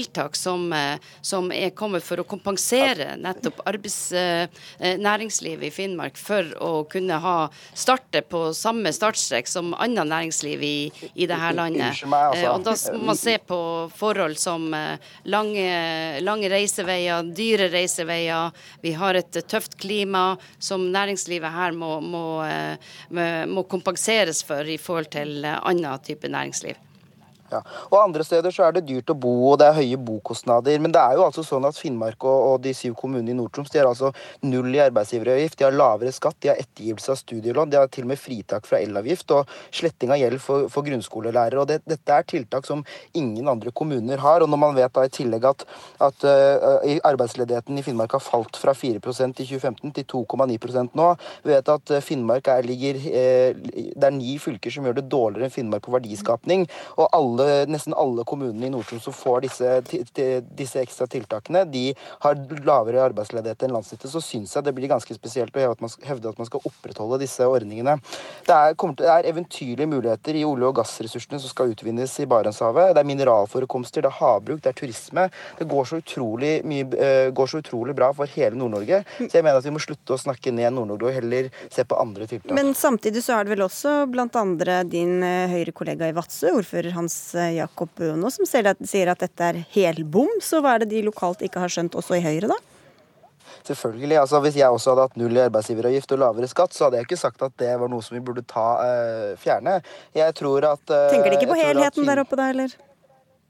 tiltak 0.04 0.36
som, 0.36 0.72
eh, 0.72 0.98
som 1.20 1.52
er 1.52 1.70
kommet 1.70 2.02
for 2.02 2.20
å 2.20 2.24
kompensere 2.24 3.16
nettopp 3.16 3.60
arbeidsnæringslivet 3.66 5.62
eh, 5.62 5.68
i 5.68 5.70
Finnmark 5.70 6.18
for 6.18 6.44
å 6.62 6.84
kunne 6.90 7.18
ha 7.20 7.50
starte 7.74 8.22
på 8.22 8.52
samme 8.54 8.92
startstrek 8.92 9.48
som 9.48 9.74
annet 9.74 10.06
næringsliv 10.08 10.62
i, 10.62 10.92
i 11.14 11.26
dette 11.26 11.52
landet. 11.56 12.04
Altså. 12.04 12.38
Eh, 12.38 12.50
og 12.50 12.64
da 12.64 12.76
må 12.94 13.10
man 13.12 13.18
se 13.18 13.38
på 13.38 13.60
forhold 13.94 14.38
som 14.38 14.68
lange, 15.24 16.20
lange 16.20 16.50
reiseveier, 16.52 17.24
dyre 17.34 17.70
reiseveier. 17.72 18.52
Vi 18.82 18.94
har 18.98 19.14
et 19.18 19.42
tøft 19.48 19.78
klima 19.80 20.36
som 20.58 20.90
næringslivet 20.92 21.54
her 21.54 21.76
må, 21.76 21.98
må, 22.00 22.24
må 23.10 23.66
kompenseres 23.70 24.42
for 24.46 24.66
i 24.68 24.78
forhold 24.80 25.12
til 25.14 25.44
annen 25.44 26.02
type 26.04 26.28
næringsliv. 26.28 26.76
Ja. 27.54 27.62
Og 27.92 27.98
Andre 28.00 28.24
steder 28.26 28.54
så 28.54 28.66
er 28.66 28.76
det 28.76 28.86
dyrt 28.88 29.12
å 29.12 29.16
bo, 29.18 29.32
og 29.52 29.58
det 29.60 29.68
er 29.68 29.78
høye 29.78 29.98
bokostnader. 30.00 30.80
Men 30.82 30.94
det 30.94 31.02
er 31.02 31.18
jo 31.18 31.26
altså 31.26 31.44
sånn 31.46 31.66
at 31.68 31.78
Finnmark 31.78 32.24
og, 32.26 32.48
og 32.48 32.56
de 32.64 32.74
syv 32.76 32.96
kommunene 32.98 33.34
i 33.34 33.38
Nord-Troms 33.38 33.70
de 33.70 33.80
har 33.80 33.90
altså 33.90 34.10
null 34.46 34.70
i 34.74 34.82
arbeidsgiveravgift, 34.82 35.58
de 35.60 35.66
har 35.68 35.76
lavere 35.76 36.12
skatt, 36.14 36.38
de 36.42 36.50
har 36.50 36.60
ettergivelse 36.60 37.12
av 37.14 37.20
studielån, 37.20 37.70
de 37.70 37.80
har 37.80 37.90
til 37.92 38.06
og 38.06 38.12
med 38.12 38.20
fritak 38.20 38.66
fra 38.68 38.80
elavgift 38.82 39.34
og 39.36 39.50
sletting 39.74 40.14
av 40.14 40.20
gjeld 40.20 40.42
for, 40.42 40.68
for 40.72 40.86
grunnskolelærere. 40.86 41.62
og 41.62 41.70
det, 41.70 41.80
Dette 41.88 42.18
er 42.18 42.28
tiltak 42.28 42.66
som 42.68 42.84
ingen 43.14 43.48
andre 43.50 43.72
kommuner 43.74 44.22
har. 44.22 44.42
og 44.42 44.50
Når 44.50 44.62
man 44.64 44.78
vet 44.78 44.94
da 44.94 45.06
i 45.06 45.12
tillegg 45.12 45.46
at, 45.50 45.66
at 46.08 46.26
uh, 46.26 46.90
arbeidsledigheten 47.06 47.78
i 47.78 47.86
Finnmark 47.86 48.16
har 48.16 48.24
falt 48.24 48.58
fra 48.60 48.74
4% 48.76 49.42
i 49.44 49.48
2015 49.48 49.94
til 50.00 50.08
2,9 50.10 50.88
nå, 50.94 51.10
vi 51.44 51.52
vet 51.52 51.70
at 51.70 51.94
Finnmark 52.04 52.48
er, 52.50 52.66
ligger, 52.66 52.98
uh, 52.98 53.64
det 53.94 54.10
er 54.10 54.16
ni 54.16 54.36
fylker 54.42 54.74
som 54.74 54.86
gjør 54.86 54.98
det 54.98 55.08
dårligere 55.12 55.48
enn 55.48 55.54
Finnmark 55.54 55.86
på 55.86 55.94
verdiskapning. 55.94 56.66
og 56.96 57.08
alle 57.14 57.43
alle, 57.44 57.66
nesten 57.70 57.94
alle 57.96 58.24
kommunene 58.26 58.66
i 58.66 58.72
Nord-Troms 58.72 59.04
som 59.04 59.14
får 59.14 59.44
disse, 59.44 59.70
disse, 60.56 60.82
ekstra 60.82 61.06
tiltakene, 61.10 61.64
de 61.70 61.86
har 62.24 62.38
lavere 62.66 63.02
arbeidsledighet 63.08 63.64
enn 63.66 63.74
landsnittet, 63.76 64.10
så 64.10 64.22
syns 64.22 64.54
jeg 64.56 64.66
det 64.66 64.74
blir 64.76 64.90
ganske 64.90 65.16
spesielt 65.16 65.54
å 65.56 65.62
hevde 66.06 66.32
at 66.32 66.40
man 66.40 66.48
skal 66.48 66.64
opprettholde 66.64 67.20
disse 67.22 67.46
ordningene. 67.46 67.96
Det 68.46 68.54
er, 68.54 68.76
det 69.00 69.10
er 69.10 69.30
eventyrlige 69.30 69.90
muligheter 69.90 70.38
i 70.38 70.44
olje- 70.46 70.70
og 70.70 70.78
gassressursene 70.80 71.40
som 71.42 71.52
skal 71.52 71.72
utvinnes 71.74 72.12
i 72.20 72.28
Barentshavet. 72.30 72.94
Det 72.94 73.02
er 73.02 73.10
mineralforekomster, 73.10 74.04
det 74.04 74.12
er 74.12 74.18
havbruk, 74.20 74.62
det 74.64 74.72
er 74.72 74.78
turisme. 74.78 75.28
Det 75.58 75.68
går 75.70 75.90
så 75.90 76.00
utrolig, 76.02 76.54
mye, 76.66 76.88
eh, 76.98 77.30
går 77.34 77.50
så 77.50 77.62
utrolig 77.62 77.96
bra 77.96 78.12
for 78.16 78.30
hele 78.36 78.58
Nord-Norge. 78.58 79.02
Så 79.18 79.32
jeg 79.32 79.44
mener 79.44 79.60
at 79.60 79.66
vi 79.66 79.74
må 79.74 79.82
slutte 79.82 80.16
å 80.16 80.20
snakke 80.20 80.52
ned 80.54 80.74
Nord-Norge 80.74 81.10
og 81.10 81.18
heller 81.18 81.50
se 81.72 81.84
på 81.84 81.98
andre 82.00 82.28
tiltak. 82.30 82.54
Men 82.56 82.74
samtidig 82.78 83.24
så 83.24 83.38
er 83.38 83.46
det 83.46 83.54
vel 83.56 83.66
også 83.66 83.94
blant 84.10 84.36
andre 84.38 84.82
din 84.88 85.22
eh, 85.24 85.50
høyre 85.52 85.74
kollega 85.76 86.08
i 86.10 86.16
Vadsø, 86.16 86.52
ordfører 86.58 86.94
Hans 86.96 87.14
Jakob 87.32 87.90
Bøno, 87.96 88.30
som 88.32 88.46
sier 88.48 88.68
at, 88.74 88.80
sier 88.88 89.10
at 89.12 89.24
dette 89.24 89.50
er 89.50 89.62
helbom. 89.74 90.30
Så 90.44 90.60
hva 90.64 90.76
er 90.76 90.84
det 90.84 90.92
de 90.92 91.04
lokalt 91.08 91.44
ikke 91.46 91.62
har 91.62 91.72
skjønt, 91.72 91.96
også 91.98 92.18
i 92.18 92.24
Høyre, 92.24 92.52
da? 92.52 92.58
Selvfølgelig. 93.64 94.18
altså 94.20 94.40
Hvis 94.44 94.56
jeg 94.56 94.68
også 94.68 94.92
hadde 94.92 95.06
hatt 95.08 95.20
null 95.20 95.36
i 95.36 95.44
arbeidsgiveravgift 95.46 96.12
og 96.12 96.20
lavere 96.20 96.48
skatt, 96.50 96.74
så 96.76 96.86
hadde 96.86 97.00
jeg 97.00 97.08
ikke 97.08 97.20
sagt 97.20 97.44
at 97.46 97.54
det 97.60 97.70
var 97.80 97.92
noe 97.92 98.04
som 98.04 98.16
vi 98.18 98.24
burde 98.24 98.44
ta 98.48 98.66
uh, 98.80 99.30
fjerne. 99.40 99.78
Jeg 100.16 100.36
tror 100.36 100.66
at 100.74 100.84
uh, 100.92 101.06
Tenker 101.12 101.32
de 101.32 101.38
ikke 101.38 101.52
på 101.54 101.60
helheten 101.62 102.10
der 102.10 102.20
oppe 102.24 102.38
da, 102.40 102.50
eller? 102.52 102.74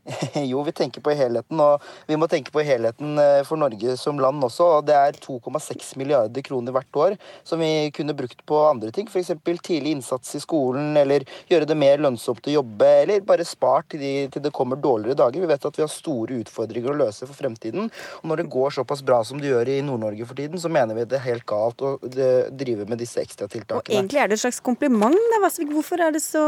Jo, 0.51 0.63
vi 0.63 0.73
tenker 0.73 1.01
på 1.05 1.15
helheten, 1.17 1.61
og 1.61 1.83
vi 2.09 2.17
må 2.21 2.29
tenke 2.31 2.53
på 2.55 2.63
helheten 2.65 3.19
eh, 3.21 3.41
for 3.47 3.61
Norge 3.61 3.97
som 4.01 4.21
land 4.21 4.43
også. 4.45 4.67
og 4.79 4.89
Det 4.89 4.97
er 4.97 5.19
2,6 5.25 5.95
milliarder 6.01 6.45
kroner 6.45 6.75
hvert 6.75 7.01
år 7.01 7.17
som 7.47 7.63
vi 7.63 7.91
kunne 7.95 8.17
brukt 8.17 8.45
på 8.47 8.61
andre 8.69 8.93
ting. 8.95 9.09
F.eks. 9.09 9.33
tidlig 9.65 9.97
innsats 9.97 10.35
i 10.37 10.43
skolen, 10.43 10.93
eller 11.01 11.25
gjøre 11.51 11.69
det 11.69 11.79
mer 11.79 12.03
lønnsomt 12.05 12.47
å 12.49 12.57
jobbe, 12.59 12.91
eller 13.05 13.25
bare 13.27 13.47
spart 13.49 13.93
til, 13.95 14.03
de, 14.05 14.13
til 14.33 14.45
det 14.45 14.53
kommer 14.55 14.81
dårligere 14.81 15.19
dager. 15.25 15.45
Vi 15.45 15.51
vet 15.51 15.69
at 15.69 15.81
vi 15.81 15.85
har 15.85 15.93
store 15.93 16.41
utfordringer 16.43 16.93
å 16.93 16.99
løse 17.05 17.29
for 17.29 17.37
fremtiden. 17.39 17.91
Og 18.23 18.31
når 18.31 18.43
det 18.43 18.49
går 18.53 18.77
såpass 18.79 19.05
bra 19.05 19.23
som 19.25 19.41
det 19.41 19.51
gjør 19.53 19.73
i 19.73 19.81
Nord-Norge 19.87 20.29
for 20.29 20.39
tiden, 20.39 20.61
så 20.61 20.73
mener 20.73 20.99
vi 20.99 21.07
det 21.09 21.21
er 21.21 21.27
helt 21.31 21.47
galt 21.49 21.85
å 21.85 21.97
drive 22.05 22.89
med 22.91 23.01
disse 23.01 23.23
ekstratiltakene. 23.23 23.89
Og 23.89 23.99
egentlig 24.03 24.23
er 24.23 24.31
det 24.31 24.39
et 24.39 24.45
slags 24.45 24.61
kompliment, 24.65 25.17
da, 25.33 25.41
Vassvik. 25.45 25.73
Hvorfor 25.75 26.03
er 26.05 26.15
det 26.15 26.23
så, 26.25 26.45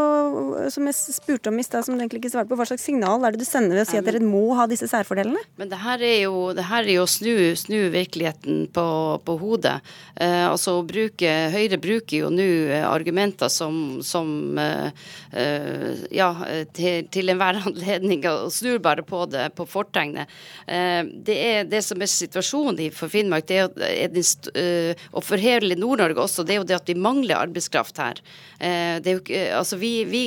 som 0.73 0.89
jeg 0.89 0.99
spurte 1.17 1.53
om 1.53 1.61
i 1.61 1.67
stad, 1.67 1.87
som 1.87 1.97
du 1.97 2.03
egentlig 2.03 2.25
ikke 2.25 2.35
svarte 2.37 2.51
på, 2.53 2.59
hva 2.59 2.69
slags 2.69 2.85
signal 2.87 3.25
er 3.25 3.35
det 3.35 3.43
du 3.43 3.46
sender 3.49 3.79
ved 3.79 3.87
å 3.87 3.89
si 3.89 3.99
at 3.99 4.07
dere 4.07 4.21
må 4.23 4.43
ha 4.59 4.67
disse 4.71 4.89
særfordelene? 4.91 5.41
Men 5.61 5.71
det 5.71 5.79
her 5.83 6.03
er 6.05 6.17
jo, 6.27 6.51
her 6.57 6.85
er 6.85 6.93
jo 6.99 7.07
snu, 7.11 7.35
snu, 7.59 7.79
virkeligheten 7.95 8.67
på, 8.75 8.87
på 9.27 9.37
hodet. 9.41 9.77
Eh, 10.15 10.45
altså 10.49 10.79
bruke, 10.87 11.33
Høyre 11.53 11.79
bruker 11.83 12.25
jo 12.25 12.31
nå 12.33 12.47
eh, 12.75 12.85
argumenter 12.87 13.51
som, 13.53 13.99
som 14.07 14.59
eh, 14.61 14.89
eh, 15.33 16.05
ja, 16.17 16.31
til, 16.77 17.07
til 17.13 17.33
enhver 17.33 17.61
anledning 17.67 18.25
og 18.31 18.51
snur 18.55 18.81
bare 18.85 19.05
på 19.07 19.25
det 19.31 19.49
på 19.57 19.69
fortegnet. 19.71 20.33
Eh, 20.67 21.03
det, 21.07 21.37
er, 21.37 21.71
det 21.71 21.83
som 21.87 22.03
er 22.03 22.11
situasjonen 22.11 22.81
for 22.97 23.13
Finnmark, 23.13 23.49
det 23.49 23.63
er, 23.65 23.87
er 23.87 25.07
og 25.13 25.25
for 25.25 25.41
hele 25.41 25.77
Nord-Norge 25.79 26.23
også, 26.23 26.45
det 26.47 26.57
er 26.57 26.61
jo 26.63 26.69
det 26.69 26.79
at 26.79 26.91
vi 26.91 26.99
mangler 26.99 27.39
arbeidskraft 27.39 27.99
her. 28.01 28.21
Jo, 29.05 29.19
altså 29.57 29.77
vi, 29.77 29.91
vi, 30.09 30.23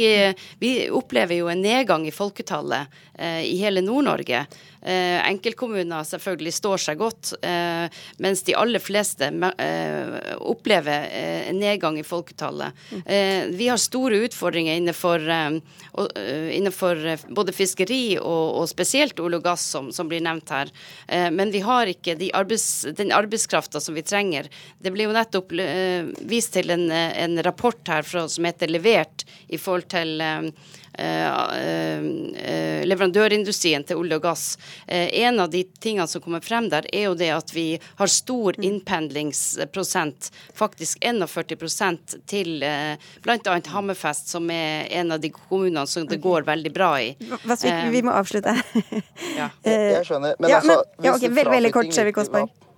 vi 0.62 0.72
opplever 0.94 1.40
jo 1.40 1.50
en 1.50 1.62
nedgang 1.64 2.06
i 2.08 2.14
folketallet 2.14 3.00
i 3.20 3.56
hele 3.60 3.82
Nord-Norge. 3.84 4.46
Eh, 4.82 5.20
enkeltkommuner 5.28 6.06
selvfølgelig 6.08 6.54
står 6.56 6.82
seg 6.86 7.00
godt, 7.02 7.34
eh, 7.44 7.92
mens 8.24 8.46
de 8.48 8.56
aller 8.56 8.80
fleste 8.80 9.28
eh, 9.28 10.14
opplever 10.40 11.10
nedgang 11.56 11.98
i 12.00 12.06
folketallet. 12.08 12.76
Vi 13.60 13.68
har 13.68 13.80
store 13.82 14.22
utfordringer 14.28 14.78
innenfor, 14.80 15.24
innenfor 16.56 17.02
både 17.36 17.54
fiskeri 17.56 18.18
og, 18.20 18.62
og 18.62 18.70
spesielt 18.72 19.20
olje 19.20 19.40
og 19.40 19.46
gass, 19.46 19.66
som, 19.74 19.90
som, 19.96 20.08
blir 20.10 20.24
nevnt 20.24 20.52
her. 20.54 20.72
Men 21.34 21.52
vi 21.54 21.62
har 21.66 21.90
ikke 21.92 22.16
de 22.20 22.32
arbeids, 22.38 22.86
den 22.98 23.14
arbeidskrafta 23.16 23.82
som 23.84 23.98
vi 23.98 24.06
trenger. 24.06 24.50
Det 24.80 24.94
blir 24.94 25.10
jo 25.10 25.16
nettopp 25.16 25.54
vist 26.30 26.54
til 26.56 26.72
en, 26.76 26.88
en 26.92 27.40
rapport 27.46 27.82
her 27.92 28.06
fra, 28.08 28.28
som 28.30 28.48
heter 28.48 28.72
Levert 28.72 29.26
i 29.50 29.60
forhold 29.60 29.90
til 29.92 30.22
Eh, 30.22 30.40
eh, 30.40 30.89
leverandørindustrien 32.90 33.86
til 33.88 34.00
olje 34.02 34.20
og 34.20 34.24
gass. 34.24 34.44
Eh, 34.88 35.08
en 35.24 35.40
av 35.40 35.50
de 35.54 35.64
tingene 35.82 36.08
som 36.08 36.22
kommer 36.24 36.44
frem 36.46 36.70
der, 36.72 36.88
er 36.94 37.10
jo 37.10 37.16
det 37.18 37.32
at 37.34 37.54
vi 37.56 37.68
har 38.00 38.12
stor 38.12 38.58
mm. 38.58 38.66
innpendlingsprosent, 38.70 40.32
faktisk 40.58 41.00
41% 41.06 42.18
til 42.30 42.64
bl.a. 43.24 43.60
Hammerfest, 43.70 44.32
som 44.34 44.50
er 44.54 44.88
en 45.02 45.16
av 45.16 45.22
de 45.24 45.32
kommunene 45.34 45.86
som 45.88 46.08
det 46.10 46.22
går 46.24 46.48
veldig 46.48 46.74
bra 46.76 46.94
i. 47.02 47.12
Vassvik, 47.44 47.92
vi 47.94 48.04
må 48.06 48.16
avslutte. 48.16 48.56
ja. 49.40 49.52
Jeg 49.64 50.06
skjønner. 50.08 50.36
Men, 50.40 50.52
ja, 50.52 50.64
men 50.64 50.78
altså, 50.80 51.04
ja, 51.04 51.14
okay, 51.16 51.30
veldig, 51.30 51.54
veldig 51.58 51.76
kort, 51.76 51.94
Kjevik 51.94 52.20
Aasberg. 52.24 52.69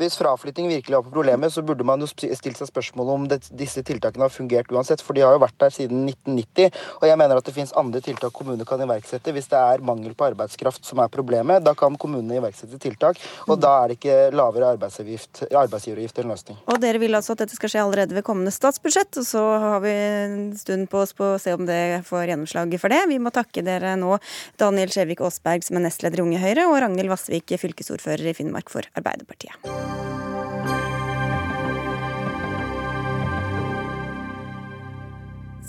Hvis 0.00 0.18
fraflytting 0.18 0.68
virkelig 0.70 0.96
var 0.96 1.06
på 1.06 1.14
problemet, 1.14 1.52
så 1.52 1.62
burde 1.62 1.86
man 1.86 2.02
jo 2.02 2.08
stilt 2.10 2.58
seg 2.58 2.70
spørsmål 2.70 3.12
om 3.14 3.28
det, 3.30 3.40
disse 3.54 3.82
tiltakene 3.86 4.26
har 4.26 4.32
fungert 4.32 4.72
uansett. 4.72 5.02
For 5.04 5.16
de 5.16 5.24
har 5.24 5.36
jo 5.36 5.42
vært 5.42 5.58
der 5.60 5.74
siden 5.74 6.04
1990. 6.08 6.80
Og 7.00 7.08
jeg 7.08 7.20
mener 7.20 7.40
at 7.40 7.48
det 7.48 7.54
finnes 7.56 7.74
andre 7.78 8.02
tiltak 8.04 8.34
kommunene 8.34 8.66
kan 8.68 8.82
iverksette. 8.82 9.34
Hvis 9.34 9.50
det 9.52 9.60
er 9.60 9.84
mangel 9.84 10.16
på 10.16 10.28
arbeidskraft 10.30 10.86
som 10.86 11.02
er 11.02 11.12
problemet, 11.12 11.64
da 11.64 11.74
kan 11.78 11.98
kommunene 12.00 12.38
iverksette 12.40 12.80
tiltak. 12.82 13.20
Og 13.48 13.60
da 13.62 13.74
er 13.82 13.92
det 13.92 13.98
ikke 13.98 14.18
lavere 14.34 14.72
arbeidsgiveravgift 14.74 16.22
en 16.22 16.32
løsning. 16.32 16.60
Og 16.70 16.80
dere 16.82 17.02
vil 17.02 17.14
altså 17.16 17.34
at 17.34 17.44
dette 17.44 17.58
skal 17.58 17.72
skje 17.72 17.84
allerede 17.84 18.16
ved 18.16 18.26
kommende 18.26 18.54
statsbudsjett, 18.54 19.20
og 19.20 19.28
så 19.28 19.44
har 19.64 19.84
vi 19.84 19.94
en 19.94 20.38
stund 20.58 20.88
på 20.92 21.02
oss 21.04 21.14
på 21.16 21.34
å 21.34 21.40
se 21.42 21.54
om 21.56 21.66
det 21.68 22.04
får 22.08 22.28
gjennomslag 22.32 22.78
for 22.82 22.94
det. 22.94 23.02
Vi 23.10 23.20
må 23.22 23.32
takke 23.34 23.64
dere 23.66 23.94
nå, 24.00 24.18
Daniel 24.60 24.92
Skjevik 24.94 25.22
Aasberg 25.24 25.66
som 25.66 25.78
er 25.78 25.86
nestleder 25.88 26.22
i 26.22 26.26
Unge 26.26 26.42
Høyre, 26.42 26.68
og 26.70 26.80
Ragnhild 26.84 27.12
Vassvik, 27.12 27.56
fylkesordfører 27.60 28.32
i 28.32 28.36
Finnmark 28.36 28.72
for 28.72 28.86
Arbeiderpartiet. 28.98 29.93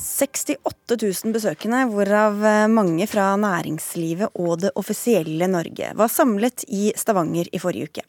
68 0.06 0.98
000 1.02 1.34
besøkende, 1.34 1.82
hvorav 1.90 2.38
eh, 2.46 2.68
mange 2.70 3.08
fra 3.10 3.32
næringslivet 3.42 4.38
og 4.38 4.62
det 4.62 4.72
offisielle 4.78 5.48
Norge, 5.50 5.92
var 5.98 6.12
samlet 6.14 6.64
i 6.70 6.92
Stavanger 6.98 7.50
i 7.52 7.62
forrige 7.62 7.90
uke. 7.90 8.04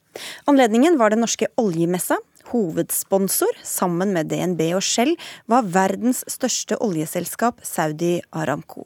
Anledningen 0.50 0.98
var 1.00 1.14
den 1.14 1.24
norske 1.24 1.48
oljemessa. 1.56 2.18
Hovedsponsor, 2.52 3.56
sammen 3.66 4.12
med 4.14 4.28
DNB 4.30 4.60
og 4.76 4.84
Shell, 4.84 5.16
var 5.50 5.66
verdens 5.66 6.22
største 6.30 6.78
oljeselskap, 6.84 7.64
Saudi 7.66 8.20
Aramco. 8.30 8.84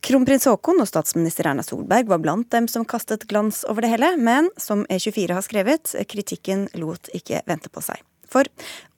Kronprins 0.00 0.46
Haakon 0.48 0.80
og 0.80 0.88
statsminister 0.88 1.50
Erna 1.50 1.64
Solberg 1.66 2.08
var 2.08 2.22
blant 2.24 2.48
dem 2.54 2.70
som 2.72 2.86
kastet 2.88 3.26
glans 3.28 3.66
over 3.68 3.84
det 3.84 3.92
hele, 3.92 4.14
men 4.16 4.48
som 4.56 4.86
E24 4.88 5.36
har 5.36 5.44
skrevet, 5.44 5.92
kritikken 6.08 6.70
lot 6.80 7.12
ikke 7.12 7.42
vente 7.50 7.68
på 7.68 7.84
seg. 7.84 8.00
For 8.30 8.46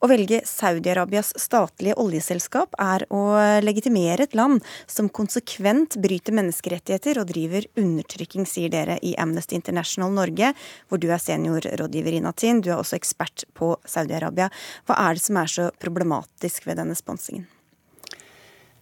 å 0.02 0.08
velge 0.10 0.42
Saudi-Arabias 0.48 1.32
statlige 1.40 1.96
oljeselskap 2.02 2.74
er 2.82 3.06
å 3.14 3.22
legitimere 3.64 4.26
et 4.26 4.36
land 4.36 4.60
som 4.90 5.08
konsekvent 5.08 5.96
bryter 6.02 6.36
menneskerettigheter 6.36 7.22
og 7.22 7.30
driver 7.30 7.64
undertrykking, 7.80 8.44
sier 8.48 8.72
dere 8.72 8.98
i 9.00 9.14
Amnesty 9.22 9.56
International 9.56 10.12
Norge, 10.12 10.52
hvor 10.88 11.00
du 11.00 11.08
er 11.08 11.22
seniorrådgiver 11.22 12.18
i 12.18 12.22
Natin. 12.24 12.60
Du 12.60 12.72
er 12.72 12.78
også 12.80 12.98
ekspert 12.98 13.46
på 13.56 13.72
Saudi-Arabia. 13.88 14.50
Hva 14.84 15.00
er 15.06 15.16
det 15.16 15.24
som 15.24 15.40
er 15.40 15.50
så 15.54 15.72
problematisk 15.80 16.68
ved 16.68 16.82
denne 16.82 16.98
sponsingen? 16.98 17.48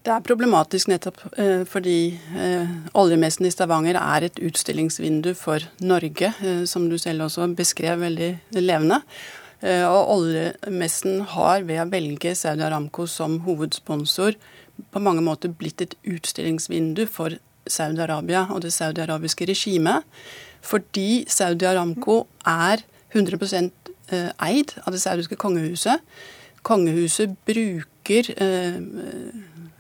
Det 0.01 0.09
er 0.15 0.23
problematisk 0.25 0.89
nettopp 0.89 1.19
eh, 1.37 1.67
fordi 1.69 2.15
eh, 2.33 2.71
oljemessen 2.97 3.45
i 3.45 3.53
Stavanger 3.53 3.99
er 4.01 4.31
et 4.31 4.39
utstillingsvindu 4.41 5.35
for 5.37 5.61
Norge, 5.85 6.31
eh, 6.41 6.63
som 6.65 6.87
du 6.89 6.97
selv 6.99 7.27
også 7.27 7.51
beskrev 7.53 8.01
veldig 8.01 8.31
levende. 8.57 9.03
Eh, 9.61 9.85
og 9.85 10.15
oljemessen 10.17 11.21
har 11.35 11.67
ved 11.69 11.83
å 11.83 11.91
velge 11.93 12.35
Saudi 12.39 12.65
Aramco 12.65 13.07
som 13.11 13.43
hovedsponsor 13.45 14.39
på 14.93 15.03
mange 15.05 15.23
måter 15.25 15.53
blitt 15.53 15.83
et 15.85 15.97
utstillingsvindu 16.09 17.05
for 17.11 17.37
Saudi-Arabia 17.69 18.47
og 18.51 18.63
det 18.65 18.73
saudiarabiske 18.73 19.47
regimet. 19.51 20.07
Fordi 20.65 21.25
Saudi 21.29 21.67
Aramco 21.69 22.25
er 22.47 22.85
100 23.13 23.71
eh, 24.13 24.31
eid 24.47 24.75
av 24.85 24.95
det 24.95 25.03
saudiske 25.03 25.37
kongehuset. 25.41 26.01
Kongehuset 26.63 27.37
bruker 27.49 28.33
eh, 28.37 28.81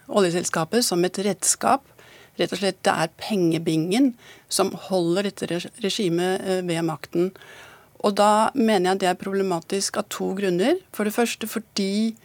oljeselskapet 0.09 0.85
som 0.85 1.05
et 1.05 1.19
redskap. 1.25 1.85
Rett 2.39 2.53
og 2.55 2.61
slett 2.63 2.85
Det 2.85 2.93
er 2.93 3.17
pengebingen 3.21 4.15
som 4.49 4.73
holder 4.89 5.29
dette 5.29 5.61
regimet 5.83 6.41
eh, 6.41 6.63
ved 6.65 6.83
makten. 6.89 7.33
Og 8.01 8.17
da 8.17 8.49
mener 8.55 8.93
jeg 8.93 9.03
det 9.03 9.11
er 9.11 9.21
problematisk 9.21 10.01
av 10.01 10.09
to 10.13 10.33
grunner. 10.39 10.79
For 10.97 11.05
det 11.05 11.15
første 11.15 11.49
fordi 11.51 12.17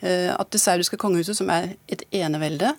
eh, 0.00 0.32
at 0.32 0.50
det 0.52 0.60
saudiske 0.60 0.96
kongehuset, 0.96 1.36
som 1.36 1.52
er 1.52 1.74
et 1.88 2.04
enevelde, 2.12 2.72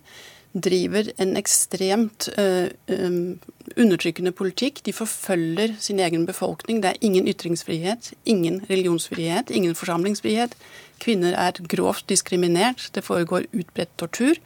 driver 0.53 1.11
en 1.21 1.37
ekstremt 1.37 2.29
uh, 2.37 2.67
um, 2.89 3.39
undertrykkende 3.77 4.31
politikk. 4.31 4.81
De 4.85 4.93
forfølger 4.93 5.75
sin 5.79 5.99
egen 5.99 6.25
befolkning. 6.25 6.81
Det 6.83 6.89
er 6.89 7.01
ingen 7.01 7.27
ytringsfrihet, 7.27 8.13
ingen 8.25 8.65
religionsfrihet, 8.69 9.49
ingen 9.49 9.75
forsamlingsfrihet. 9.75 10.55
Kvinner 10.99 11.37
er 11.37 11.51
grovt 11.67 12.09
diskriminert. 12.09 12.89
Det 12.95 13.03
foregår 13.03 13.45
utbredt 13.53 13.97
tortur. 13.97 14.41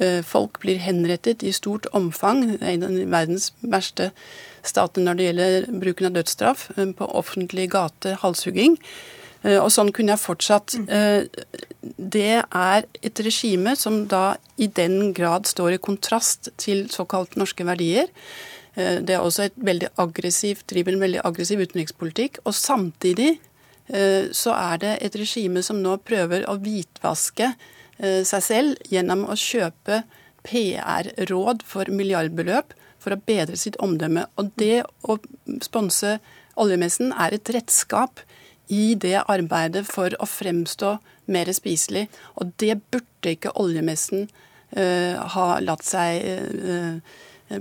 Uh, 0.00 0.22
folk 0.24 0.60
blir 0.60 0.80
henrettet 0.80 1.42
i 1.42 1.52
stort 1.52 1.86
omfang. 1.92 2.42
Det 2.56 2.62
er 2.62 2.78
en 2.78 2.88
av 2.88 2.96
verdens 3.12 3.52
verste 3.60 4.12
stater 4.70 5.04
når 5.04 5.18
det 5.18 5.28
gjelder 5.28 5.68
bruken 5.82 6.10
av 6.10 6.16
dødsstraff. 6.18 6.70
Uh, 6.78 6.90
på 6.96 7.10
offentlig 7.22 7.70
gate, 7.74 8.16
halshugging. 8.22 8.80
Eh, 9.46 9.58
og 9.60 9.70
sånn 9.72 9.92
kunne 9.94 10.14
jeg 10.14 10.22
fortsatt. 10.22 10.76
Eh, 10.88 11.26
det 11.96 12.42
er 12.42 12.86
et 13.06 13.22
regime 13.24 13.76
som 13.78 14.04
da 14.10 14.36
i 14.58 14.68
den 14.68 15.12
grad 15.16 15.48
står 15.48 15.76
i 15.76 15.82
kontrast 15.82 16.50
til 16.60 16.86
såkalt 16.92 17.36
norske 17.38 17.66
verdier. 17.66 18.10
Eh, 18.74 18.98
det 19.06 19.16
er 19.16 19.24
også 19.24 19.46
et 19.48 19.58
veldig 19.58 19.92
aggressivt, 20.02 20.66
driver 20.72 20.96
en 20.96 21.04
veldig 21.04 21.22
aggressiv 21.24 21.62
utenrikspolitikk. 21.62 22.42
Og 22.44 22.56
samtidig 22.56 23.36
så 24.34 24.50
er 24.50 24.80
det 24.82 24.92
et 25.06 25.14
regime 25.14 25.60
som 25.62 25.78
nå 25.78 25.92
prøver 26.02 26.42
å 26.50 26.56
hvitvaske 26.58 27.52
seg 28.26 28.42
selv 28.42 28.88
gjennom 28.90 29.20
å 29.30 29.36
kjøpe 29.38 30.00
PR-råd 30.42 31.62
for 31.62 31.86
milliardbeløp 31.94 32.74
for 33.06 33.14
å 33.14 33.22
bedre 33.28 33.58
sitt 33.60 33.78
omdømme. 33.82 34.26
Og 34.40 34.50
det 34.58 34.82
å 35.06 35.18
sponse 35.62 36.16
oljemessen 36.58 37.14
er 37.14 37.36
et 37.36 37.52
redskap 37.54 38.24
i 38.72 38.96
det 38.98 39.20
arbeidet 39.30 39.84
for 39.86 40.10
å 40.18 40.26
fremstå 40.26 40.96
mer 41.30 41.52
spiselig. 41.54 42.08
Og 42.34 42.50
det 42.58 42.80
burde 42.90 43.36
ikke 43.36 43.54
oljemessen 43.62 44.26
uh, 44.26 45.22
ha 45.36 45.46
latt 45.62 45.86
seg 45.86 46.26
uh, 46.66 46.98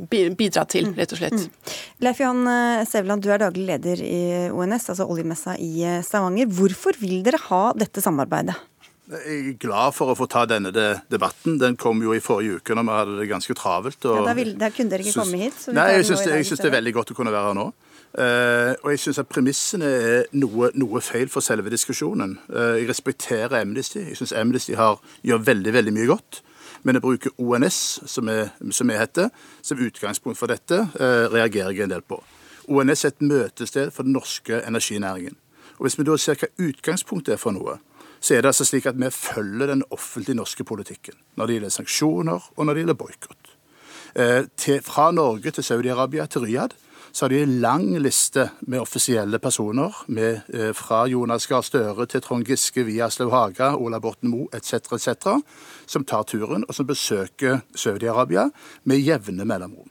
bidra 0.09 0.65
til, 0.65 0.89
rett 0.97 1.13
og 1.13 1.21
slett. 1.21 1.37
Mm. 1.37 1.73
Leif 2.07 2.21
Johan 2.23 2.47
Sevland, 2.89 3.21
du 3.21 3.29
er 3.29 3.43
daglig 3.43 3.67
leder 3.67 4.01
i 4.01 4.21
ONS, 4.49 4.89
altså 4.95 5.05
oljemessa 5.05 5.53
i 5.61 5.85
Stavanger. 6.01 6.49
Hvorfor 6.49 6.97
vil 6.97 7.19
dere 7.27 7.37
ha 7.51 7.67
dette 7.77 8.01
samarbeidet? 8.01 8.57
Jeg 9.05 9.37
er 9.37 9.57
glad 9.61 9.93
for 9.93 10.09
å 10.09 10.15
få 10.17 10.25
ta 10.25 10.47
denne 10.49 10.71
debatten. 10.73 11.59
Den 11.61 11.75
kom 11.77 11.99
jo 12.01 12.15
i 12.15 12.21
forrige 12.23 12.57
uke 12.57 12.77
når 12.77 12.85
vi 12.87 12.95
hadde 12.95 13.17
det 13.19 13.27
ganske 13.29 13.55
travelt. 13.57 13.99
Og 14.09 14.17
ja, 14.17 14.23
da, 14.25 14.33
vil, 14.37 14.55
da 14.57 14.71
kunne 14.73 14.93
dere 14.93 15.05
ikke 15.05 15.21
komme 15.21 15.41
hit? 15.43 15.67
nei, 15.77 15.91
jeg 15.99 16.07
syns 16.09 16.23
det, 16.25 16.39
det, 16.57 16.69
er 16.71 16.75
veldig 16.79 16.93
godt 16.95 17.13
å 17.13 17.17
kunne 17.19 17.33
være 17.35 17.51
her 17.51 17.59
nå. 17.59 17.67
Uh, 18.15 18.71
og 18.79 18.89
jeg 18.93 19.03
syns 19.03 19.19
at 19.21 19.29
premissene 19.29 19.87
er 19.91 20.27
noe, 20.39 20.71
noe, 20.79 21.01
feil 21.03 21.29
for 21.29 21.45
selve 21.45 21.69
diskusjonen. 21.73 22.37
Uh, 22.49 22.79
jeg 22.79 22.89
respekterer 22.89 23.59
Amnesty. 23.59 24.01
Jeg 24.07 24.17
syns 24.21 24.33
Amnesty 24.39 24.77
har, 24.79 24.97
gjør 25.27 25.45
veldig, 25.53 25.75
veldig 25.75 25.95
mye 25.99 26.09
godt. 26.09 26.41
Men 26.87 26.97
å 26.97 27.05
bruke 27.05 27.33
ONS, 27.41 27.79
som 28.09 28.29
jeg 28.31 28.49
er 28.71 29.01
heter, 29.01 29.29
som 29.65 29.81
utgangspunkt 29.85 30.39
for 30.41 30.49
dette, 30.49 30.81
uh, 30.97 31.25
reagerer 31.33 31.75
jeg 31.75 31.85
en 31.85 31.93
del 31.93 32.05
på. 32.05 32.23
ONS 32.65 33.05
er 33.05 33.13
et 33.13 33.25
møtested 33.25 33.93
for 33.93 34.07
den 34.07 34.15
norske 34.17 34.63
energinæringen. 34.65 35.37
Og 35.75 35.85
Hvis 35.85 35.99
vi 35.99 36.07
da 36.07 36.15
ser 36.17 36.39
hva 36.39 36.49
utgangspunktet 36.57 37.35
er 37.35 37.41
for 37.41 37.53
noe, 37.53 37.77
så 38.25 38.33
er 38.33 38.41
det 38.41 38.49
altså 38.49 38.65
slik 38.65 38.87
at 38.89 38.97
vi 38.97 39.11
følger 39.13 39.69
den 39.69 39.83
offentlige 39.93 40.37
norske 40.39 40.65
politikken 40.65 41.13
når 41.37 41.45
det 41.45 41.57
gjelder 41.59 41.75
sanksjoner 41.75 42.47
og 42.55 42.65
når 42.65 42.73
det 42.73 42.81
gjelder 42.81 42.97
boikott. 42.97 43.51
Eh, 44.15 44.81
fra 44.81 45.11
Norge 45.11 45.51
til 45.51 45.63
Saudi-Arabia 45.67 46.25
til 46.25 46.47
Riyadh 46.47 46.75
så 47.15 47.25
har 47.25 47.29
de 47.29 47.43
en 47.43 47.59
lang 47.61 47.85
liste 48.03 48.49
med 48.67 48.79
offisielle 48.79 49.39
personer, 49.39 50.03
med, 50.07 50.41
eh, 50.53 50.73
fra 50.73 51.05
Jonas 51.07 51.47
Gahr 51.47 51.61
Støre 51.61 52.05
til 52.05 52.21
Trond 52.21 52.43
Giske 52.45 52.83
via 52.83 53.05
Aslaug 53.05 53.31
Haga, 53.31 53.75
Ola 53.75 53.99
Borten 53.99 54.29
Moe 54.29 54.47
etc., 54.53 54.73
etc., 54.97 55.39
som 55.85 56.03
tar 56.03 56.23
turen 56.23 56.65
og 56.67 56.75
som 56.75 56.87
besøker 56.87 57.61
Saudi-Arabia 57.75 58.49
med 58.83 58.99
jevne 58.99 59.45
mellomrom. 59.45 59.89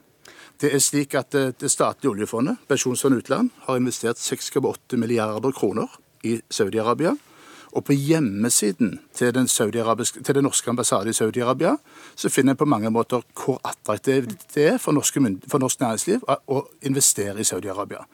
Det 0.60 0.74
er 0.74 0.78
slik 0.78 1.14
at 1.14 1.34
eh, 1.34 1.52
Det 1.60 1.70
statlige 1.70 2.10
oljefondet, 2.10 2.56
Pensjonsfond 2.68 3.14
utland, 3.14 3.50
har 3.66 3.76
investert 3.76 4.16
6,8 4.16 4.96
milliarder 4.96 5.52
kroner 5.52 5.88
i 6.24 6.40
Saudi-Arabia. 6.50 7.16
Og 7.74 7.82
på 7.84 7.92
hjemmesiden 7.92 9.00
til 9.14 9.34
den, 9.34 9.48
til 9.48 10.34
den 10.34 10.44
norske 10.46 10.70
ambassaden 10.70 11.10
i 11.10 11.16
Saudi-Arabia 11.16 11.74
så 12.14 12.30
finner 12.30 12.54
en 12.54 12.60
på 12.60 12.68
mange 12.70 12.90
måter 12.90 13.24
hvor 13.34 13.58
attraktivt 13.66 14.54
det 14.54 14.66
er 14.68 14.78
for, 14.78 14.94
for 15.50 15.58
norsk 15.58 15.80
næringsliv 15.80 16.22
å 16.28 16.60
investere 16.86 17.42
i 17.42 17.48
Saudi-Arabia. 17.48 18.06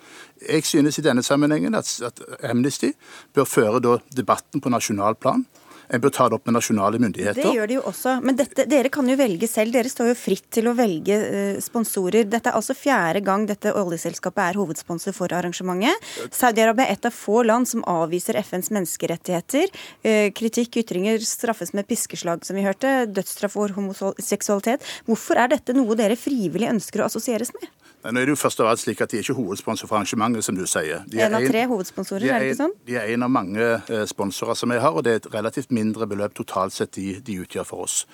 Jeg 0.48 0.64
synes 0.64 0.98
i 0.98 1.04
denne 1.04 1.22
sammenhengen 1.22 1.76
at, 1.76 1.92
at 2.06 2.22
Amnesty 2.50 2.94
bør 3.34 3.44
føre 3.44 3.98
debatten 4.16 4.64
på 4.64 4.72
nasjonal 4.72 5.20
plan 5.20 5.44
en 5.90 6.02
bør 6.02 6.12
ta 6.14 6.28
det 6.30 6.36
opp 6.38 6.46
med 6.46 6.54
nasjonale 6.54 7.00
myndigheter. 7.02 7.42
Det 7.42 7.54
gjør 7.56 7.70
de 7.70 7.76
jo 7.78 7.82
også. 7.90 8.14
Men 8.22 8.38
dette, 8.38 8.66
dere 8.70 8.92
kan 8.92 9.08
jo 9.10 9.16
velge 9.18 9.48
selv. 9.50 9.74
Dere 9.74 9.90
står 9.90 10.12
jo 10.12 10.18
fritt 10.18 10.46
til 10.54 10.70
å 10.70 10.74
velge 10.78 11.16
uh, 11.18 11.58
sponsorer. 11.62 12.28
Dette 12.30 12.52
er 12.52 12.58
altså 12.58 12.76
fjerde 12.78 13.24
gang 13.26 13.46
dette 13.50 13.74
oljeselskapet 13.74 14.42
er 14.44 14.60
hovedsponsor 14.60 15.16
for 15.16 15.34
arrangementet. 15.34 16.06
Saudi-Arabia 16.34 16.86
er 16.86 16.98
et 16.98 17.10
av 17.10 17.14
få 17.14 17.42
land 17.46 17.68
som 17.70 17.82
avviser 17.90 18.38
FNs 18.38 18.70
menneskerettigheter. 18.76 19.74
Uh, 20.06 20.28
kritikk, 20.36 20.78
ytringer 20.84 21.18
straffes 21.26 21.74
med 21.74 21.88
piskeslag, 21.90 22.46
som 22.46 22.58
vi 22.58 22.66
hørte. 22.66 22.94
Dødsstraff 23.10 23.58
for 23.58 23.74
homoseksualitet. 23.74 24.86
Hvorfor 25.10 25.42
er 25.42 25.50
dette 25.56 25.74
noe 25.74 25.98
dere 25.98 26.18
frivillig 26.18 26.70
ønsker 26.70 27.02
å 27.02 27.10
assosieres 27.10 27.50
med? 27.58 27.66
Nå 28.00 28.16
er 28.16 28.30
det 28.30 28.32
jo 28.32 28.40
først 28.40 28.62
og 28.62 28.68
fremst 28.68 28.86
slik 28.86 29.02
at 29.04 29.12
De 29.12 29.18
er 29.18 29.26
ikke 29.26 29.36
hovedsponsor 29.36 29.88
for 29.90 29.98
arrangementet, 29.98 30.44
som 30.46 30.56
du 30.56 30.64
sier. 30.68 31.04
De 31.10 31.20
en 31.20 31.36
av 31.36 31.44
tre 31.44 31.66
hovedsponsorer, 31.68 32.24
er, 32.24 32.34
er 32.34 32.44
det 32.44 32.54
ikke 32.54 32.62
sånn? 32.62 32.74
De 32.88 32.96
er 32.96 33.12
en 33.14 33.26
av 33.26 33.32
mange 33.34 33.66
eh, 33.76 34.04
sponsorer 34.08 34.56
som 34.56 34.72
vi 34.72 34.80
har, 34.80 34.96
og 34.96 35.04
det 35.04 35.12
er 35.12 35.22
et 35.22 35.30
relativt 35.34 35.74
mindre 35.74 36.08
beløp 36.08 36.36
totalt 36.38 36.76
sett 36.76 36.94
de, 36.96 37.18
de 37.24 37.40
utgjør 37.44 37.68
for 37.68 37.84
oss. 37.84 38.04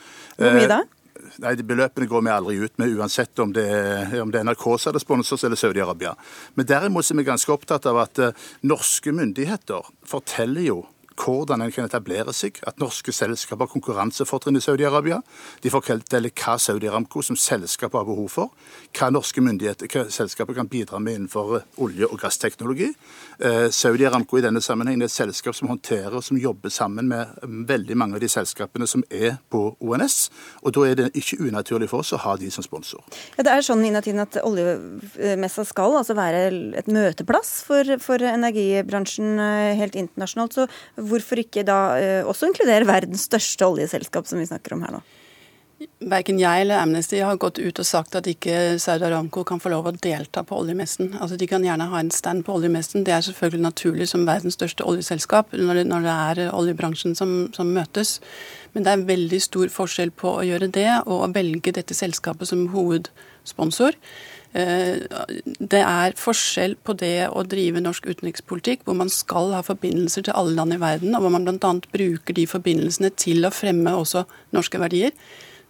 Hvor 0.41 0.57
mye 0.59 0.71
da? 0.71 0.83
Eh, 0.83 1.39
nei, 1.45 1.55
de 1.59 1.67
Beløpene 1.67 2.09
går 2.11 2.27
vi 2.27 2.33
aldri 2.35 2.59
ut 2.65 2.75
med, 2.83 2.97
uansett 2.99 3.39
om 3.43 3.55
det, 3.55 3.67
er, 3.71 4.19
om 4.23 4.33
det 4.35 4.43
er 4.43 4.49
NRK 4.51 4.67
som 4.83 4.97
er 4.97 5.03
sponsor 5.03 5.47
eller 5.47 5.61
Saudi-Arabia. 5.61 6.17
Men 6.59 6.69
derimot 6.69 7.07
er 7.11 7.21
vi 7.21 7.29
ganske 7.31 7.55
opptatt 7.55 7.87
av 7.91 8.03
at 8.03 8.23
uh, 8.23 8.45
norske 8.67 9.15
myndigheter 9.15 9.87
forteller 10.07 10.67
jo 10.67 10.83
hvordan 11.17 11.63
en 11.65 11.73
kan 11.73 11.89
etablere 11.89 12.33
seg, 12.37 12.61
at 12.67 12.79
norske 12.81 13.13
selskaper 13.15 13.67
har 13.67 13.73
konkurransefortrinn 13.73 14.59
i 14.59 14.63
Saudi-Arabia. 14.65 15.21
De 15.63 15.73
forteller 15.73 16.33
hva 16.37 16.57
Saudi 16.61 16.89
Aramco 16.91 17.23
som 17.25 17.39
selskap 17.41 17.97
har 17.97 18.07
behov 18.09 18.29
for, 18.33 18.53
hva 18.97 19.11
norske 19.15 19.43
myndigheter, 19.45 19.91
hva 19.91 20.07
selskapet 20.13 20.59
kan 20.59 20.71
bidra 20.71 21.01
med 21.03 21.21
innenfor 21.21 21.57
eh, 21.59 21.67
olje- 21.83 22.09
og 22.11 22.21
gassteknologi. 22.23 22.93
Eh, 23.39 23.69
Saudi 23.75 24.07
Aramco 24.07 24.39
i 24.39 24.45
denne 24.45 24.63
sammenheng 24.65 25.01
er 25.01 25.11
et 25.11 25.15
selskap 25.15 25.57
som 25.57 25.71
håndterer 25.73 26.17
og 26.17 26.25
som 26.25 26.39
jobber 26.41 26.73
sammen 26.73 27.09
med 27.11 27.33
mm, 27.43 27.65
veldig 27.69 27.99
mange 27.99 28.19
av 28.19 28.25
de 28.25 28.31
selskapene 28.31 28.89
som 28.91 29.05
er 29.11 29.39
på 29.53 29.69
ONS. 29.81 30.19
og 30.63 30.77
Da 30.77 30.87
er 30.87 31.01
det 31.01 31.11
ikke 31.17 31.41
unaturlig 31.49 31.91
for 31.93 32.05
oss 32.05 32.15
å 32.17 32.21
ha 32.25 32.37
de 32.41 32.51
som 32.53 32.65
sponsor. 32.67 33.05
Ja, 33.37 33.47
det 33.47 33.55
er 33.55 33.67
sånn 33.67 33.85
Inatin, 33.87 34.21
at 34.23 34.39
Oljemessa 34.43 35.65
skal 35.69 35.99
altså 36.01 36.17
være 36.19 36.47
et 36.79 36.91
møteplass 36.93 37.61
for, 37.67 37.97
for 38.03 38.23
energibransjen 38.23 39.41
eh, 39.41 39.77
helt 39.81 39.97
internasjonalt. 39.99 40.57
så 40.57 40.67
hvorfor 41.11 41.43
ikke 41.43 41.65
da 41.67 41.79
eh, 42.01 42.27
også 42.27 42.51
inkludere 42.51 42.89
verdens 42.89 43.27
største 43.29 43.69
oljeselskap, 43.69 44.29
som 44.29 44.41
vi 44.43 44.49
snakker 44.49 44.77
om 44.77 44.85
her 44.87 44.99
nå? 44.99 45.05
Verken 46.01 46.39
jeg 46.41 46.63
eller 46.63 46.81
Amnesty 46.81 47.19
har 47.21 47.37
gått 47.37 47.59
ut 47.61 47.81
og 47.83 47.85
sagt 47.85 48.15
at 48.17 48.29
ikke 48.31 48.79
Saudi 48.81 49.05
Aramco 49.05 49.43
kan 49.45 49.61
få 49.61 49.69
lov 49.75 49.91
å 49.91 49.93
delta 49.93 50.41
på 50.47 50.57
oljemessen. 50.57 51.11
Altså 51.21 51.37
De 51.37 51.49
kan 51.51 51.65
gjerne 51.65 51.89
ha 51.91 52.01
en 52.01 52.13
stand 52.15 52.47
på 52.47 52.55
oljemessen. 52.57 53.05
Det 53.05 53.13
er 53.13 53.25
selvfølgelig 53.27 53.65
naturlig 53.67 54.07
som 54.09 54.25
verdens 54.25 54.57
største 54.57 54.87
oljeselskap 54.89 55.53
når 55.53 55.83
det, 55.83 55.85
når 55.91 56.07
det 56.07 56.15
er 56.15 56.41
oljebransjen 56.57 57.13
som, 57.19 57.35
som, 57.53 57.75
møtes. 57.77 58.15
Men 58.73 58.87
det 58.87 58.95
er 58.95 59.05
veldig 59.11 59.43
stor 59.45 59.75
forskjell 59.75 60.15
på 60.17 60.39
å 60.39 60.47
gjøre 60.49 60.71
det 60.73 60.89
og 61.03 61.27
å 61.27 61.31
velge 61.37 61.77
dette 61.77 61.97
selskapet 61.97 62.49
som 62.49 62.65
hovedsponsor. 62.73 64.01
Eh, 64.57 65.03
det 65.61 65.83
er 65.83 66.15
forskjell 66.17 66.79
på 66.87 66.95
det 66.97 67.29
å 67.29 67.43
drive 67.45 67.83
norsk 67.85 68.07
utenrikspolitikk, 68.09 68.87
hvor 68.87 68.97
man 68.97 69.11
skal 69.13 69.53
ha 69.53 69.65
forbindelser 69.67 70.25
til 70.27 70.39
alle 70.39 70.57
land 70.57 70.77
i 70.77 70.81
verden, 70.81 71.17
og 71.17 71.27
hvor 71.27 71.35
man 71.35 71.45
bl.a. 71.45 71.75
bruker 71.93 72.37
de 72.37 72.47
forbindelsene 72.49 73.13
til 73.21 73.45
å 73.45 73.53
fremme 73.53 73.93
også 73.99 74.25
norske 74.57 74.81
verdier. 74.81 75.13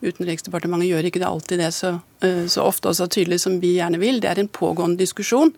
Utenriksdepartementet 0.05 0.91
gjør 0.91 1.07
ikke 1.09 1.23
det 1.23 1.29
alltid 1.31 1.61
det 1.65 1.71
så, 1.73 1.95
eh, 2.23 2.45
så, 2.53 2.67
ofte 2.69 2.93
og 2.93 2.99
så 2.99 3.09
tydelig 3.11 3.41
som 3.43 3.57
vi 3.63 3.73
gjerne 3.79 3.99
vil. 3.99 4.21
Det 4.21 4.31
er 4.31 4.43
en 4.43 4.53
pågående 4.61 5.01
diskusjon. 5.01 5.55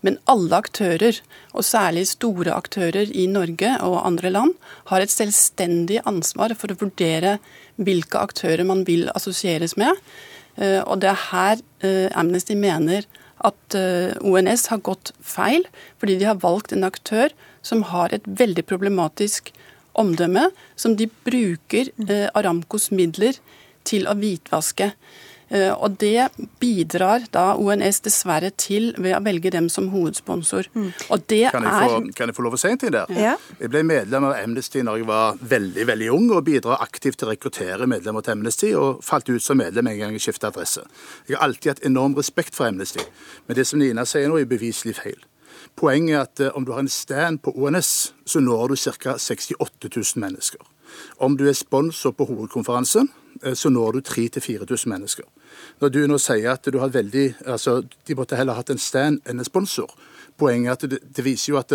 Men 0.00 0.18
alle 0.32 0.58
aktører, 0.64 1.20
og 1.52 1.68
særlig 1.68 2.08
store 2.10 2.56
aktører 2.56 3.12
i 3.14 3.28
Norge 3.30 3.76
og 3.84 4.00
andre 4.02 4.32
land, 4.32 4.56
har 4.90 5.04
et 5.04 5.12
selvstendig 5.12 6.00
ansvar 6.08 6.56
for 6.58 6.72
å 6.72 6.80
vurdere 6.82 7.38
hvilke 7.76 8.18
aktører 8.18 8.66
man 8.66 8.82
vil 8.88 9.06
assosieres 9.14 9.76
med. 9.76 9.94
Eh, 10.60 10.80
og 10.84 11.00
det 11.02 11.10
er 11.12 11.26
her 11.30 11.62
eh, 11.84 12.08
Amnesty 12.18 12.56
mener 12.58 13.06
at 13.42 13.76
eh, 13.76 14.12
ONS 14.20 14.68
har 14.72 14.82
gått 14.84 15.12
feil, 15.24 15.64
fordi 15.98 16.18
de 16.20 16.28
har 16.28 16.42
valgt 16.42 16.74
en 16.74 16.86
aktør 16.86 17.32
som 17.64 17.86
har 17.90 18.12
et 18.12 18.26
veldig 18.26 18.64
problematisk 18.68 19.52
omdømme, 19.98 20.48
som 20.76 20.96
de 20.96 21.08
bruker 21.26 21.90
Aramcos 22.32 22.90
midler 22.94 23.36
til 23.84 24.06
å 24.08 24.14
hvitvaske. 24.16 24.92
Eh, 25.52 25.72
og 25.72 25.98
det 26.00 26.30
bidrar 26.62 27.26
da 27.34 27.52
ONS 27.60 28.00
dessverre 28.06 28.52
til 28.56 28.92
ved 28.96 29.16
å 29.18 29.20
velge 29.24 29.52
dem 29.52 29.68
som 29.72 29.90
hovedsponsor. 29.92 30.70
Mm. 30.72 30.90
Og 31.12 31.26
det 31.28 31.42
kan 31.52 31.66
jeg, 31.68 31.72
få, 31.76 31.98
er... 31.98 32.12
kan 32.16 32.32
jeg 32.32 32.38
få 32.38 32.46
lov 32.46 32.56
å 32.56 32.60
si 32.62 32.70
en 32.72 32.80
ting 32.80 32.94
der? 32.94 33.12
Ja. 33.12 33.34
Jeg 33.60 33.72
ble 33.72 33.82
medlem 33.86 34.28
av 34.30 34.38
Amnesty 34.38 34.84
når 34.86 35.02
jeg 35.02 35.08
var 35.10 35.42
veldig 35.52 35.88
veldig 35.92 36.08
ung, 36.14 36.30
og 36.32 36.46
bidrar 36.48 36.80
aktivt 36.84 37.20
til 37.20 37.28
å 37.28 37.34
rekruttere 37.34 37.88
medlemmer 37.90 38.24
til 38.24 38.36
Amnesty, 38.36 38.72
og 38.78 39.04
falt 39.04 39.28
ut 39.28 39.44
som 39.44 39.60
medlem 39.60 39.92
en 39.92 40.00
gang 40.00 40.16
jeg 40.16 40.28
skiftet 40.28 40.48
adresse. 40.52 40.86
Jeg 41.28 41.36
har 41.36 41.44
alltid 41.48 41.74
hatt 41.74 41.84
enorm 41.90 42.16
respekt 42.16 42.56
for 42.56 42.70
Amnesty, 42.70 43.04
men 43.46 43.58
det 43.58 43.68
som 43.68 43.82
Nina 43.82 44.06
sier 44.08 44.32
nå, 44.32 44.40
er 44.40 44.48
beviselig 44.48 44.96
feil. 45.02 45.20
Poenget 45.76 46.14
er 46.14 46.22
at 46.22 46.40
eh, 46.40 46.56
om 46.56 46.64
du 46.64 46.72
har 46.72 46.82
en 46.82 46.88
stand 46.88 47.42
på 47.44 47.52
ONS, 47.56 48.12
så 48.26 48.40
når 48.40 48.72
du 48.72 48.76
ca. 48.76 49.16
68 49.18 49.88
000 49.88 50.20
mennesker. 50.20 50.60
Om 51.16 51.36
du 51.36 51.48
er 51.48 51.56
sponsor 51.56 52.12
på 52.16 52.26
hovedkonferansen, 52.28 53.08
eh, 53.42 53.54
så 53.54 53.68
når 53.68 53.92
du 53.92 54.00
3000-4000 54.08 54.88
mennesker. 54.88 55.24
Når 55.80 55.92
du 55.94 56.00
nå 56.06 56.18
sier 56.20 56.52
at 56.52 56.68
du 56.68 56.78
har 56.82 56.92
veldig 56.92 57.26
altså, 57.46 57.80
De 57.82 58.16
måtte 58.18 58.36
heller 58.38 58.58
hatt 58.58 58.70
en 58.70 58.82
stand 58.82 59.22
enn 59.26 59.40
en 59.40 59.48
sponsor. 59.48 59.90
Poenget 60.38 60.68
er 60.68 60.72
at 60.72 60.90
det, 60.90 61.00
det 61.16 61.24
viser 61.24 61.52
jo 61.52 61.60
at 61.60 61.72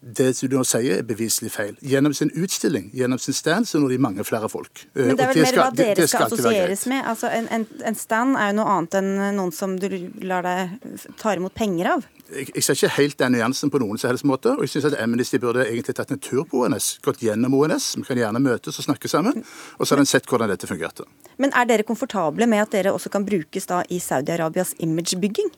det, 0.00 0.34
som 0.36 0.48
du 0.48 0.56
nå 0.56 0.62
sier, 0.64 1.00
er 1.00 1.04
beviselig 1.04 1.50
feil. 1.52 1.74
Gjennom 1.84 2.14
sin 2.16 2.30
utstilling, 2.32 2.88
gjennom 2.96 3.18
sin 3.20 3.36
stand, 3.36 3.68
så 3.68 3.80
når 3.80 3.94
de 3.94 3.98
mange 4.00 4.24
flere 4.24 4.48
folk. 4.48 4.86
Men 4.94 5.18
det 5.18 5.26
er 5.26 5.34
vel 5.34 5.44
mer 5.44 5.58
hva 5.58 5.66
dere 5.76 6.06
skal, 6.08 6.30
skal 6.30 6.38
assosieres 6.38 6.86
med? 6.88 7.02
Altså, 7.10 7.28
en, 7.36 7.48
en, 7.52 7.66
en, 7.84 7.98
stand 7.98 8.38
er 8.40 8.48
jo 8.50 8.56
noe 8.62 8.76
annet 8.78 8.96
enn 9.00 9.10
noen 9.36 9.52
som 9.52 9.76
du 9.80 9.88
lar 10.24 10.46
deg 10.46 11.12
ta 11.20 11.34
imot 11.36 11.52
penger 11.56 11.92
av? 11.92 12.08
Jeg, 12.30 12.48
jeg 12.54 12.64
ser 12.64 12.78
ikke 12.78 12.92
helt 12.96 13.18
den 13.20 13.36
nyansen 13.36 13.72
på 13.74 13.82
noen 13.82 14.00
som 14.00 14.08
helst 14.08 14.24
måte. 14.28 14.54
Og 14.56 14.64
jeg 14.64 14.76
syns 14.76 14.88
at 14.92 15.00
Amnesty 15.02 15.40
burde 15.42 15.66
egentlig 15.66 15.98
tatt 15.98 16.14
en 16.14 16.22
tur 16.22 16.46
på 16.48 16.64
ONS. 16.64 16.94
Gått 17.04 17.20
gjennom 17.26 17.58
ONS. 17.60 17.92
Vi 18.00 18.06
kan 18.08 18.20
gjerne 18.22 18.40
møtes 18.40 18.80
og 18.80 18.86
snakke 18.86 19.10
sammen. 19.10 19.44
Og 19.76 19.84
så 19.84 19.94
har 19.96 20.04
en 20.04 20.08
sett 20.08 20.28
hvordan 20.30 20.48
dette 20.48 20.70
fungerte. 20.70 21.04
Men 21.42 21.52
er 21.52 21.68
dere 21.68 21.84
komfortable 21.84 22.48
med 22.48 22.64
at 22.64 22.72
dere 22.72 22.94
også 22.96 23.12
kan 23.12 23.26
brukes 23.28 23.68
da 23.68 23.82
i 23.92 24.00
Saudi-Arabias 24.00 24.78
imagebygging? 24.80 25.52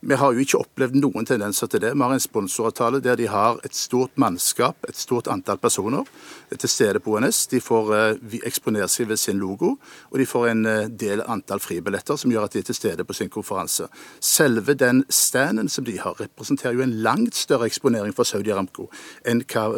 Vi 0.00 0.16
har 0.16 0.32
jo 0.32 0.40
ikke 0.40 0.58
opplevd 0.62 0.94
noen 0.96 1.26
tendenser 1.28 1.68
til 1.68 1.82
det. 1.84 1.90
Vi 1.92 2.00
har 2.00 2.14
en 2.14 2.22
sponsoravtale 2.22 3.02
der 3.04 3.18
de 3.20 3.26
har 3.28 3.58
et 3.64 3.76
stort 3.76 4.14
mannskap, 4.16 4.86
et 4.88 4.96
stort 4.96 5.28
antall 5.28 5.58
personer 5.60 6.08
til 6.56 6.72
stede 6.72 7.02
på 7.04 7.18
ONS. 7.18 7.42
De 7.52 7.60
får 7.60 7.92
uh, 7.92 8.36
eksponere 8.48 8.88
seg 8.88 9.10
ved 9.10 9.20
sin 9.20 9.36
logo, 9.42 9.74
og 10.08 10.18
de 10.18 10.26
får 10.26 10.48
en 10.54 10.64
uh, 10.64 10.88
del 10.88 11.20
antall 11.28 11.60
fribilletter 11.60 12.16
som 12.16 12.32
gjør 12.32 12.48
at 12.48 12.56
de 12.56 12.64
er 12.64 12.68
til 12.70 12.80
stede 12.80 13.04
på 13.04 13.18
sin 13.18 13.28
konferanse. 13.28 13.90
Selve 14.24 14.72
den 14.74 15.04
standen 15.12 15.68
som 15.68 15.84
de 15.84 15.98
har, 16.00 16.16
representerer 16.16 16.80
jo 16.80 16.86
en 16.88 16.98
langt 17.04 17.36
større 17.36 17.68
eksponering 17.68 18.16
for 18.16 18.24
Saudi 18.24 18.54
Aramco 18.56 18.88
enn 19.28 19.44
hva, 19.52 19.68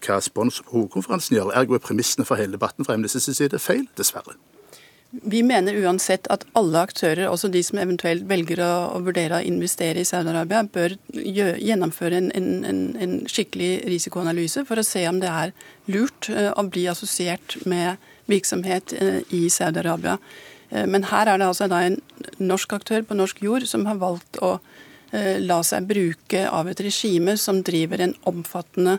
hva 0.00 0.22
sponsor 0.24 0.64
på 0.64 0.78
hovedkonferansen 0.78 1.36
gjør. 1.36 1.52
Ergo 1.60 1.76
er 1.76 1.84
premissene 1.84 2.24
for 2.24 2.40
hele 2.40 2.56
debatten 2.56 2.88
fra 2.88 2.96
MDCs 2.96 3.34
side 3.36 3.60
feil, 3.60 3.84
dessverre. 4.00 4.40
Vi 5.10 5.40
mener 5.42 5.76
uansett 5.80 6.26
at 6.28 6.42
alle 6.58 6.82
aktører, 6.84 7.30
også 7.30 7.48
de 7.48 7.62
som 7.64 7.78
eventuelt 7.80 8.26
velger 8.28 8.60
å, 8.60 8.72
å 8.92 8.98
vurdere 9.06 9.38
å 9.38 9.46
investere 9.46 10.02
i 10.02 10.08
Saudi-Arabia, 10.08 10.66
bør 10.68 10.98
gjø, 11.16 11.54
gjennomføre 11.64 12.18
en, 12.20 12.28
en, 12.36 12.82
en, 13.00 13.14
skikkelig 13.30 13.70
risikoanalyse 13.88 14.66
for 14.68 14.80
å 14.80 14.84
se 14.84 15.06
om 15.08 15.22
det 15.22 15.30
er 15.32 15.54
lurt 15.88 16.28
uh, 16.28 16.50
å 16.52 16.66
bli 16.68 16.84
assosiert 16.92 17.56
med 17.64 17.96
virksomhet 18.28 18.92
uh, 19.00 19.22
i 19.32 19.46
Saudi-Arabia. 19.48 20.18
Uh, 20.74 20.84
men 20.84 21.08
her 21.08 21.32
er 21.32 21.40
det 21.40 21.48
altså 21.48 21.70
en 21.72 21.96
norsk 22.36 22.76
aktør 22.76 23.08
på 23.08 23.16
norsk 23.16 23.40
jord 23.48 23.64
som 23.70 23.88
har 23.88 24.00
valgt 24.02 24.42
å 24.44 24.58
la 25.08 25.62
seg 25.64 25.86
bruke 25.88 26.42
av 26.52 26.66
et 26.68 26.82
regime 26.84 27.32
som 27.40 27.62
driver 27.64 28.02
en 28.04 28.10
omfattende 28.28 28.98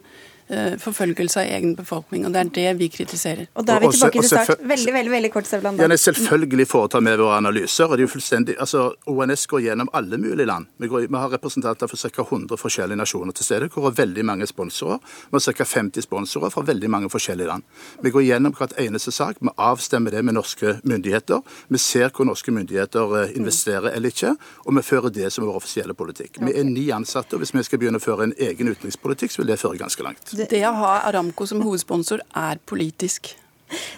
forfølgelse 0.49 1.43
av 1.43 1.51
egen 1.57 1.75
befolkning. 1.77 2.25
og 2.25 2.33
Det 2.33 2.39
er 2.39 2.49
det 2.55 2.77
vi 2.79 2.89
kritiserer. 2.89 3.47
Og 3.55 3.65
Da 3.65 3.75
er 3.75 3.79
vi 3.79 3.91
tilbake 3.93 4.21
til 4.21 4.29
start. 4.29 4.63
Veldig 4.63 4.93
veldig, 4.93 5.11
veldig 5.11 5.31
kort, 5.31 5.47
Sevland. 5.47 5.79
Ja, 5.79 5.87
selvfølgelig 5.87 6.67
foretar 6.67 7.01
vi 7.01 7.15
våre 7.17 7.37
analyser. 7.37 7.85
og 7.85 7.97
det 7.97 8.03
er 8.03 8.07
jo 8.07 8.13
fullstendig, 8.13 8.55
altså 8.59 8.93
ONS 9.07 9.47
går 9.47 9.59
gjennom 9.59 9.89
alle 9.93 10.17
mulige 10.17 10.45
land. 10.45 10.65
Vi, 10.77 10.87
går, 10.87 11.07
vi 11.07 11.17
har 11.17 11.29
representanter 11.29 11.87
for 11.87 11.97
ca. 11.97 12.21
100 12.21 12.57
forskjellige 12.57 12.97
nasjoner 12.97 13.31
til 13.31 13.45
stede, 13.45 13.69
hvor 13.69 13.89
det 13.89 13.99
er 13.99 14.05
veldig 14.05 14.25
mange 14.25 14.47
sponsorer. 14.47 14.99
Vi 15.31 15.37
har 15.37 15.53
ca. 15.53 15.63
50 15.63 16.01
sponsorer 16.01 16.49
fra 16.49 16.61
veldig 16.61 16.89
mange 16.89 17.09
forskjellige 17.09 17.47
land. 17.47 17.63
Vi 18.01 18.09
går 18.09 18.21
gjennom 18.21 18.53
hvert 18.53 18.73
eneste 18.77 19.11
sak. 19.11 19.37
Vi 19.41 19.49
avstemmer 19.57 20.11
det 20.11 20.25
med 20.25 20.33
norske 20.33 20.79
myndigheter. 20.83 21.41
Vi 21.69 21.77
ser 21.77 22.09
hvor 22.09 22.25
norske 22.25 22.51
myndigheter 22.51 23.23
eh, 23.23 23.35
investerer 23.35 23.91
eller 23.93 24.09
ikke, 24.09 24.35
og 24.65 24.75
vi 24.75 24.81
fører 24.81 25.13
det 25.13 25.31
som 25.33 25.45
vår 25.45 25.59
offisielle 25.61 25.93
politikk. 25.93 26.39
Vi 26.41 26.53
er 26.55 26.63
ni 26.63 26.89
ansatte, 26.95 27.35
og 27.35 27.43
hvis 27.43 27.53
vi 27.53 27.63
skal 27.63 27.79
begynne 27.81 28.01
å 28.01 28.03
føre 28.03 28.29
en 28.29 28.35
egen 28.37 28.71
utenrikspolitikk, 28.71 29.31
så 29.31 29.43
vil 29.43 29.51
det 29.53 29.59
føre 29.61 29.77
ganske 29.77 30.03
langt. 30.03 30.33
Det 30.47 30.61
å 30.67 30.71
ha 30.77 30.93
Aramco 31.09 31.47
som 31.49 31.61
hovedsponsor 31.65 32.23
er 32.37 32.59
politisk. 32.69 33.33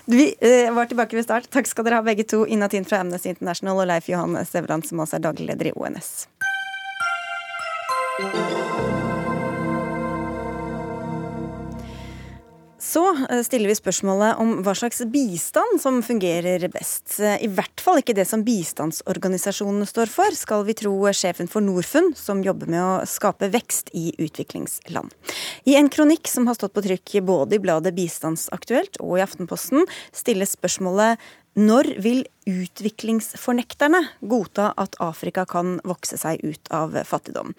Vi 0.05 0.35
eh, 0.39 0.71
var 0.73 0.89
tilbake 0.89 1.15
ved 1.15 1.27
start. 1.27 1.49
Takk 1.53 1.69
skal 1.69 1.85
dere 1.87 2.01
ha 2.01 2.05
begge 2.05 2.25
to. 2.27 2.43
Inna 2.49 2.69
Tin 2.71 2.87
fra 2.87 3.03
Amnesty 3.03 3.29
International 3.31 3.83
og 3.83 3.87
Leif 3.91 4.09
Johan 4.09 4.39
Sevland, 4.45 4.87
som 4.87 5.03
også 5.03 5.19
er 5.19 5.27
daglig 5.29 5.51
leder 5.51 5.71
i 5.71 5.75
ONS. 5.77 6.09
Så 12.91 13.01
eh, 13.29 13.39
stiller 13.43 13.71
vi 13.71 13.75
spørsmålet 13.77 14.39
om 14.41 14.57
hva 14.65 14.73
slags 14.75 14.99
bistand 15.13 15.79
som 15.79 16.01
fungerer 16.03 16.65
best. 16.73 17.19
I 17.21 17.47
hvert 17.47 17.83
fall 17.83 18.01
ikke 18.01 18.15
det 18.17 18.25
som 18.27 18.43
bistandsorganisasjonene 18.43 19.87
står 19.87 20.11
for, 20.11 20.35
skal 20.35 20.65
vi 20.67 20.75
tro 20.81 20.93
sjefen 21.15 21.47
for 21.51 21.63
Norfund, 21.63 22.17
som 22.19 22.43
jobber 22.43 22.71
med 22.71 22.81
å 22.83 23.05
skape 23.07 23.51
vekst 23.53 23.93
i 23.95 24.09
utviklingsland. 24.19 25.13
I 25.63 25.77
en 25.79 25.91
kronikk 25.93 26.27
som 26.27 26.49
har 26.49 26.57
stått 26.59 26.75
på 26.75 26.83
trykk 26.83 27.21
både 27.27 27.57
i 27.57 27.63
bladet 27.63 27.95
Bistandsaktuelt 27.95 28.99
og 28.99 29.19
i 29.19 29.23
Aftenposten, 29.23 29.87
stilles 30.15 30.57
spørsmålet 30.57 31.21
når 31.59 31.89
vil 31.99 32.21
utviklingsfornekterne 32.47 33.99
godta 34.23 34.69
at 34.79 34.95
Afrika 35.03 35.43
kan 35.49 35.79
vokse 35.87 36.15
seg 36.19 36.39
ut 36.47 36.71
av 36.71 36.95
fattigdom? 37.07 37.51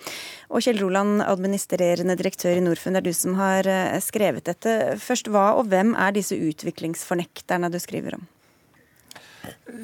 Og 0.48 0.64
Kjell 0.64 0.80
Roland, 0.80 1.20
administrerende 1.20 2.16
direktør 2.16 2.56
i 2.56 2.64
Norfund, 2.64 2.96
det 2.96 3.02
er 3.02 3.10
du 3.10 3.16
som 3.16 3.36
har 3.36 3.68
eh, 3.68 3.98
skrevet 4.00 4.48
dette. 4.48 4.96
Først, 5.02 5.28
hva 5.28 5.50
og 5.58 5.68
hvem 5.68 5.92
er 5.92 6.16
disse 6.16 6.38
utviklingsfornekterne 6.38 7.68
du 7.72 7.76
skriver 7.82 8.16
om? 8.16 8.24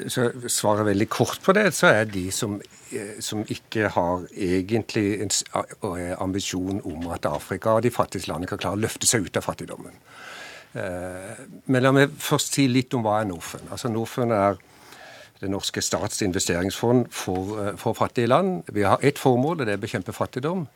Så 0.09 0.31
Svaret 0.49 0.87
veldig 0.87 1.09
kort 1.11 1.43
på 1.45 1.53
det, 1.57 1.67
så 1.77 1.91
er 1.91 2.09
de 2.09 2.29
som, 2.33 2.57
eh, 2.95 3.19
som 3.21 3.45
ikke 3.45 3.91
har 3.93 4.25
egentlig 4.33 5.21
en 5.21 6.17
ambisjon 6.17 6.81
om 6.81 7.11
at 7.13 7.29
Afrika 7.29 7.77
og 7.77 7.85
de 7.85 7.93
fattigste 7.93 8.33
landene 8.33 8.49
kan 8.49 8.63
klare 8.63 8.81
å 8.81 8.85
løfte 8.87 9.07
seg 9.11 9.29
ut 9.29 9.37
av 9.37 9.45
fattigdommen. 9.51 10.01
Eh, 10.79 11.45
men 11.67 11.85
la 11.85 11.93
meg 11.95 12.15
først 12.23 12.59
si 12.59 12.69
litt 12.71 12.95
om 12.95 13.05
hva 13.07 13.21
er 13.21 13.31
Norfund. 13.31 13.71
Altså 13.73 13.91
Norfund 13.93 14.35
er 14.37 14.59
det 15.39 15.51
norske 15.51 15.83
stats 15.83 16.23
investeringsfond 16.23 17.07
for, 17.15 17.59
eh, 17.63 17.77
for, 17.77 17.93
fattige 17.93 18.27
land. 18.27 18.63
Vi 18.73 18.83
har 18.83 18.99
ett 19.03 19.19
formål, 19.19 19.61
og 19.61 19.67
det 19.67 19.73
er 19.73 19.79
å 19.79 19.81
bekjempe 19.81 20.13
fattigdom. 20.13 20.67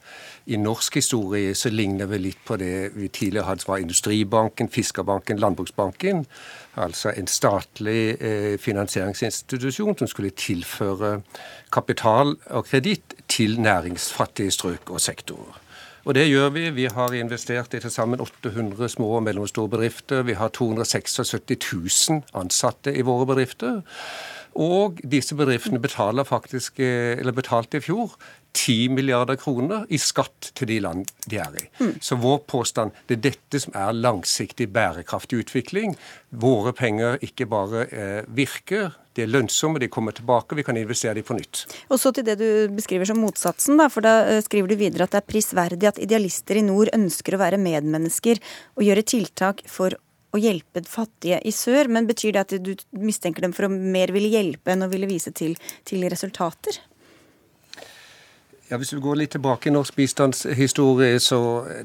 I 0.46 0.56
norsk 0.56 0.94
historie 0.94 1.54
så 1.54 1.70
ligner 1.70 2.06
vi 2.06 2.18
litt 2.18 2.44
på 2.44 2.56
det 2.58 2.94
vi 2.94 3.08
tidligere 3.08 3.44
hadde, 3.46 3.62
som 3.62 3.72
var 3.72 3.80
Industribanken, 3.80 4.68
Fiskerbanken, 4.68 5.38
Landbruksbanken. 5.38 6.26
Altså 6.76 7.12
en 7.16 7.26
statlig 7.26 8.22
eh, 8.22 8.58
finansieringsinstitusjon 8.58 9.98
som 9.98 10.08
skulle 10.08 10.30
tilføre 10.30 11.22
kapital 11.72 12.36
og 12.50 12.64
kreditt 12.64 13.14
til 13.28 13.60
næringsfattige 13.60 14.50
strøk 14.50 14.90
og 14.90 15.00
sektorer. 15.00 15.61
Og 16.04 16.16
det 16.18 16.26
gjør 16.26 16.50
vi. 16.54 16.66
Vi 16.74 16.88
har 16.90 17.14
investert 17.14 17.74
i 17.74 17.80
til 17.82 17.92
sammen 17.94 18.20
800 18.20 18.88
små 18.90 19.16
og 19.18 19.22
mellomstore 19.22 19.70
bedrifter. 19.70 20.24
Vi 20.26 20.34
har 20.38 20.50
276 20.50 21.34
000 21.38 22.22
ansatte 22.34 22.94
i 22.94 23.04
våre 23.06 23.26
bedrifter. 23.26 23.82
Og 24.58 25.00
disse 25.08 25.34
bedriftene 25.34 25.80
betaler 25.80 26.26
faktisk, 26.28 26.80
eh, 26.80 27.18
eller 27.18 27.32
betalte 27.32 27.78
i 27.78 27.80
fjor 27.80 28.16
10 28.52 28.88
milliarder 28.88 29.36
kroner 29.40 29.86
i 29.88 29.96
skatt 29.96 30.50
til 30.54 30.68
de 30.68 30.78
land 30.80 31.06
de 31.30 31.38
er 31.40 31.54
i. 31.56 31.68
Mm. 31.80 31.94
Så 32.00 32.18
vår 32.20 32.42
påstand 32.48 32.92
det 33.08 33.16
er 33.16 33.30
dette 33.30 33.60
som 33.60 33.72
er 33.74 33.96
langsiktig 33.96 34.68
bærekraftig 34.72 35.38
utvikling. 35.46 35.96
Våre 36.30 36.72
penger 36.72 37.16
ikke 37.22 37.46
bare 37.46 37.86
eh, 37.88 38.24
virker, 38.28 38.92
de 39.16 39.24
er 39.24 39.32
lønnsomme, 39.32 39.80
de 39.82 39.90
kommer 39.92 40.14
tilbake, 40.16 40.56
vi 40.56 40.64
kan 40.66 40.78
investere 40.80 41.16
dem 41.18 41.26
på 41.26 41.36
nytt. 41.36 41.64
Og 41.92 42.00
så 42.00 42.12
til 42.14 42.26
det 42.26 42.38
du 42.40 42.46
beskriver 42.72 43.08
som 43.08 43.20
motsatsen, 43.22 43.80
da, 43.80 43.88
for 43.92 44.04
da 44.04 44.14
eh, 44.28 44.40
skriver 44.44 44.72
du 44.72 44.78
videre 44.80 45.08
at 45.08 45.14
det 45.14 45.22
er 45.22 45.28
prisverdig 45.28 45.90
at 45.90 46.00
idealister 46.02 46.60
i 46.60 46.64
nord 46.66 46.92
ønsker 46.96 47.36
å 47.36 47.42
være 47.42 47.60
medmennesker 47.60 48.40
og 48.76 48.86
gjøre 48.86 49.04
tiltak 49.14 49.64
for 49.70 49.98
å 50.32 50.40
hjelpe 50.40 50.84
fattige 50.88 51.40
i 51.44 51.52
sør. 51.52 51.90
Men 51.92 52.08
betyr 52.08 52.36
det 52.36 52.46
at 52.46 52.56
du 52.64 52.72
mistenker 52.96 53.44
dem 53.44 53.52
for 53.56 53.68
å 53.68 53.72
mer 53.72 54.14
ville 54.14 54.32
hjelpe 54.32 54.72
enn 54.72 54.86
å 54.86 54.90
ville 54.92 55.10
vise 55.10 55.34
til, 55.36 55.58
til 55.88 56.08
resultater? 56.08 56.80
Ja, 58.72 58.78
Hvis 58.80 58.94
vi 58.94 59.02
går 59.04 59.18
litt 59.20 59.34
tilbake 59.34 59.68
i 59.68 59.72
norsk 59.74 59.98
bistandshistorie, 59.98 61.18
så 61.20 61.38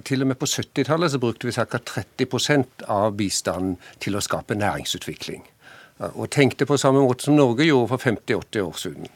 til 0.07 0.23
og 0.23 0.29
med 0.29 0.37
på 0.39 0.47
70-tallet 0.47 1.11
så 1.11 1.19
brukte 1.19 1.49
vi 1.49 1.51
ca. 1.51 1.65
30% 1.67 2.85
av 2.87 3.17
bistanden 3.19 3.75
til 3.99 4.15
å 4.15 4.23
skape 4.23 4.55
næringsutvikling. 4.55 5.43
Og 5.97 6.29
tenkte 6.29 6.67
på 6.69 6.77
samme 6.77 7.01
måte 7.01 7.25
som 7.25 7.37
Norge 7.37 7.65
gjorde 7.65 7.89
for 7.89 8.03
50-80 8.11 8.59
år 8.61 8.75
siden. 8.77 9.07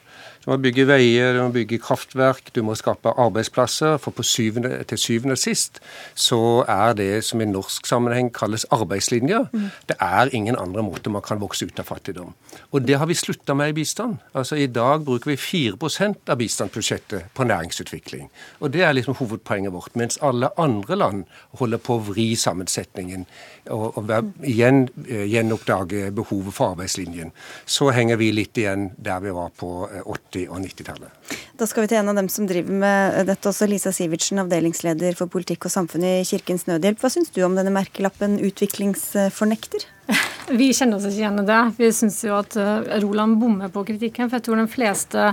Du 0.41 0.49
må 0.49 0.57
bygge 0.57 0.87
veier, 0.89 1.35
du 1.35 1.43
må 1.43 1.51
bygge 1.53 1.77
kraftverk, 1.83 2.47
du 2.55 2.63
må 2.65 2.73
skape 2.77 3.13
arbeidsplasser. 3.21 3.99
For 4.01 4.15
på 4.15 4.25
syvende, 4.25 4.73
til 4.89 4.97
syvende 4.97 5.35
og 5.37 5.41
sist 5.41 5.77
så 6.17 6.39
er 6.65 6.95
det 6.97 7.09
som 7.27 7.43
i 7.43 7.45
norsk 7.45 7.85
sammenheng 7.85 8.31
kalles 8.33 8.65
arbeidslinja. 8.73 9.43
Mm. 9.53 9.67
Det 9.89 9.97
er 10.01 10.33
ingen 10.33 10.57
andre 10.57 10.81
måter 10.83 11.13
man 11.13 11.21
kan 11.21 11.41
vokse 11.41 11.67
ut 11.69 11.79
av 11.79 11.85
fattigdom. 11.91 12.33
Og 12.71 12.87
det 12.87 12.97
har 12.97 13.05
vi 13.05 13.17
slutta 13.17 13.53
med 13.53 13.69
i 13.69 13.77
bistand. 13.81 14.17
Altså 14.33 14.57
I 14.57 14.65
dag 14.65 15.05
bruker 15.05 15.29
vi 15.29 15.37
4% 15.37 16.33
av 16.33 16.41
bistandsbudsjettet 16.41 17.29
på 17.37 17.45
næringsutvikling. 17.45 18.31
Og 18.59 18.73
det 18.73 18.81
er 18.87 18.97
liksom 18.97 19.19
hovedpoenget 19.21 19.73
vårt. 19.73 19.95
Mens 19.95 20.17
alle 20.25 20.49
andre 20.57 20.97
land 20.97 21.23
holder 21.61 21.77
på 21.85 21.99
å 21.99 22.05
vri 22.09 22.31
sammensetningen 22.35 23.27
og, 23.69 23.97
og 23.97 24.09
igjen 24.47 24.87
eh, 25.05 25.27
gjenoppdage 25.29 26.09
behovet 26.17 26.55
for 26.55 26.73
arbeidslinjen. 26.73 27.29
Så 27.65 27.91
henger 27.93 28.17
vi 28.17 28.31
litt 28.33 28.57
igjen 28.57 28.89
der 28.97 29.21
vi 29.21 29.33
var 29.35 29.53
på 29.53 29.71
80 29.85 29.99
eh, 30.01 30.30
80- 30.31 30.49
og 30.49 30.61
90-tallet. 30.63 31.37
Da 31.59 31.67
skal 31.67 31.85
vi 31.85 31.91
til 31.91 31.99
en 31.99 32.11
av 32.11 32.17
dem 32.17 32.29
som 32.31 32.47
driver 32.49 32.77
med 32.83 33.27
dette 33.27 33.49
også, 33.49 33.67
Lisa 33.69 33.91
Sivertsen, 33.95 34.39
avdelingsleder 34.43 35.17
for 35.19 35.31
politikk 35.31 35.67
og 35.67 35.73
samfunn 35.73 36.05
i 36.07 36.13
Kirkens 36.27 36.67
Nødhjelp. 36.69 37.01
Hva 37.01 37.11
syns 37.11 37.33
du 37.35 37.41
om 37.45 37.57
denne 37.57 37.73
merkelappen 37.75 38.39
utviklingsfornekter? 38.47 39.85
Vi 40.59 40.71
kjenner 40.75 40.99
oss 40.99 41.09
ikke 41.09 41.21
igjen 41.21 41.43
i 41.43 41.47
det. 41.47 41.59
Vi 41.77 41.91
syns 41.95 42.21
jo 42.25 42.37
at 42.39 42.57
eh, 42.59 42.97
Roland 43.03 43.39
bommer 43.41 43.71
på 43.73 43.85
kritikken. 43.87 44.29
For 44.29 44.39
jeg 44.39 44.47
tror 44.47 44.61
de 44.61 44.71
fleste 44.71 45.27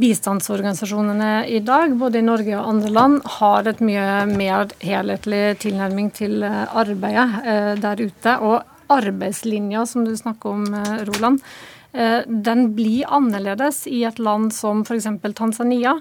bistandsorganisasjonene 0.00 1.44
i 1.52 1.60
dag, 1.64 1.92
både 2.00 2.22
i 2.22 2.24
Norge 2.24 2.56
og 2.56 2.68
andre 2.70 2.92
land, 2.92 3.18
har 3.38 3.68
et 3.68 3.82
mye 3.84 4.06
mer 4.30 4.72
helhetlig 4.82 5.44
tilnærming 5.64 6.12
til 6.16 6.40
eh, 6.48 6.64
arbeidet 6.68 7.28
eh, 7.44 7.74
der 7.80 8.06
ute. 8.06 8.38
Og 8.40 8.62
arbeidslinja, 8.92 9.86
som 9.88 10.04
du 10.04 10.12
snakker 10.18 10.52
om, 10.52 10.66
Roland, 11.08 11.38
Eh, 11.40 11.71
den 11.92 12.74
blir 12.76 13.04
annerledes 13.12 13.86
i 13.86 14.04
et 14.08 14.18
land 14.18 14.52
som 14.56 14.80
f.eks. 14.80 15.08
Tanzania, 15.36 15.98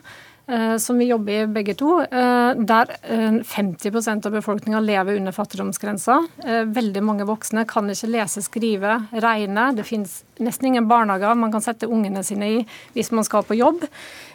eh, 0.48 0.78
som 0.78 0.98
vi 0.98 1.10
jobber 1.10 1.34
i 1.34 1.48
begge 1.52 1.76
to, 1.76 2.00
eh, 2.02 2.54
der 2.56 2.96
50% 3.44 4.26
av 4.26 4.32
befolkninga 4.32 4.80
lever 4.80 5.20
under 5.20 5.36
fattigdomsgrensa. 5.36 6.18
Veldig 6.66 7.04
mange 7.04 7.28
voksne 7.28 7.66
kan 7.68 7.90
ikke 7.92 8.12
lese, 8.12 8.42
skrive, 8.42 9.02
regne. 9.12 9.72
Det 9.76 9.88
finnes 9.88 10.24
nesten 10.40 10.72
ingen 10.72 10.88
barnehager 10.88 11.36
man 11.36 11.52
kan 11.52 11.62
sette 11.62 11.90
ungene 11.90 12.24
sine 12.24 12.48
i 12.48 12.66
hvis 12.96 13.12
man 13.12 13.28
skal 13.28 13.44
på 13.44 13.60
jobb. 13.60 13.84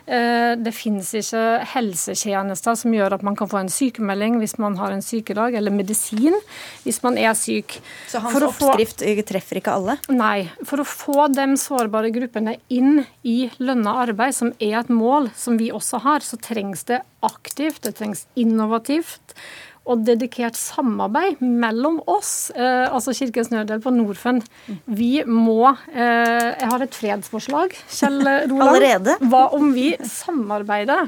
Eh, 0.07 0.53
det 0.55 0.71
finnes 0.75 1.09
ikke 1.19 1.43
helsetjenester 1.73 2.77
som 2.79 2.95
gjør 2.95 3.17
at 3.17 3.25
man 3.27 3.37
kan 3.39 3.51
få 3.51 3.59
en 3.59 3.73
sykemelding 3.73 4.39
hvis 4.39 4.57
man 4.63 4.79
har 4.79 4.95
en 4.95 5.03
sykedag, 5.03 5.57
eller 5.59 5.75
medisin 5.75 6.37
hvis 6.85 7.03
man 7.03 7.19
er 7.19 7.35
syk. 7.39 7.79
Så 8.11 8.23
hans 8.23 8.47
oppskrift 8.47 9.03
få, 9.03 9.27
treffer 9.27 9.61
ikke 9.61 9.75
alle? 9.75 9.99
Nei. 10.15 10.47
For 10.63 10.83
å 10.83 10.87
få 10.87 11.27
de 11.35 11.49
sårbare 11.61 12.13
gruppene 12.15 12.59
inn 12.73 13.03
i 13.27 13.51
lønna 13.59 13.99
arbeid, 14.07 14.37
som 14.37 14.55
er 14.63 14.79
et 14.83 14.93
mål 14.93 15.33
som 15.37 15.59
vi 15.59 15.73
også 15.75 16.03
har, 16.07 16.23
så 16.23 16.39
trengs 16.39 16.87
det 16.87 17.03
aktivt, 17.27 17.83
det 17.83 17.97
trengs 17.99 18.27
innovativt 18.39 19.35
og 19.87 20.03
dedikert 20.07 20.59
samarbeid 20.59 21.41
mellom 21.41 22.01
oss, 22.11 22.51
eh, 22.55 22.87
altså 22.91 23.15
Kirkens 23.15 23.53
Nødhjelp 23.53 23.87
og 23.87 23.95
Norfund. 23.95 24.47
Vi 24.87 25.23
må 25.27 25.71
eh, 25.95 26.53
Jeg 26.57 26.71
har 26.73 26.83
et 26.83 26.99
fredsforslag, 26.99 27.77
Kjell 27.87 28.21
Roland. 28.51 28.69
Allerede? 28.69 29.19
Hva 29.31 29.47
om 29.57 29.71
vi 29.77 29.93
samarbeider? 30.03 31.07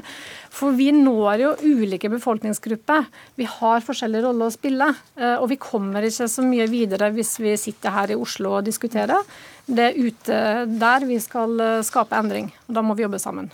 For 0.49 0.73
vi 0.75 0.89
når 0.95 1.43
jo 1.43 1.51
ulike 1.61 2.09
befolkningsgrupper. 2.11 3.05
Vi 3.37 3.45
har 3.47 3.85
forskjellige 3.85 4.25
roller 4.25 4.49
å 4.49 4.55
spille. 4.55 4.89
Eh, 5.19 5.35
og 5.37 5.49
vi 5.51 5.59
kommer 5.61 6.05
ikke 6.07 6.29
så 6.31 6.45
mye 6.45 6.67
videre 6.71 7.11
hvis 7.15 7.35
vi 7.43 7.55
sitter 7.59 7.93
her 7.95 8.13
i 8.15 8.19
Oslo 8.19 8.57
og 8.57 8.67
diskuterer. 8.67 9.27
Det 9.69 9.91
er 9.91 9.99
ute 9.99 10.43
der 10.81 11.05
vi 11.09 11.19
skal 11.21 11.59
eh, 11.61 11.81
skape 11.85 12.17
endring. 12.17 12.49
og 12.67 12.79
Da 12.79 12.85
må 12.85 12.97
vi 12.97 13.05
jobbe 13.05 13.21
sammen. 13.21 13.51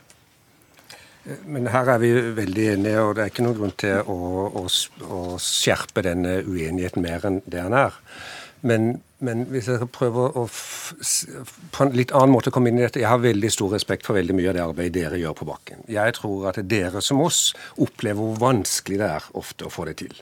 Men 1.50 1.72
her 1.74 1.90
er 1.96 2.02
vi 2.02 2.12
veldig 2.38 2.66
enige, 2.76 3.02
og 3.02 3.16
det 3.18 3.24
er 3.24 3.32
ikke 3.32 3.46
noen 3.46 3.58
grunn 3.58 3.76
til 3.82 4.12
å, 4.12 4.18
å, 4.62 4.66
å 5.10 5.22
skjerpe 5.42 6.04
denne 6.06 6.38
uenigheten 6.46 7.02
mer 7.02 7.26
enn 7.26 7.40
det 7.46 7.64
den 7.64 7.78
er. 7.78 7.96
Men, 8.66 8.86
men, 9.22 9.44
hvis 9.54 9.68
jeg 9.70 9.88
prøver 9.94 10.38
å 10.38 10.46
på 10.50 11.86
en 11.86 11.94
litt 11.98 12.14
annen 12.18 12.34
måte 12.34 12.54
komme 12.54 12.72
inn 12.72 12.80
i 12.80 12.86
dette 12.86 13.02
Jeg 13.02 13.12
har 13.12 13.22
veldig 13.22 13.52
stor 13.54 13.76
respekt 13.76 14.08
for 14.08 14.18
veldig 14.18 14.34
mye 14.38 14.50
av 14.50 14.58
det 14.58 14.64
arbeidet 14.64 14.96
dere 14.98 15.22
gjør 15.22 15.38
på 15.38 15.50
bakken. 15.50 15.84
Jeg 15.92 16.16
tror 16.18 16.48
at 16.50 16.62
dere 16.66 17.04
som 17.06 17.22
oss 17.22 17.52
opplever 17.78 18.22
hvor 18.22 18.42
vanskelig 18.42 19.02
det 19.02 19.10
er 19.20 19.32
ofte 19.38 19.68
å 19.68 19.74
få 19.74 19.86
det 19.90 20.00
til. 20.02 20.18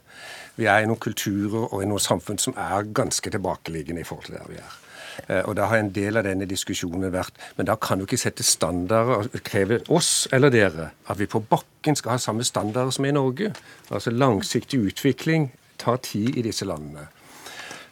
Vi 0.59 0.67
er 0.67 0.83
i 0.83 0.89
noen 0.89 1.01
kulturer 1.01 1.69
og 1.69 1.79
i 1.81 1.89
noen 1.89 2.03
samfunn 2.03 2.41
som 2.41 2.57
er 2.59 2.89
ganske 2.95 3.31
tilbakeliggende 3.31 4.03
i 4.03 4.07
forhold 4.07 4.27
til 4.27 4.39
der 4.41 4.51
vi 4.51 4.59
er. 4.59 4.82
Eh, 5.27 5.41
og 5.45 5.55
Da 5.55 5.65
har 5.65 5.77
en 5.77 5.91
del 5.93 6.17
av 6.17 6.23
denne 6.23 6.45
diskusjonen 6.45 7.11
vært 7.13 7.33
Men 7.57 7.65
da 7.65 7.75
kan 7.75 7.97
du 7.97 8.05
ikke 8.05 8.17
sette 8.17 8.43
standarder 8.43 9.27
og 9.33 9.43
kreve 9.43 9.81
oss 9.89 10.27
eller 10.31 10.49
dere 10.49 10.91
at 11.07 11.19
vi 11.19 11.25
på 11.25 11.39
bakken 11.39 11.95
skal 11.95 12.11
ha 12.11 12.17
samme 12.17 12.43
standarder 12.43 12.91
som 12.91 13.05
i 13.05 13.11
Norge. 13.11 13.53
Altså 13.91 14.11
Langsiktig 14.11 14.79
utvikling 14.79 15.51
tar 15.77 15.97
tid 15.97 16.37
i 16.37 16.41
disse 16.41 16.65
landene. 16.65 17.07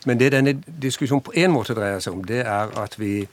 Men 0.06 0.20
det 0.20 0.32
denne 0.32 0.56
diskusjonen 0.82 1.22
på 1.22 1.36
en 1.36 1.52
måte 1.52 1.76
dreier 1.78 2.00
seg 2.00 2.14
om, 2.14 2.24
det 2.26 2.42
er 2.42 2.72
at 2.80 3.00
vi 3.00 3.28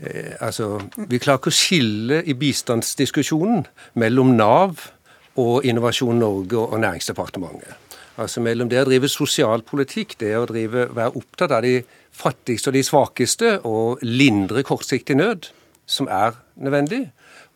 eh, 0.00 0.34
altså, 0.40 0.80
Vi 0.96 1.18
klarer 1.18 1.38
ikke 1.38 1.52
å 1.52 1.58
skille 1.58 2.22
i 2.24 2.34
bistandsdiskusjonen 2.34 3.66
mellom 3.94 4.34
Nav 4.36 4.90
og 5.36 5.64
Innovasjon 5.64 6.18
Norge 6.18 6.58
og 6.58 6.80
Næringsdepartementet. 6.80 7.76
Altså 8.20 8.42
mellom 8.44 8.68
det 8.68 8.82
å 8.82 8.88
drive 8.88 9.08
sosialpolitikk, 9.08 10.18
det 10.20 10.34
å 10.36 10.46
drive, 10.48 10.88
være 10.94 11.16
opptatt 11.16 11.54
av 11.56 11.62
de 11.64 11.78
fattigste 12.12 12.70
og 12.70 12.76
de 12.76 12.82
svakeste 12.86 13.52
og 13.66 13.98
lindre 14.02 14.62
kortsiktig 14.66 15.16
nød, 15.16 15.50
som 15.86 16.08
er 16.10 16.36
nødvendig, 16.56 17.10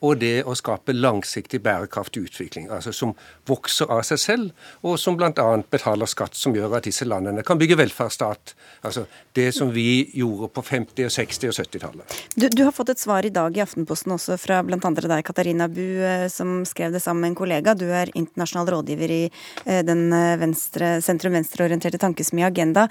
og 0.04 0.20
det 0.20 0.44
å 0.44 0.54
skape 0.58 0.94
langsiktig 0.94 1.60
bærekraftig 1.64 2.26
utvikling, 2.28 2.68
altså 2.72 2.92
som 2.94 3.14
vokser 3.48 3.90
av 3.92 4.02
seg 4.06 4.20
selv, 4.20 4.66
og 4.84 4.98
som 5.00 5.16
bl.a. 5.18 5.46
betaler 5.70 6.10
skatt 6.10 6.36
som 6.38 6.54
gjør 6.56 6.76
at 6.78 6.88
disse 6.88 7.06
landene 7.08 7.44
kan 7.46 7.60
bygge 7.60 7.78
velferdsstat. 7.80 8.54
Altså 8.84 9.06
det 9.36 9.48
som 9.56 9.72
vi 9.74 10.04
gjorde 10.16 10.50
på 10.54 10.64
50-, 10.64 11.06
og 11.08 11.14
60- 11.14 11.50
og 11.50 11.58
70-tallet. 11.58 12.18
Du, 12.36 12.48
du, 12.48 12.62
har 12.66 12.74
fått 12.76 12.92
et 12.94 13.02
svar 13.02 13.26
i 13.26 13.32
dag 13.34 13.56
i 13.56 13.62
Aftenposten 13.64 14.14
også 14.16 14.38
fra 14.40 14.60
bl.a. 14.66 14.78
deg, 14.80 15.24
Katarina 15.26 15.68
Bu, 15.72 15.84
eh, 16.04 16.26
som 16.32 16.60
skrev 16.68 16.94
det 16.94 17.02
sammen 17.04 17.24
med 17.24 17.32
en 17.32 17.40
kollega. 17.40 17.76
Du 17.78 17.86
er 17.88 18.12
internasjonal 18.14 18.74
rådgiver 18.76 19.14
i 19.14 19.22
eh, 19.28 19.80
den 19.86 20.06
eh, 20.12 20.36
venstre, 20.40 20.96
sentrum-venstreorienterte 21.04 22.00
tankesmia 22.02 22.50
Agenda. 22.52 22.86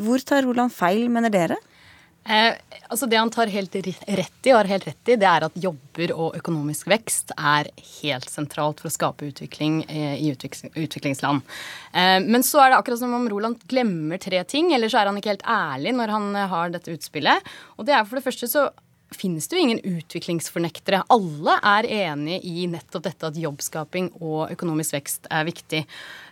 Hvor 0.00 0.22
tar 0.24 0.44
Roland 0.46 0.72
feil, 0.72 1.08
mener 1.12 1.32
dere? 1.32 1.58
Eh, 2.24 2.54
altså 2.88 3.06
Det 3.06 3.16
han 3.16 3.30
tar 3.32 3.50
helt 3.50 3.74
rett 3.74 4.46
i, 4.46 4.50
har 4.50 4.68
helt 4.68 4.86
rett 4.86 5.08
i, 5.08 5.16
det 5.16 5.26
er 5.26 5.46
at 5.46 5.56
jobber 5.56 6.12
og 6.12 6.36
økonomisk 6.36 6.90
vekst 6.92 7.32
er 7.36 7.70
helt 8.02 8.28
sentralt 8.30 8.82
for 8.82 8.90
å 8.90 8.94
skape 8.94 9.30
utvikling 9.30 9.80
eh, 9.88 10.20
i 10.20 10.28
utviklingsland. 10.30 11.40
Eh, 11.94 12.18
men 12.26 12.44
så 12.46 12.60
er 12.62 12.70
det 12.72 12.80
akkurat 12.80 13.00
som 13.02 13.16
om 13.16 13.26
Roland 13.30 13.64
glemmer 13.70 14.20
tre 14.20 14.44
ting, 14.44 14.74
eller 14.76 14.92
så 14.92 15.00
er 15.00 15.10
han 15.10 15.18
ikke 15.20 15.34
helt 15.34 15.48
ærlig 15.48 15.96
når 15.96 16.14
han 16.16 16.30
har 16.52 16.76
dette 16.76 16.94
utspillet. 16.94 17.50
Og 17.78 17.88
det 17.88 17.96
er 17.96 18.06
for 18.06 18.20
det 18.20 18.26
første 18.28 18.50
så 18.50 18.68
finnes 19.14 19.48
det 19.48 19.56
jo 19.56 19.62
ingen 19.62 19.80
utviklingsfornektere. 19.98 21.02
Alle 21.10 21.56
er 21.66 21.88
enige 21.90 22.40
i 22.46 22.66
nettopp 22.70 23.04
dette 23.08 23.30
at 23.30 23.38
jobbskaping 23.38 24.10
og 24.20 24.52
økonomisk 24.54 24.94
vekst 24.96 25.26
er 25.32 25.46
viktig. 25.48 25.82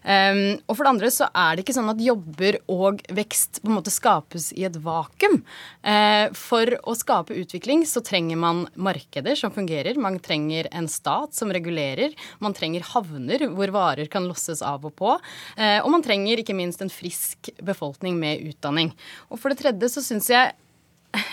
Um, 0.08 0.60
og 0.70 0.76
for 0.76 0.86
det 0.86 0.92
andre 0.92 1.10
så 1.12 1.26
er 1.36 1.56
det 1.56 1.64
ikke 1.64 1.74
sånn 1.76 1.90
at 1.90 2.02
jobber 2.02 2.60
og 2.70 3.02
vekst 3.14 3.60
på 3.64 3.70
en 3.70 3.76
måte 3.80 3.92
skapes 3.92 4.50
i 4.56 4.64
et 4.68 4.78
vakuum. 4.84 5.40
Uh, 5.82 6.30
for 6.38 6.78
å 6.88 6.94
skape 6.98 7.36
utvikling 7.38 7.84
så 7.88 8.02
trenger 8.04 8.38
man 8.40 8.64
markeder 8.78 9.38
som 9.38 9.52
fungerer. 9.54 9.98
Man 10.00 10.20
trenger 10.22 10.70
en 10.72 10.88
stat 10.92 11.34
som 11.36 11.52
regulerer. 11.54 12.14
Man 12.44 12.56
trenger 12.56 12.86
havner 12.94 13.48
hvor 13.52 13.74
varer 13.74 14.10
kan 14.12 14.28
losses 14.28 14.62
av 14.62 14.86
og 14.86 14.94
på. 14.98 15.18
Uh, 15.58 15.80
og 15.82 15.90
man 15.96 16.06
trenger 16.06 16.40
ikke 16.40 16.56
minst 16.56 16.84
en 16.84 16.92
frisk 16.92 17.50
befolkning 17.64 18.16
med 18.20 18.46
utdanning. 18.52 18.94
Og 19.32 19.42
for 19.42 19.52
det 19.52 19.60
tredje 19.64 19.92
så 19.92 20.04
syns 20.04 20.30
jeg 20.32 20.54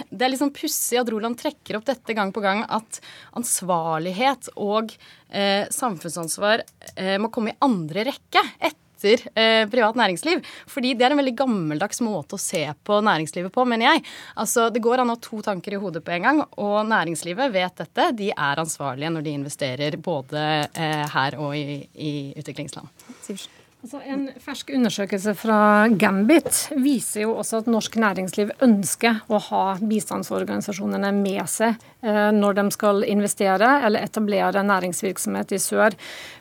det 0.10 0.26
er 0.26 0.34
liksom 0.34 0.54
pussig 0.56 1.00
at 1.00 1.10
Roland 1.12 1.38
trekker 1.40 1.80
opp 1.80 1.86
dette 1.88 2.16
gang 2.18 2.34
på 2.36 2.44
gang, 2.44 2.64
at 2.68 3.02
ansvarlighet 3.38 4.52
og 4.56 4.96
eh, 5.30 5.68
samfunnsansvar 5.74 6.66
eh, 6.96 7.16
må 7.22 7.32
komme 7.34 7.54
i 7.54 7.60
andre 7.66 8.08
rekke 8.10 8.44
etter 8.60 9.26
eh, 9.38 9.66
privat 9.70 9.98
næringsliv. 10.00 10.46
Fordi 10.72 10.94
det 10.98 11.08
er 11.08 11.16
en 11.16 11.22
veldig 11.22 11.36
gammeldags 11.38 12.02
måte 12.06 12.38
å 12.38 12.42
se 12.42 12.64
på 12.88 13.02
næringslivet 13.06 13.54
på, 13.54 13.66
mener 13.70 13.94
jeg. 13.94 14.06
Altså, 14.42 14.70
Det 14.74 14.84
går 14.84 15.04
an 15.04 15.14
å 15.14 15.18
ha 15.18 15.24
to 15.24 15.42
tanker 15.46 15.76
i 15.76 15.82
hodet 15.82 16.06
på 16.06 16.16
en 16.16 16.30
gang, 16.30 16.42
og 16.62 16.80
næringslivet 16.90 17.54
vet 17.54 17.84
dette. 17.84 18.10
De 18.18 18.32
er 18.32 18.64
ansvarlige 18.64 19.14
når 19.14 19.28
de 19.28 19.38
investerer 19.42 20.00
både 20.02 20.48
eh, 20.72 21.06
her 21.18 21.38
og 21.42 21.54
i, 21.60 21.84
i 21.94 22.16
utviklingsland. 22.40 22.90
Siversen. 23.22 23.65
Altså, 23.86 24.00
en 24.10 24.24
fersk 24.42 24.72
undersøkelse 24.74 25.36
fra 25.38 25.58
Gambit 26.02 26.72
viser 26.82 27.28
jo 27.28 27.36
også 27.38 27.60
at 27.62 27.68
norsk 27.70 28.00
næringsliv 28.02 28.50
ønsker 28.66 29.20
å 29.30 29.38
ha 29.52 29.60
bistandsorganisasjonene 29.78 31.12
med 31.14 31.44
seg 31.54 31.76
eh, 32.02 32.32
når 32.34 32.58
de 32.58 32.64
skal 32.74 33.06
investere 33.06 33.68
eller 33.86 34.02
etablere 34.08 34.64
næringsvirksomhet 34.66 35.54
i 35.54 35.60
sør. 35.62 35.94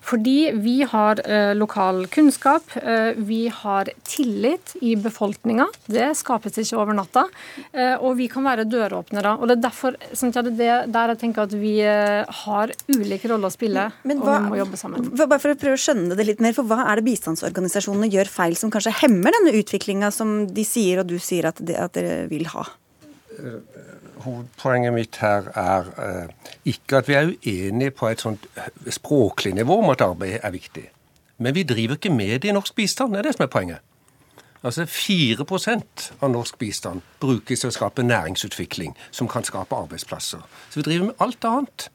Fordi 0.08 0.54
vi 0.56 0.78
har 0.88 1.20
eh, 1.20 1.50
lokal 1.58 2.06
kunnskap, 2.14 2.78
eh, 2.80 3.12
vi 3.20 3.42
har 3.52 3.92
tillit 4.08 4.72
i 4.80 4.94
befolkninga. 4.96 5.68
Det 5.84 6.14
skapes 6.16 6.56
ikke 6.64 6.80
over 6.80 6.96
natta. 6.96 7.26
Og 7.74 8.16
vi 8.16 8.30
kan 8.30 8.46
være 8.46 8.64
døråpnere. 8.70 9.34
Og 9.36 9.50
det 9.50 9.58
er 9.58 9.62
derfor 9.66 10.00
sånn 10.16 10.32
det 10.32 10.72
der 10.88 11.12
jeg 11.12 11.20
tenker 11.20 11.44
at 11.44 11.52
vi 11.58 11.74
har 11.84 12.72
ulike 12.88 13.28
roller 13.28 13.50
å 13.50 13.52
spille, 13.52 13.86
hva, 13.92 14.14
og 14.14 14.28
vi 14.30 14.52
må 14.54 14.58
jobbe 14.62 14.80
sammen. 14.80 15.12
Bare 15.12 15.40
for 15.42 15.52
å 15.52 15.58
prøve 15.60 15.76
å 15.76 15.84
skjønne 15.84 16.16
det 16.16 16.28
litt 16.30 16.42
mer, 16.44 16.56
for 16.56 16.66
hva 16.68 16.86
er 16.88 17.00
det 17.00 17.08
bistand 17.10 17.33
bistandsorganisasjonene 17.34 18.10
gjør 18.12 18.30
feil 18.30 18.56
som 18.56 18.70
kanskje 18.70 18.94
hemmer 19.02 19.34
denne 19.34 19.54
utviklinga 19.58 20.10
som 20.14 20.46
de 20.46 20.64
sier 20.64 21.00
og 21.00 21.08
du 21.10 21.18
sier 21.18 21.48
at, 21.50 21.60
de, 21.60 21.76
at 21.76 21.94
dere 21.94 22.28
vil 22.30 22.46
ha? 22.52 22.64
Hovedpoenget 24.24 24.94
mitt 24.94 25.16
her 25.20 25.50
er 25.58 25.88
uh, 25.98 26.52
ikke 26.64 27.00
at 27.00 27.08
vi 27.08 27.16
er 27.18 27.32
uenige 27.32 27.94
på 27.94 28.08
et 28.08 28.22
sånt 28.22 28.46
språklig 28.88 29.54
nivå 29.54 29.80
om 29.82 29.90
at 29.92 30.04
arbeid 30.04 30.38
er 30.40 30.54
viktig. 30.54 30.86
Men 31.38 31.54
vi 31.54 31.66
driver 31.66 31.98
ikke 31.98 32.14
med 32.14 32.40
det 32.40 32.52
i 32.52 32.54
norsk 32.54 32.74
bistand. 32.74 33.12
Det 33.12 33.20
er 33.20 33.28
det 33.28 33.34
som 33.36 33.44
er 33.44 33.52
poenget. 33.52 33.82
Altså 34.64 34.86
4% 34.88 36.06
av 36.22 36.30
norsk 36.32 36.56
bistand 36.56 37.02
brukes 37.20 37.60
til 37.60 37.68
å 37.68 37.74
skape 37.74 38.06
næringsutvikling 38.06 38.94
som 39.10 39.28
kan 39.28 39.44
skape 39.44 39.76
arbeidsplasser. 39.76 40.40
Så 40.70 40.80
vi 40.80 40.86
driver 40.86 41.10
med 41.10 41.20
alt 41.20 41.44
annet. 41.44 41.90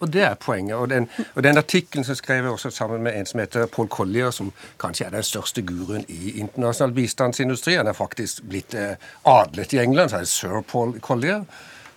Og 0.00 0.12
det 0.12 0.22
er 0.22 0.34
poenget. 0.34 0.76
Og 0.76 0.90
den, 0.90 1.08
og 1.34 1.42
den 1.42 1.58
artikkelen 1.58 2.04
som 2.04 2.14
skrev 2.14 2.44
jeg 2.44 2.52
også 2.52 2.70
sammen 2.70 3.02
med 3.02 3.18
en 3.18 3.26
som 3.26 3.40
heter 3.40 3.66
Paul 3.66 3.88
Collier, 3.88 4.30
som 4.30 4.52
kanskje 4.80 5.06
er 5.06 5.10
den 5.10 5.22
største 5.22 5.62
guruen 5.62 6.04
i 6.08 6.38
internasjonal 6.38 6.94
bistandsindustri. 6.94 7.74
Han 7.74 7.86
er 7.86 7.92
faktisk 7.92 8.42
blitt 8.48 8.74
eh, 8.74 8.94
adlet 9.26 9.72
i 9.72 9.82
England, 9.82 10.10
så 10.10 10.16
er 10.16 10.26
det 10.26 10.28
sir 10.28 10.60
Paul 10.60 11.00
Collier. 11.00 11.44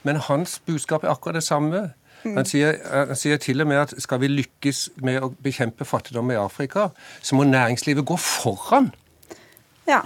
Men 0.04 0.16
hans 0.16 0.60
budskap 0.66 1.04
er 1.04 1.14
akkurat 1.14 1.36
det 1.36 1.44
samme. 1.44 1.90
Han 2.24 2.46
sier, 2.46 2.78
han 2.92 3.18
sier, 3.18 3.38
til 3.42 3.62
og 3.62 3.68
med 3.68 3.78
at 3.82 3.94
skal 4.02 4.22
vi 4.22 4.30
lykkes 4.30 4.90
med 5.02 5.24
å 5.26 5.32
bekjempe 5.42 5.86
fattigdom 5.86 6.30
i 6.34 6.38
Afrika, 6.38 6.90
så 7.22 7.38
må 7.38 7.48
næringslivet 7.50 8.06
gå 8.06 8.18
foran. 8.22 8.92
Ja. 9.88 10.04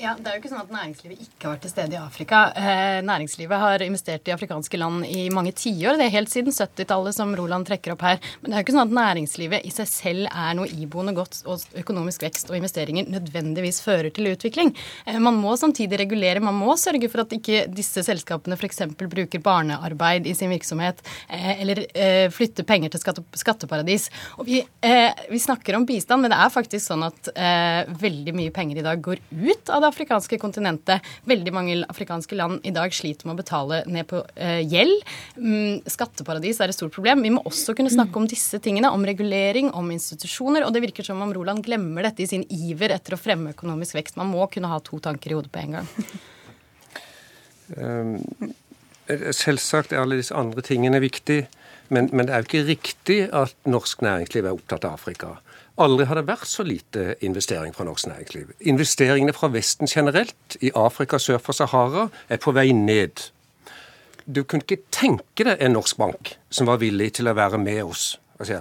Ja, 0.00 0.14
Det 0.16 0.30
er 0.30 0.36
jo 0.38 0.40
ikke 0.40 0.48
sånn 0.48 0.62
at 0.62 0.70
næringslivet 0.72 1.18
ikke 1.26 1.44
har 1.44 1.52
vært 1.52 1.64
til 1.66 1.72
stede 1.74 1.92
i 1.92 2.00
Afrika. 2.00 2.38
Eh, 2.56 3.00
næringslivet 3.04 3.60
har 3.60 3.82
investert 3.84 4.28
i 4.30 4.32
afrikanske 4.32 4.78
land 4.80 5.04
i 5.04 5.26
mange 5.28 5.52
tiår. 5.52 5.98
Det 6.00 6.06
er 6.06 6.14
helt 6.14 6.30
siden 6.32 6.54
70-tallet, 6.56 7.12
som 7.12 7.34
Roland 7.36 7.68
trekker 7.68 7.92
opp 7.92 8.04
her. 8.06 8.16
Men 8.40 8.48
det 8.48 8.54
er 8.54 8.62
jo 8.62 8.64
ikke 8.64 8.74
sånn 8.78 8.88
at 8.88 8.94
næringslivet 8.96 9.66
i 9.68 9.72
seg 9.74 9.90
selv 9.90 10.30
er 10.30 10.54
noe 10.56 10.70
iboende 10.72 11.12
godt, 11.18 11.42
og 11.44 11.66
økonomisk 11.82 12.24
vekst 12.24 12.48
og 12.48 12.56
investeringer 12.56 13.10
nødvendigvis 13.12 13.82
fører 13.84 14.08
til 14.16 14.30
utvikling. 14.30 14.72
Eh, 15.04 15.18
man 15.20 15.36
må 15.36 15.52
samtidig 15.60 16.00
regulere. 16.00 16.40
Man 16.40 16.56
må 16.56 16.78
sørge 16.80 17.12
for 17.12 17.26
at 17.26 17.36
ikke 17.36 17.66
disse 17.68 18.00
selskapene 18.06 18.56
f.eks. 18.56 18.80
bruker 18.96 19.44
barnearbeid 19.44 20.30
i 20.30 20.34
sin 20.38 20.54
virksomhet, 20.54 21.04
eh, 21.28 21.60
eller 21.60 21.84
eh, 21.92 22.30
flytter 22.32 22.64
penger 22.64 22.96
til 22.96 23.04
skatte, 23.04 23.26
skatteparadis. 23.36 24.08
Og 24.40 24.48
vi, 24.48 24.64
eh, 24.80 25.12
vi, 25.28 25.44
snakker 25.44 25.76
om 25.76 25.84
bistand, 25.84 26.24
men 26.24 26.32
det 26.32 26.40
er 26.40 26.56
faktisk 26.56 26.88
sånn 26.88 27.04
at 27.04 27.32
eh, 27.36 27.84
veldig 28.00 28.36
mye 28.40 28.56
penger 28.56 28.80
i 28.80 28.88
dag 28.88 29.04
går 29.04 29.20
ut 29.28 29.76
av 29.76 29.84
det 29.84 29.89
afrikanske 29.90 30.38
kontinentet. 30.40 31.06
Veldig 31.28 31.54
mange 31.54 31.76
afrikanske 31.90 32.38
land 32.38 32.66
i 32.66 32.72
dag 32.74 32.94
sliter 32.94 33.28
med 33.28 33.36
å 33.36 33.40
betale 33.42 33.82
ned 33.90 34.08
på 34.10 34.22
uh, 34.24 34.60
gjeld. 34.62 35.04
Mm, 35.36 35.82
skatteparadis 35.90 36.62
er 36.62 36.72
et 36.72 36.78
stort 36.78 36.94
problem. 36.96 37.24
Vi 37.26 37.34
må 37.34 37.44
også 37.48 37.74
kunne 37.78 37.92
snakke 37.92 38.16
om 38.20 38.28
disse 38.30 38.60
tingene, 38.62 38.92
om 38.94 39.06
regulering, 39.06 39.72
om 39.76 39.92
institusjoner. 39.94 40.66
Og 40.66 40.74
det 40.74 40.84
virker 40.86 41.06
som 41.06 41.20
om 41.22 41.34
Roland 41.36 41.64
glemmer 41.66 42.08
dette 42.08 42.24
i 42.24 42.30
sin 42.30 42.46
iver 42.48 42.96
etter 42.96 43.16
å 43.16 43.20
fremme 43.20 43.54
økonomisk 43.54 43.98
vekst. 44.00 44.18
Man 44.20 44.32
må 44.32 44.48
kunne 44.52 44.72
ha 44.72 44.80
to 44.84 45.00
tanker 45.02 45.32
i 45.32 45.38
hodet 45.38 45.52
på 45.54 45.64
en 45.64 45.80
gang. 45.80 45.94
Um, 47.76 48.16
selvsagt 49.06 49.92
er 49.94 50.02
alle 50.02 50.18
disse 50.20 50.34
andre 50.36 50.64
tingene 50.66 51.02
viktige. 51.02 51.48
Men, 51.90 52.08
men, 52.12 52.28
det 52.28 52.34
er 52.34 52.42
jo 52.42 52.48
ikke 52.48 52.66
riktig 52.68 53.20
at 53.34 53.56
norsk 53.66 54.02
næringsliv 54.06 54.46
er 54.46 54.54
opptatt 54.54 54.86
av 54.86 54.94
Afrika. 54.94 55.34
Aldri 55.80 56.04
har 56.04 56.18
det 56.18 56.28
vært 56.28 56.48
så 56.48 56.64
lite 56.66 57.14
investering 57.24 57.72
fra 57.72 57.86
norsk 57.88 58.10
næringsliv. 58.10 58.50
Investeringene 58.68 59.32
fra 59.32 59.48
Vesten 59.48 59.88
generelt, 59.88 60.56
i 60.60 60.72
Afrika 60.76 61.18
sør 61.18 61.38
for 61.40 61.56
Sahara, 61.56 62.10
er 62.28 62.36
på 62.36 62.52
vei 62.52 62.72
ned. 62.76 63.30
Du 64.26 64.42
kunne 64.44 64.66
ikke 64.66 64.82
tenke 64.92 65.46
deg 65.48 65.62
en 65.64 65.72
norsk 65.72 65.96
bank 65.96 66.34
som 66.52 66.68
var 66.68 66.82
villig 66.82 67.14
til 67.16 67.30
å 67.30 67.34
være 67.38 67.58
med 67.62 67.80
oss. 67.86 68.18
Altså, 68.36 68.60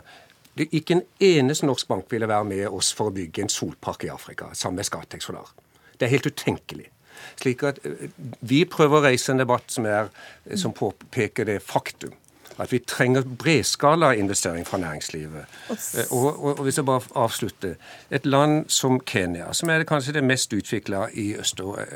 ikke 0.55 0.95
en 0.95 1.03
eneste 1.20 1.67
norsk 1.67 1.91
bank 1.91 2.07
ville 2.11 2.30
være 2.30 2.47
med 2.47 2.65
oss 2.70 2.93
for 2.95 3.11
å 3.11 3.15
bygge 3.15 3.43
en 3.43 3.51
solpark 3.51 4.07
i 4.07 4.13
Afrika 4.13 4.53
sammen 4.53 4.80
med 4.80 4.88
Scatec 4.88 5.28
Solar. 5.28 5.51
Det 5.99 6.07
er 6.07 6.15
helt 6.15 6.32
utenkelig. 6.32 6.88
Slik 7.36 7.67
at 7.67 7.84
eh, 7.84 8.07
Vi 8.39 8.63
prøver 8.63 8.95
å 8.95 9.05
reise 9.09 9.34
en 9.34 9.43
debatt 9.43 9.67
som, 9.67 9.84
er, 9.86 10.07
som 10.55 10.72
påpeker 10.72 11.51
det 11.51 11.59
faktum 11.59 12.15
at 12.60 12.72
vi 12.72 12.80
trenger 12.80 13.24
bredskala 13.39 14.12
investering 14.14 14.68
fra 14.68 14.78
næringslivet. 14.78 15.45
Eh, 15.70 16.12
og, 16.12 16.43
og, 16.43 16.57
og, 16.60 16.64
hvis 16.64 16.78
jeg 16.78 16.86
bare 16.86 17.01
avslutter 17.16 17.76
Et 18.12 18.26
land 18.26 18.70
som 18.70 18.99
Kenya, 18.99 19.53
som 19.53 19.70
er 19.70 19.84
kanskje 19.84 20.14
det 20.14 20.24
mest 20.24 20.53
utvikla 20.53 21.07
i 21.14 21.36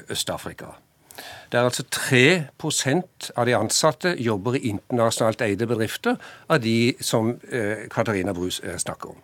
Øst-Afrika. 0.09 0.65
Der 1.51 1.63
altså 1.63 1.83
3% 1.95 3.31
av 3.35 3.45
de 3.45 3.55
ansatte 3.55 4.15
jobber 4.19 4.55
i 4.55 4.67
internasjonalt 4.67 5.41
eide 5.41 5.67
bedrifter, 5.67 6.15
av 6.49 6.61
de 6.63 6.93
som 7.01 7.35
eh, 7.51 7.85
Katarina 7.91 8.33
Brus 8.33 8.61
eh, 8.63 8.77
snakker 8.77 9.09
om. 9.09 9.21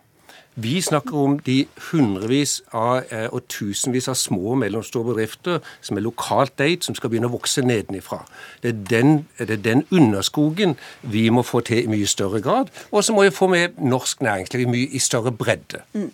Vi 0.54 0.80
snakker 0.80 1.16
om 1.16 1.38
de 1.38 1.66
hundrevis 1.90 2.62
av, 2.72 3.02
eh, 3.10 3.28
og 3.32 3.46
tusenvis 3.48 4.08
av 4.08 4.14
små 4.14 4.50
og 4.50 4.58
mellomstore 4.58 5.14
bedrifter 5.14 5.60
som 5.80 5.96
er 5.96 6.02
lokalt 6.02 6.60
eid, 6.60 6.82
som 6.82 6.94
skal 6.94 7.10
begynne 7.10 7.30
å 7.30 7.36
vokse 7.36 7.62
nedenifra. 7.62 8.24
Det 8.62 8.68
er 8.68 8.80
den, 8.90 9.26
det 9.38 9.50
er 9.50 9.62
den 9.62 9.84
underskogen 9.90 10.76
vi 11.02 11.28
må 11.30 11.42
få 11.42 11.60
til 11.60 11.84
i 11.84 11.86
mye 11.86 12.06
større 12.06 12.40
grad. 12.40 12.68
Og 12.90 13.04
så 13.04 13.12
må 13.12 13.22
vi 13.22 13.30
få 13.30 13.46
med 13.46 13.78
norsk 13.78 14.20
næringsliv 14.20 14.66
i 14.66 14.70
mye 14.70 14.88
i 14.90 14.98
større 14.98 15.32
bredde. 15.32 15.84
Mm. 15.94 16.10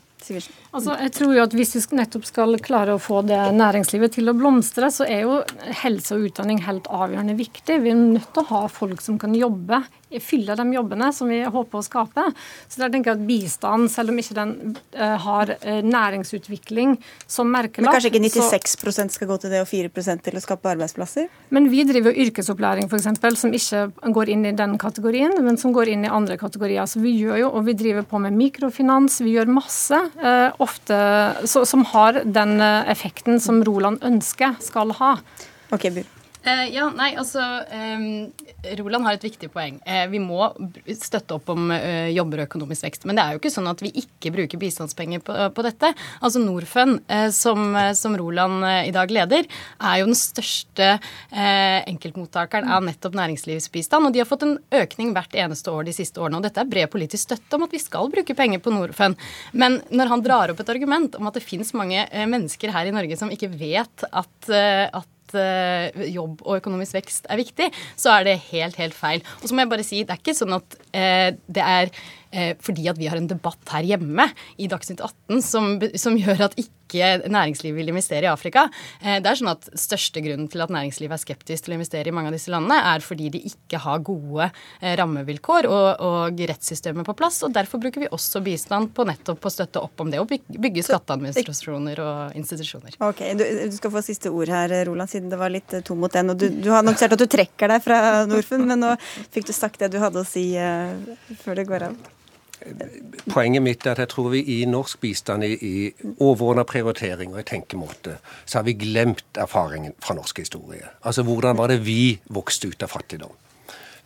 Altså, 0.76 0.96
jeg 1.00 1.12
tror 1.16 1.30
jo 1.32 1.44
at 1.46 1.54
Hvis 1.56 1.74
vi 1.76 1.82
nettopp 1.96 2.26
skal 2.28 2.58
klare 2.64 2.96
å 2.96 3.02
få 3.02 3.22
det 3.26 3.38
næringslivet 3.56 4.16
til 4.18 4.28
å 4.28 4.36
blomstre, 4.36 4.90
så 4.92 5.06
er 5.08 5.24
jo 5.24 5.38
helse 5.82 6.16
og 6.16 6.28
utdanning 6.28 6.60
helt 6.66 6.88
avgjørende 6.92 7.36
viktig. 7.38 7.80
Vi 7.84 7.92
er 7.92 8.00
nødt 8.00 8.28
til 8.34 8.44
å 8.44 8.50
ha 8.52 8.66
folk 8.72 9.00
som 9.04 9.16
kan 9.20 9.34
jobbe 9.36 9.80
fylle 10.22 10.54
de 10.54 10.66
jobbene 10.70 11.08
som 11.14 11.28
vi 11.30 11.40
håper 11.42 11.80
å 11.80 11.84
skape. 11.84 12.24
Så 12.70 12.80
der 12.80 12.92
tenker 12.92 13.12
jeg 13.12 13.18
at 13.18 13.26
bistand, 13.26 13.90
selv 13.90 14.12
om 14.12 14.20
ikke 14.20 14.36
den 14.36 14.52
uh, 14.94 15.16
har 15.24 15.50
uh, 15.56 15.80
næringsutvikling 15.82 16.94
som 17.26 17.50
merkelapp 17.50 17.90
Men 17.90 17.96
kanskje 17.96 18.12
ikke 18.12 18.22
96 18.28 18.76
så, 18.86 19.06
skal 19.16 19.30
gå 19.32 19.38
til 19.42 19.52
det, 19.52 19.64
og 19.64 19.70
4% 19.70 20.24
til 20.28 20.38
å 20.38 20.42
skape 20.44 20.70
arbeidsplasser? 20.76 21.26
Men 21.54 21.66
vi 21.72 21.82
driver 21.88 22.14
jo 22.14 22.26
yrkesopplæring, 22.26 22.86
f.eks., 22.86 23.40
som 23.40 23.54
ikke 23.56 24.12
går 24.14 24.32
inn 24.36 24.46
i 24.46 24.54
den 24.56 24.76
kategorien, 24.80 25.34
men 25.42 25.58
som 25.60 25.74
går 25.74 25.90
inn 25.96 26.06
i 26.06 26.12
andre 26.12 26.38
kategorier. 26.40 26.86
Så 26.86 27.02
vi 27.02 27.16
gjør 27.18 27.42
jo, 27.42 27.50
og 27.58 27.66
vi 27.66 27.76
driver 27.78 28.06
på 28.06 28.22
med 28.22 28.36
mikrofinans, 28.38 29.18
vi 29.26 29.34
gjør 29.34 29.50
masse, 29.58 30.00
uh, 30.22 30.54
ofte 30.66 30.98
som 31.46 31.86
har 31.94 32.20
den 32.26 32.58
effekten 32.60 33.40
som 33.42 33.62
Roland 33.66 34.04
ønsker 34.06 34.58
skal 34.62 34.92
ha. 35.00 35.14
Ok, 35.72 35.88
Bur. 35.94 36.15
Uh, 36.46 36.62
ja, 36.70 36.84
nei, 36.94 37.08
altså 37.18 37.42
eh, 37.74 38.74
Roland 38.78 39.06
har 39.08 39.16
et 39.16 39.24
viktig 39.26 39.48
poeng. 39.50 39.80
Eh, 39.82 40.04
vi 40.12 40.20
må 40.22 40.46
støtte 40.94 41.34
opp 41.34 41.48
om 41.50 41.72
uh, 41.72 42.06
jobber 42.14 42.44
og 42.44 42.46
økonomisk 42.46 42.86
vekst. 42.86 43.06
Men 43.08 43.18
det 43.18 43.24
er 43.24 43.34
jo 43.34 43.40
ikke 43.40 43.50
sånn 43.50 43.66
at 43.66 43.82
vi 43.82 43.90
ikke 43.98 44.30
bruker 44.36 44.60
bistandspenger 44.60 45.24
på, 45.26 45.34
på 45.56 45.64
dette. 45.66 45.90
Altså 46.20 46.42
Norfund, 46.44 47.00
som, 47.34 47.74
som, 47.98 48.14
Roland 48.18 48.62
i 48.86 48.92
dag 48.94 49.10
leder, 49.10 49.48
er 49.82 49.98
jo 50.00 50.06
den 50.08 50.18
største 50.18 50.88
enkeltmottakeren 51.34 52.70
av 52.72 52.84
nettopp 52.86 53.16
næringslivsbistand. 53.18 54.08
Og 54.08 54.14
de 54.14 54.22
har 54.22 54.28
fått 54.28 54.46
en 54.46 54.56
økning 54.78 55.12
hvert 55.16 55.34
eneste 55.36 55.74
år 55.74 55.88
de 55.88 55.96
siste 55.96 56.22
årene. 56.22 56.38
Og 56.38 56.46
dette 56.46 56.62
er 56.62 56.70
bred 56.70 56.90
politisk 56.92 57.26
støtte 57.26 57.58
om 57.58 57.66
at 57.66 57.74
vi 57.74 57.82
skal 57.82 58.10
bruke 58.12 58.38
penger 58.38 58.62
på 58.62 58.74
Norfund. 58.74 59.18
Men 59.52 59.80
når 59.90 60.14
han 60.14 60.24
drar 60.24 60.54
opp 60.54 60.62
et 60.62 60.72
argument 60.76 61.18
om 61.18 61.28
at 61.30 61.38
det 61.38 61.44
finnes 61.46 61.74
mange 61.76 62.06
mennesker 62.16 62.74
her 62.74 62.88
i 62.88 62.94
Norge 62.94 63.18
som 63.18 63.32
ikke 63.34 63.52
vet 63.56 64.06
at, 64.12 64.50
at 64.50 65.12
uh, 65.34 66.04
jobb 66.12 66.44
og 66.44 66.60
økonomisk 66.60 66.98
vekst 66.98 67.26
er 67.30 67.40
viktig, 67.40 67.70
så 67.98 68.18
er 68.18 68.28
det 68.28 68.36
helt, 68.52 68.78
helt 68.78 68.96
feil. 68.96 69.24
Og 69.42 69.48
så 69.48 69.56
må 69.56 69.64
jeg 69.64 69.72
bare 69.72 69.86
si, 69.86 70.04
det 70.04 70.14
er 70.14 70.22
ikke 70.22 70.36
sånn 70.38 70.56
at 70.58 70.78
uh, 70.78 71.30
det 71.48 71.64
er 71.64 71.90
fordi 72.62 72.88
at 72.90 72.98
vi 72.98 73.10
har 73.10 73.20
en 73.20 73.28
debatt 73.30 73.70
her 73.72 73.86
hjemme 73.86 74.28
i 74.60 74.66
Dagsnytt 74.70 75.00
18 75.00 75.44
som, 75.44 75.76
som 75.96 76.18
gjør 76.18 76.48
at 76.48 76.56
ikke 76.60 76.74
næringslivet 77.26 77.80
vil 77.80 77.90
investere 77.90 78.28
i 78.28 78.30
Afrika. 78.30 78.68
Det 79.02 79.26
er 79.26 79.38
sånn 79.38 79.50
at 79.50 79.64
Største 79.74 80.22
grunnen 80.22 80.46
til 80.50 80.62
at 80.62 80.70
næringslivet 80.70 81.16
er 81.16 81.22
skeptisk 81.22 81.66
til 81.66 81.74
å 81.74 81.76
investere 81.78 82.12
i 82.12 82.14
mange 82.14 82.30
av 82.30 82.36
disse 82.36 82.52
landene, 82.52 82.76
er 82.92 83.02
fordi 83.02 83.30
de 83.34 83.40
ikke 83.48 83.80
har 83.82 84.04
gode 84.06 84.46
rammevilkår 85.00 85.66
og, 85.66 85.88
og 86.06 86.42
rettssystemer 86.52 87.06
på 87.08 87.16
plass. 87.18 87.40
og 87.42 87.56
Derfor 87.56 87.82
bruker 87.82 88.04
vi 88.04 88.10
også 88.14 88.42
bistand 88.44 88.92
på 88.94 89.06
nettopp 89.08 89.48
å 89.48 89.52
støtte 89.52 89.82
opp 89.82 90.04
om 90.04 90.12
det 90.12 90.20
og 90.22 90.30
bygge 90.30 90.84
skatteadministrasjoner 90.86 92.00
og 92.02 92.36
institusjoner. 92.38 92.96
Ok, 93.04 93.22
du, 93.38 93.44
du 93.70 93.76
skal 93.76 93.92
få 93.94 94.02
siste 94.04 94.32
ord 94.32 94.50
her, 94.52 94.72
Roland, 94.88 95.10
siden 95.10 95.32
det 95.32 95.40
var 95.40 95.52
litt 95.52 95.74
eh, 95.76 95.84
to 95.86 95.96
mot 95.98 96.12
én. 96.16 96.32
Og 96.32 96.40
du, 96.40 96.48
du 96.50 96.70
har 96.72 96.82
annonsert 96.82 97.16
at 97.16 97.22
du 97.22 97.28
trekker 97.30 97.72
deg 97.72 97.84
fra 97.84 98.00
Norfund, 98.28 98.66
men 98.68 98.82
nå 98.82 98.94
fikk 99.34 99.48
du 99.50 99.54
sagt 99.56 99.82
det 99.82 99.92
du 99.94 100.00
hadde 100.02 100.22
å 100.22 100.28
si 100.28 100.48
uh, 100.58 100.94
før 101.42 101.60
det 101.60 101.66
går 101.68 101.88
av. 101.90 101.96
Poenget 103.30 103.62
mitt 103.62 103.86
er 103.86 103.96
at 103.96 104.04
jeg 104.04 104.12
tror 104.14 104.30
vi 104.32 104.42
i 104.56 104.58
norsk 104.68 105.00
bistand 105.02 105.44
i, 105.44 105.54
i 105.60 106.12
overordna 106.18 106.64
prioritering 106.68 107.34
og 107.34 107.42
i 107.42 107.48
tenkemåte, 107.48 108.16
så 108.44 108.58
har 108.58 108.68
vi 108.68 108.76
glemt 108.80 109.40
erfaringen 109.40 109.96
fra 110.02 110.16
norsk 110.16 110.40
historie. 110.44 110.88
Altså 111.04 111.22
hvordan 111.26 111.58
var 111.58 111.72
det 111.72 111.82
vi 111.86 112.16
vokste 112.32 112.72
ut 112.72 112.86
av 112.86 112.94
fattigdom? 112.94 113.34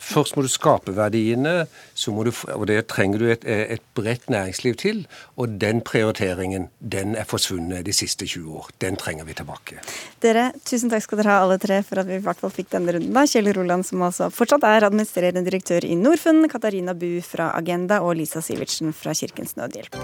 Først 0.01 0.37
må 0.37 0.43
du 0.45 0.49
skape 0.51 0.95
verdiene, 0.97 1.67
du, 1.69 2.31
og 2.55 2.65
det 2.71 2.79
trenger 2.89 3.21
du 3.21 3.27
et, 3.31 3.45
et 3.45 3.83
bredt 3.95 4.31
næringsliv 4.33 4.79
til. 4.81 5.03
Og 5.37 5.59
den 5.61 5.83
prioriteringen 5.85 6.69
den 6.81 7.15
er 7.19 7.29
forsvunnet 7.29 7.85
de 7.87 7.95
siste 7.95 8.27
20 8.27 8.57
år. 8.63 8.71
Den 8.81 8.97
trenger 9.01 9.29
vi 9.29 9.37
tilbake. 9.37 9.81
Dere, 10.25 10.51
tusen 10.65 10.91
takk 10.93 11.05
skal 11.05 11.21
dere 11.21 11.37
ha 11.37 11.45
alle 11.45 11.61
tre 11.63 11.83
for 11.87 12.03
at 12.03 12.09
vi 12.09 12.19
i 12.19 12.25
hvert 12.25 12.41
fall 12.41 12.55
fikk 12.55 12.73
denne 12.75 12.97
runden. 12.97 13.13
da. 13.15 13.27
Kjell 13.31 13.53
Roland, 13.55 13.87
som 13.87 14.03
altså 14.07 14.31
fortsatt 14.35 14.65
er 14.67 14.89
administrerende 14.89 15.45
direktør 15.47 15.85
i 15.87 15.95
Norfund, 15.99 16.49
Katarina 16.51 16.97
Bu 16.97 17.21
fra 17.25 17.53
Agenda 17.57 18.01
og 18.05 18.17
Lisa 18.19 18.43
Sivertsen 18.45 18.95
fra 18.97 19.15
Kirkens 19.15 19.57
Nødhjelp. 19.61 20.01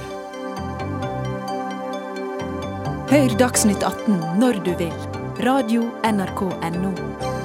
Hør 3.07 3.39
Dagsnytt 3.39 3.87
18 3.87 4.21
når 4.43 4.61
du 4.67 4.75
vil. 4.83 4.93
Radio 5.47 5.87
NRK 6.03 6.43
Radio.nrk.no. 6.43 7.36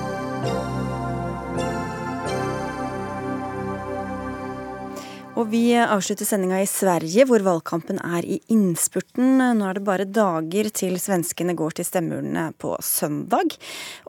Og 5.39 5.45
vi 5.47 5.71
avslutter 5.79 6.27
sendinga 6.27 6.57
i 6.59 6.67
Sverige, 6.67 7.23
hvor 7.29 7.39
valgkampen 7.45 8.01
er 8.03 8.25
i 8.27 8.41
innspurten. 8.51 9.39
Nå 9.55 9.63
er 9.63 9.77
det 9.77 9.83
bare 9.87 10.03
dager 10.03 10.67
til 10.75 10.97
svenskene 10.99 11.55
går 11.55 11.77
til 11.77 11.87
stemmeurnene 11.87 12.49
på 12.59 12.73
søndag. 12.83 13.55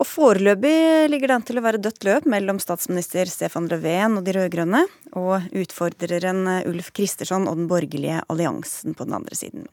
Og 0.02 0.08
foreløpig 0.10 0.72
ligger 1.12 1.30
det 1.30 1.36
an 1.36 1.44
til 1.46 1.60
å 1.60 1.62
være 1.62 1.78
dødt 1.84 2.02
løp 2.08 2.26
mellom 2.26 2.58
statsminister 2.62 3.30
Stefan 3.30 3.68
Löfven 3.70 4.18
og 4.18 4.26
de 4.26 4.34
rød-grønne, 4.34 4.80
og 5.14 5.46
utfordreren 5.62 6.42
Ulf 6.66 6.90
Kristersson 6.96 7.46
og 7.46 7.60
den 7.60 7.68
borgerlige 7.70 8.24
alliansen 8.26 8.98
på 8.98 9.06
den 9.06 9.14
andre 9.20 9.38
siden. 9.38 9.68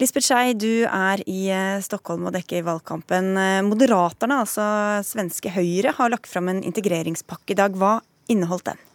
Lisbeth 0.00 0.30
Skei, 0.30 0.54
du 0.54 0.86
er 0.86 1.20
i 1.28 1.40
eh, 1.52 1.80
Stockholm 1.84 2.30
og 2.30 2.36
dekker 2.38 2.62
valgkampen. 2.64 3.34
Moderaterna, 3.66 4.44
altså 4.46 4.68
svenske 5.04 5.50
Høyre, 5.52 5.96
har 5.98 6.14
lagt 6.14 6.30
fram 6.30 6.48
en 6.48 6.62
integreringspakke 6.62 7.56
i 7.56 7.58
dag. 7.58 7.74
Hva 7.74 7.98
inneholdt 8.30 8.70
den? 8.70 8.86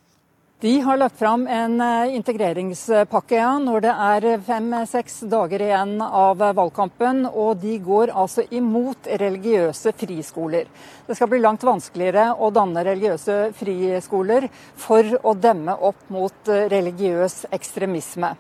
De 0.59 0.79
har 0.79 0.97
lagt 0.97 1.19
fram 1.19 1.47
en 1.47 1.81
eh, 1.81 2.15
integreringspakke 2.15 3.35
ja, 3.35 3.49
når 3.59 3.81
det 3.83 3.91
er 3.91 4.27
fem-seks 4.39 5.17
dager 5.27 5.59
igjen 5.65 5.97
av 5.99 6.39
valgkampen. 6.39 7.25
Og 7.27 7.57
de 7.59 7.73
går 7.83 8.13
altså 8.15 8.45
imot 8.55 9.09
religiøse 9.19 9.91
friskoler. 9.99 10.69
Det 11.07 11.17
skal 11.19 11.29
bli 11.33 11.41
langt 11.43 11.65
vanskeligere 11.67 12.29
å 12.39 12.53
danne 12.55 12.85
religiøse 12.87 13.35
friskoler 13.59 14.47
for 14.79 15.17
å 15.27 15.35
demme 15.35 15.75
opp 15.75 16.07
mot 16.15 16.47
eh, 16.47 16.69
religiøs 16.71 17.49
ekstremisme. 17.51 18.31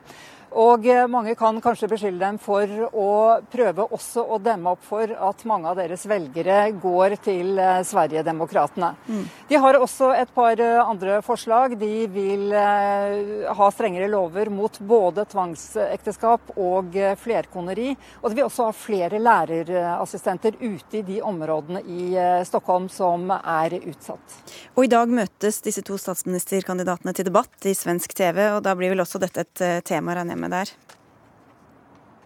Og 0.55 0.85
eh, 0.87 1.03
mange 1.11 1.35
kan 1.35 1.57
kanskje 1.63 1.89
beskylde 1.91 2.21
dem 2.23 2.37
for 2.39 2.69
å 2.95 3.09
prøve 3.51 3.85
også 3.95 4.23
å 4.23 4.39
demme 4.39 4.71
opp 4.71 4.83
for 4.87 5.11
at 5.11 5.43
mange 5.47 5.67
av 5.71 5.79
deres 5.81 6.05
velgere 6.07 6.69
går 6.79 7.17
til 7.25 7.59
eh, 7.59 7.81
Sverigedemokraterna. 7.83 8.93
Mm. 9.07 9.25
De 9.49 9.59
har 9.59 9.79
også 9.79 10.13
et 10.15 10.31
par 10.35 10.59
eh, 10.63 10.79
andre 10.79 11.19
forslag. 11.25 11.75
De 11.79 12.05
vil 12.11 12.53
ha 12.55 13.67
strengere 13.73 14.07
lover 14.11 14.49
mot 14.53 14.77
både 14.79 15.25
tvangsekteskap 15.31 16.53
og 16.61 16.95
flerkoneri. 17.19 17.91
Og 18.21 18.29
de 18.29 18.39
vil 18.39 18.45
også 18.45 18.69
ha 18.69 18.75
flere 18.75 19.19
lærerassistenter 19.19 20.55
ute 20.61 21.01
i 21.01 21.03
de 21.05 21.19
områdene 21.25 21.81
i 21.83 22.15
Stockholm 22.47 22.87
som 22.91 23.27
er 23.35 23.75
utsatt. 23.81 24.37
Og 24.75 24.85
i 24.85 24.91
dag 24.91 25.11
møtes 25.11 25.59
disse 25.65 25.83
to 25.85 25.97
statsministerkandidatene 25.99 27.15
til 27.17 27.27
debatt 27.27 27.67
i 27.67 27.75
svensk 27.75 28.15
TV, 28.15 28.41
og 28.55 28.61
da 28.65 28.75
blir 28.77 28.93
vel 28.93 29.03
også 29.03 29.21
dette 29.23 29.45
et 29.45 29.65
tema, 29.87 30.15
regner 30.15 30.35
jeg 30.35 30.43
med? 30.43 30.44
Med 30.49 30.57
der? 30.57 30.65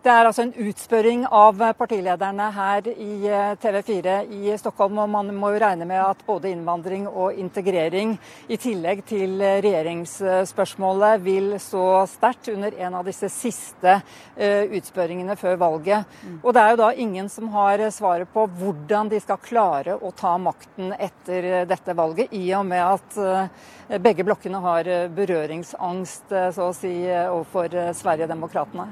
Det 0.10 0.14
er 0.18 0.26
altså 0.26 0.42
en 0.42 0.66
utspørring 0.66 1.26
av 1.38 1.60
partilederne 1.78 2.46
her 2.56 2.88
i 2.90 3.28
eh, 3.30 3.52
TV4 3.62 4.16
i 4.34 4.56
Stockholm. 4.58 4.98
og 5.04 5.12
Man 5.14 5.28
må 5.38 5.52
jo 5.54 5.60
regne 5.62 5.86
med 5.86 6.02
at 6.02 6.24
både 6.26 6.50
innvandring 6.50 7.06
og 7.06 7.38
integrering, 7.38 8.16
i 8.50 8.58
tillegg 8.58 9.04
til 9.06 9.36
regjeringsspørsmålet, 9.38 11.22
vil 11.22 11.54
stå 11.62 11.84
sterkt 12.10 12.50
under 12.56 12.74
en 12.88 12.98
av 12.98 13.06
disse 13.06 13.30
siste 13.30 14.00
eh, 14.34 14.66
utspørringene 14.80 15.38
før 15.38 15.62
valget. 15.62 16.10
Mm. 16.26 16.42
Og 16.42 16.58
det 16.58 16.64
er 16.64 16.74
jo 16.74 16.82
da 16.82 16.90
ingen 17.06 17.30
som 17.30 17.54
har 17.54 17.86
svaret 17.94 18.34
på 18.34 18.48
hvordan 18.50 19.14
de 19.14 19.22
skal 19.22 19.44
klare 19.46 19.94
å 19.94 20.10
ta 20.10 20.34
makten 20.42 20.90
etter 20.98 21.68
dette 21.70 21.94
valget, 21.94 22.34
i 22.34 22.48
og 22.58 22.66
med 22.72 22.82
at 22.88 23.22
eh, 23.22 24.02
begge 24.02 24.26
blokkene 24.26 24.66
har 24.66 24.90
berøringsangst, 25.14 26.34
så 26.58 26.72
å 26.72 26.74
si, 26.74 26.98
overfor 27.30 27.94
Sverigedemokraterna. 28.02 28.90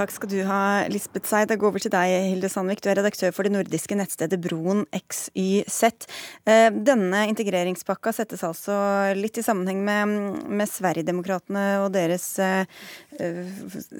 Takk 0.00 0.12
skal 0.14 0.30
du 0.30 0.38
ha, 0.46 0.59
Lisbeth 0.90 1.28
Seid. 1.28 1.48
da 1.50 1.56
går 1.58 1.70
over 1.70 1.82
til 1.82 1.92
deg, 1.92 2.12
Hilde 2.30 2.50
Sandvik. 2.52 2.82
Du 2.82 2.88
er 2.90 2.98
redaktør 2.98 3.32
for 3.34 3.46
det 3.46 3.52
nordiske 3.54 3.96
nettstedet 3.98 4.40
Broen 4.42 4.84
XYZ. 4.96 6.06
Eh, 6.48 6.68
denne 6.70 7.24
integreringspakka 7.30 8.12
settes 8.16 8.44
altså 8.46 8.74
litt 9.18 9.38
i 9.40 9.44
sammenheng 9.46 9.84
med, 9.86 10.16
med 10.48 10.70
Sverigedemokraterna 10.70 11.66
og 11.84 11.92
deres 11.94 12.26
uh, 12.42 12.64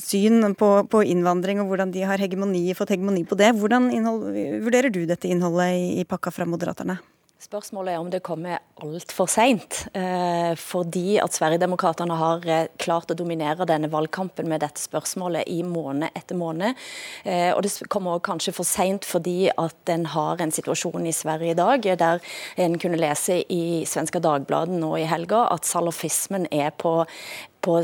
syn 0.00 0.54
på, 0.58 0.72
på, 0.90 1.04
innvandring 1.12 1.62
og 1.62 1.70
hvordan 1.70 1.94
de 1.94 2.04
har 2.08 2.20
hegemoni, 2.22 2.68
fått 2.78 2.94
hegemoni 2.96 3.24
på 3.28 3.38
det. 3.40 3.52
Hvordan 3.58 3.90
innhold, 3.94 4.28
vurderer 4.64 4.92
du 4.94 5.04
dette 5.08 5.30
innholdet 5.30 5.72
i, 5.78 5.88
i 6.02 6.08
pakka 6.08 6.34
fra 6.34 6.48
Moderaterne? 6.48 7.00
Spørsmålet 7.40 7.94
er 7.94 8.02
om 8.02 8.08
det 8.12 8.18
kommer 8.20 8.58
altfor 8.84 9.24
seint. 9.32 9.86
Eh, 9.96 10.50
fordi 10.60 11.14
at 11.22 11.32
Sverigedemokraterna 11.32 12.18
har 12.20 12.44
eh, 12.44 12.66
klart 12.76 13.08
å 13.08 13.16
dominere 13.16 13.64
denne 13.64 13.88
valgkampen 13.88 14.44
med 14.50 14.60
dette 14.60 14.82
spørsmålet 14.82 15.48
i 15.48 15.62
måned 15.64 16.12
etter 16.12 16.36
måned. 16.36 16.76
Eh, 17.24 17.48
og 17.54 17.62
det 17.64 17.88
kommer 17.88 18.20
kanskje 18.20 18.52
for 18.58 18.68
seint 18.68 19.08
fordi 19.08 19.48
at 19.54 19.92
en 19.94 20.04
har 20.12 20.44
en 20.44 20.52
situasjon 20.52 21.08
i 21.08 21.14
Sverige 21.16 21.54
i 21.54 21.56
dag 21.56 21.88
der 22.02 22.20
en 22.60 22.76
kunne 22.82 23.00
lese 23.00 23.40
i 23.48 23.86
Svenska 23.88 24.20
Dagbladet 24.20 24.76
nå 24.76 24.92
i 25.00 25.08
helga 25.08 25.46
at 25.48 25.64
salafismen 25.64 26.44
er 26.52 26.74
på 26.76 26.98
på, 27.62 27.76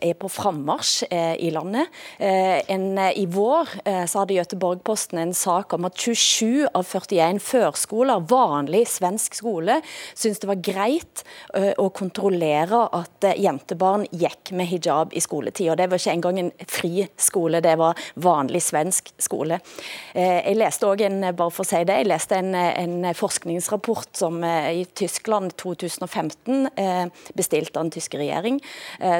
er 0.00 0.14
på 0.18 0.30
frammarsj 0.32 1.06
eh, 1.10 1.34
i 1.44 1.50
landet. 1.54 1.92
Eh, 2.18 2.60
en, 2.72 2.86
eh, 2.98 3.12
I 3.20 3.26
vår 3.30 3.70
så 4.08 4.22
hadde 4.22 4.36
Göteborg-Posten 4.36 5.18
en 5.20 5.34
sak 5.36 5.72
om 5.76 5.86
at 5.88 5.98
27 6.00 6.66
av 6.74 6.86
41 6.88 7.40
førskoler, 7.42 8.24
vanlig 8.30 8.84
svensk 8.90 9.36
skole, 9.38 9.80
syntes 10.14 10.40
det 10.42 10.48
var 10.48 10.60
greit 10.64 11.22
å 11.80 11.86
kontrollere 11.94 12.80
at 12.96 13.26
jentebarn 13.40 14.06
gikk 14.12 14.52
med 14.56 14.68
hijab 14.70 15.14
i 15.16 15.22
skoletid. 15.22 15.70
Og 15.72 15.78
Det 15.78 15.88
var 15.90 16.00
ikke 16.00 16.14
engang 16.14 16.40
en 16.40 16.50
fri 16.68 17.06
skole, 17.20 17.60
det 17.64 17.76
var 17.78 17.98
vanlig 18.16 18.62
svensk 18.64 19.12
skole. 19.18 19.60
jeg 20.14 20.56
leste 20.56 20.86
også 20.86 21.06
en, 21.06 21.20
bare 21.36 21.50
for 21.50 21.64
å 21.64 21.68
si 21.68 21.82
det, 21.84 21.98
jeg 22.02 22.10
leste 22.10 22.38
en, 22.38 22.54
en 22.54 23.14
forskningsrapport 23.14 24.16
som 24.16 24.40
i 24.44 24.84
Tyskland 24.94 25.54
2015 25.60 26.68
bestilte 27.34 27.78
av 27.78 27.86
den 27.86 27.94
tyske 27.96 28.20
regjering 28.20 28.60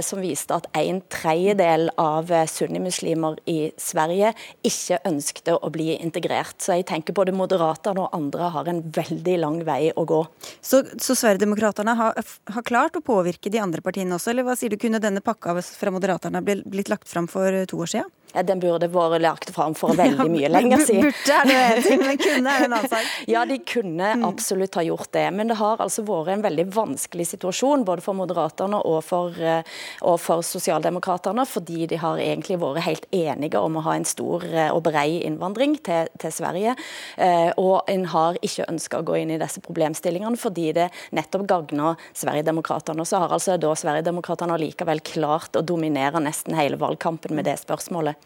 som 0.05 0.23
viste 0.23 0.55
at 0.57 0.69
en 0.79 1.01
tredjedel 1.13 1.91
av 2.01 2.33
eh, 2.33 2.47
sunnimuslimer 2.51 3.39
i 3.51 3.71
Sverige 3.81 4.33
ikke 4.67 5.01
ønskte 5.09 5.57
å 5.57 5.71
bli 5.75 5.95
integrert. 5.97 6.57
Så 6.63 6.79
jeg 6.79 6.89
tenker 6.91 7.17
både 7.17 7.35
Moderaterne 7.37 8.07
og 8.07 8.17
andre 8.17 8.51
har 8.55 8.71
en 8.71 8.83
veldig 8.95 9.37
lang 9.43 9.61
vei 9.67 9.93
å 9.97 10.07
gå. 10.09 10.21
Så, 10.61 10.85
så 11.01 11.17
Sverigedemokraterna 11.19 11.97
har, 11.99 12.21
har, 12.55 12.67
klart 12.67 12.99
å 12.99 13.05
påvirke 13.05 13.53
de 13.53 13.63
andre 13.63 13.85
partiene 13.85 14.17
også, 14.17 14.33
eller 14.33 14.47
hva 14.47 14.57
sier 14.59 14.73
du, 14.73 14.81
kunne 14.81 15.03
denne 15.03 15.25
pakka 15.25 15.57
fra 15.65 15.95
Moderaterne 15.95 16.43
blitt 16.45 16.93
lagt 16.93 17.09
fram 17.11 17.29
for 17.31 17.65
to 17.71 17.83
år 17.85 17.97
siden? 17.97 18.13
Ja, 18.35 18.43
Den 18.43 18.59
burde 18.59 18.89
vært 18.91 19.23
lagt 19.23 19.51
fram 19.55 19.77
for 19.79 19.95
veldig 20.01 20.27
mye 20.31 20.51
lenger 20.51 20.83
siden. 20.83 21.07
Burde 21.07 21.39
er 21.39 21.49
det 21.49 21.59
en 21.63 21.85
ting, 21.87 22.03
men 22.03 22.21
kunne 22.21 22.55
er 22.55 22.67
en 22.67 22.77
annen 22.77 22.91
sak. 22.91 23.13
Ja, 23.35 23.45
de 23.49 23.59
kunne 23.63 24.11
mm. 24.19 24.25
absolutt 24.27 24.75
ha 24.79 24.83
gjort 24.85 25.13
det. 25.15 25.27
Men 25.35 25.51
det 25.51 25.59
har 25.61 25.83
altså 25.83 26.05
vært 26.07 26.33
en 26.35 26.45
veldig 26.45 26.67
vanskelig 26.75 27.29
situasjon 27.35 27.87
både 27.87 28.05
for 28.05 28.19
Moderaterne 28.19 28.81
og 28.85 29.01
for, 29.07 29.39
eh, 29.39 29.63
og 30.05 30.19
for 30.23 30.45
Sosialdemokraterne, 30.45 31.45
fordi 31.49 31.89
de 31.91 31.99
har 32.01 32.21
egentlig 32.23 32.59
vært 32.63 32.85
helt 32.87 33.07
enige 33.15 33.61
om 33.61 33.79
å 33.79 33.85
ha 33.87 33.97
en 33.97 34.07
stor 34.09 34.45
eh, 34.49 34.71
og 34.73 34.85
brei 34.87 35.21
innvandring 35.25 35.77
til, 35.85 36.11
til 36.21 36.33
Sverige. 36.35 36.75
Eh, 37.17 37.51
og 37.61 37.89
en 37.91 38.07
har 38.13 38.39
ikke 38.45 38.69
ønska 38.71 39.01
å 39.01 39.07
gå 39.07 39.19
inn 39.21 39.35
i 39.35 39.41
disse 39.41 39.63
problemstillingene 39.65 40.41
fordi 40.41 40.71
det 40.77 40.89
nettopp 41.17 41.47
gagner 41.51 42.01
Sverigedemokraterne. 42.17 43.07
Så 43.07 43.21
har 43.23 43.35
altså 43.35 43.59
da 43.61 43.73
Sverigedemokraterne 43.79 44.59
likevel 44.61 45.03
klart 45.05 45.57
å 45.59 45.65
dominere 45.65 46.23
nesten 46.23 46.57
hele 46.59 46.79
valgkampen 46.81 47.35
med 47.37 47.49
det 47.49 47.57
spørsmålet. 47.63 48.19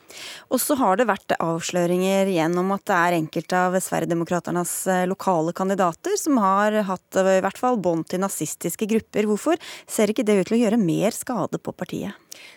Og 0.53 0.63
så 0.63 0.77
har 0.81 0.99
det 0.99 1.09
vært 1.09 1.37
avsløringer 1.39 2.31
gjennom 2.33 2.75
at 2.77 2.87
det 2.89 2.99
er 2.99 3.19
enkelte 3.19 3.65
av 3.69 3.79
Sverigedemokraternas 3.85 4.75
eh, 4.91 5.07
lokale 5.11 5.55
kandidater 5.57 6.17
som 6.21 6.41
har 6.43 6.81
hatt 6.89 7.19
i 7.19 7.41
hvert 7.45 7.61
fall 7.61 7.79
bånd 7.83 8.09
til 8.11 8.23
nazistiske 8.23 8.89
grupper. 8.89 9.29
Hvorfor 9.29 9.59
ser 9.89 10.13
ikke 10.13 10.27
det 10.27 10.41
ut 10.41 10.51
til 10.51 10.59
å 10.59 10.63
gjøre 10.65 10.81
mer 10.81 11.15
skade 11.15 11.28
på 11.29 11.73
partiet? 11.73 12.13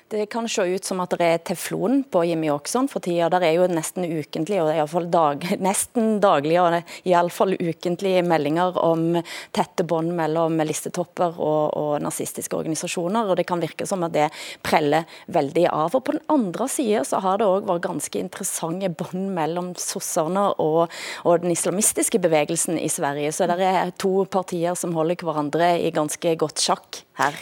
Det 0.07 0.25
kan 0.25 0.49
se 0.49 0.61
ut 0.61 0.85
som 0.85 0.99
at 0.99 1.13
det 1.15 1.23
er 1.23 1.37
teflon 1.47 2.01
på 2.03 2.25
Jimmy 2.27 2.49
Åkesson 2.51 2.89
for 2.91 2.99
tida. 2.99 3.29
Der 3.31 3.45
er 3.47 3.53
jo 3.55 3.67
nesten 3.71 4.03
ukentlig, 4.03 4.57
og 4.59 4.73
iallfall 4.73 5.05
dag, 5.11 5.45
nesten 5.67 6.17
daglig, 6.23 6.57
og 6.59 6.75
iallfall 7.07 7.55
ukentlige 7.55 8.23
meldinger 8.27 8.75
om 8.81 9.21
tette 9.55 9.85
bånd 9.87 10.11
mellom 10.17 10.59
listetopper 10.67 11.39
og, 11.39 11.77
og, 11.79 11.93
nazistiske 12.03 12.59
organisasjoner. 12.59 13.31
og 13.31 13.39
Det 13.39 13.47
kan 13.47 13.63
virke 13.63 13.87
som 13.87 14.03
at 14.03 14.15
det 14.17 14.27
preller 14.67 15.07
veldig 15.31 15.65
av. 15.71 15.95
Og 15.95 16.03
På 16.03 16.17
den 16.17 16.27
andre 16.35 16.67
sida 16.67 17.05
så 17.07 17.23
har 17.23 17.39
det 17.39 17.47
òg 17.47 17.71
vært 17.71 17.87
ganske 17.87 18.19
interessante 18.19 18.91
bånd 18.91 19.31
mellom 19.37 19.71
sosserne 19.79 20.49
og, 20.59 20.91
og, 21.23 21.33
den 21.45 21.55
islamistiske 21.55 22.19
bevegelsen 22.19 22.75
i 22.75 22.91
Sverige. 22.91 23.31
Så 23.31 23.47
det 23.47 23.63
er 23.63 23.95
to 23.95 24.25
partier 24.27 24.75
som 24.75 24.99
holder 24.99 25.23
hverandre 25.23 25.73
i 25.79 25.95
ganske 25.95 26.35
godt 26.35 26.59
sjakk 26.59 27.05
her. 27.21 27.39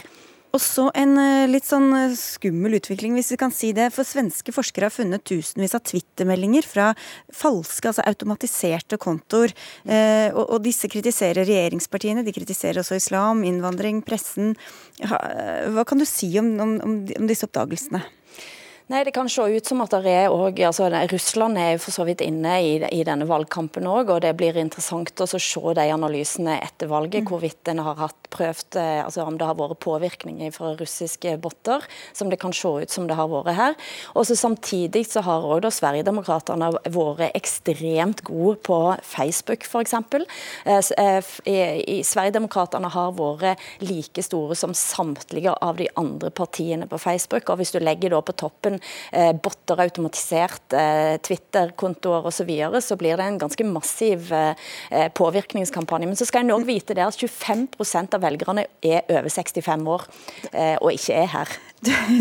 Og 0.50 0.58
så 0.62 0.88
en 0.98 1.14
eh, 1.20 1.48
litt 1.50 1.66
sånn 1.68 1.88
eh, 1.94 2.14
skummel 2.18 2.78
utvikling, 2.80 3.14
hvis 3.14 3.30
vi 3.34 3.38
kan 3.40 3.54
si 3.54 3.70
det. 3.76 3.90
For 3.94 4.06
svenske 4.06 4.54
forskere 4.54 4.88
har 4.88 4.94
funnet 4.94 5.24
tusenvis 5.28 5.76
av 5.78 5.84
twittermeldinger 5.86 6.66
fra 6.66 6.90
falske, 7.34 7.92
altså 7.92 8.06
automatiserte 8.10 8.98
kontoer. 9.00 9.54
Eh, 9.86 10.28
og, 10.34 10.58
disse 10.64 10.90
kritiserer 10.90 11.46
regjeringspartiene, 11.46 12.24
de 12.26 12.34
kritiserer 12.34 12.82
også 12.82 12.98
islam, 12.98 13.44
innvandring, 13.46 14.02
pressen. 14.06 14.56
Hva 15.00 15.86
kan 15.88 16.02
du 16.02 16.06
si 16.08 16.32
om, 16.40 16.52
om, 16.60 16.74
om 16.82 17.30
disse 17.30 17.46
oppdagelsene? 17.46 18.02
Nei, 18.90 19.04
Det 19.04 19.12
kan 19.14 19.28
se 19.30 19.44
ut 19.46 19.66
som 19.66 19.80
at 19.84 19.92
er 20.00 20.32
også, 20.34 20.64
altså 20.66 20.88
Russland 21.12 21.58
er 21.58 21.68
jo 21.76 21.82
for 21.84 21.94
så 21.94 22.02
vidt 22.08 22.24
inne 22.24 22.56
i, 22.58 22.70
i 22.90 23.04
denne 23.06 23.28
valgkampen 23.28 23.86
òg, 23.86 24.08
og 24.10 24.24
det 24.24 24.32
blir 24.34 24.56
interessant 24.58 25.14
å 25.22 25.28
se 25.30 25.74
de 25.78 25.84
analysene 25.94 26.56
etter 26.58 26.90
valget. 26.90 27.22
Mm. 27.22 27.28
Hvorvidt 27.30 27.70
en 27.70 27.84
har 27.86 28.00
hatt 28.00 28.26
prøvd, 28.34 28.78
eh, 28.80 29.04
altså 29.04 29.22
om 29.22 29.36
det 29.38 29.46
har 29.46 29.54
vært 29.54 29.78
påvirkninger 29.84 30.50
fra 30.50 30.72
russiske 30.74 31.36
botter, 31.38 31.86
som 32.12 32.32
det 32.32 32.40
kan 32.42 32.50
se 32.50 32.72
ut 32.82 32.90
som 32.90 33.06
det 33.06 33.14
har 33.14 33.30
vært 33.30 33.54
her. 33.54 33.76
Og 34.16 34.26
så 34.26 34.38
Samtidig 34.40 35.04
så 35.06 35.20
har 35.22 35.44
òg 35.44 35.68
Sverigedemokraterna 35.70 36.72
vært 36.88 37.36
ekstremt 37.36 38.24
gode 38.24 38.56
på 38.64 38.80
Facebook, 39.06 39.68
f.eks. 39.68 39.94
Eh, 40.64 41.22
eh, 41.46 42.02
Sverigedemokraterna 42.08 42.90
har 42.90 43.14
vært 43.14 43.60
like 43.84 44.24
store 44.24 44.58
som 44.58 44.74
samtlige 44.74 45.54
av 45.62 45.78
de 45.78 45.86
andre 46.00 46.34
partiene 46.34 46.90
på 46.90 46.98
Facebook. 46.98 47.50
og 47.50 47.60
Hvis 47.60 47.76
du 47.76 47.78
legger 47.78 48.16
da 48.16 48.24
på 48.24 48.34
toppen 48.34 48.79
botter, 49.42 49.80
automatiserte 49.86 50.80
eh, 50.80 51.16
Twitter-kontoer 51.22 52.26
osv., 52.26 52.40
så, 52.40 52.44
videre, 52.44 52.80
så 52.80 52.96
blir 52.96 53.16
det 53.16 53.24
en 53.24 53.38
ganske 53.38 53.64
massiv 53.64 54.32
eh, 54.32 55.08
påvirkningskampanje. 55.14 56.06
Men 56.06 56.16
så 56.16 56.26
skal 56.28 56.44
en 56.44 56.54
òg 56.56 56.64
vite 56.68 56.96
det 56.96 57.04
at 57.04 57.16
25% 57.16 58.16
av 58.16 58.24
velgerne 58.24 58.66
er 58.80 59.04
over 59.08 59.28
65 59.28 59.88
år 59.90 60.06
eh, 60.52 60.76
og 60.80 60.94
ikke 60.94 61.18
er 61.20 61.28
her. 61.34 61.58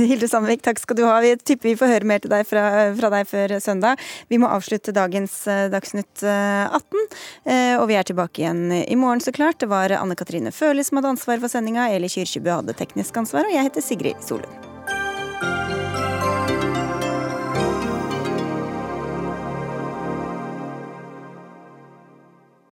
Hilde 0.09 0.27
Sandvik, 0.31 0.63
takk 0.63 0.79
skal 0.79 0.99
du 0.99 1.03
ha. 1.07 1.17
Vi 1.23 1.33
tipper 1.39 1.71
vi 1.71 1.77
får 1.79 1.93
høre 1.93 2.07
mer 2.11 2.23
til 2.23 2.31
deg 2.31 2.47
fra, 2.47 2.63
fra 2.95 3.11
deg 3.15 3.27
før 3.27 3.55
søndag. 3.63 3.99
Vi 4.31 4.39
må 4.39 4.51
avslutte 4.51 4.95
dagens 4.95 5.41
eh, 5.47 5.67
Dagsnytt 5.69 6.23
18, 6.23 7.03
og 7.79 7.85
vi 7.89 7.95
er 7.95 8.07
tilbake 8.07 8.41
igjen 8.41 8.73
i 8.79 8.97
morgen, 8.99 9.21
så 9.23 9.33
klart. 9.35 9.59
Det 9.61 9.69
var 9.71 9.93
Anne 9.95 10.17
Katrine 10.19 10.53
Føhli 10.55 10.83
som 10.85 10.99
hadde 10.99 11.13
ansvar 11.15 11.43
for 11.43 11.51
sendinga, 11.51 11.89
Eli 11.93 12.11
Kyrkjebø 12.11 12.59
hadde 12.59 12.75
teknisk 12.79 13.21
ansvar, 13.21 13.47
og 13.47 13.55
jeg 13.55 13.69
heter 13.69 13.85
Sigrid 13.85 14.25
Solund. 14.25 14.68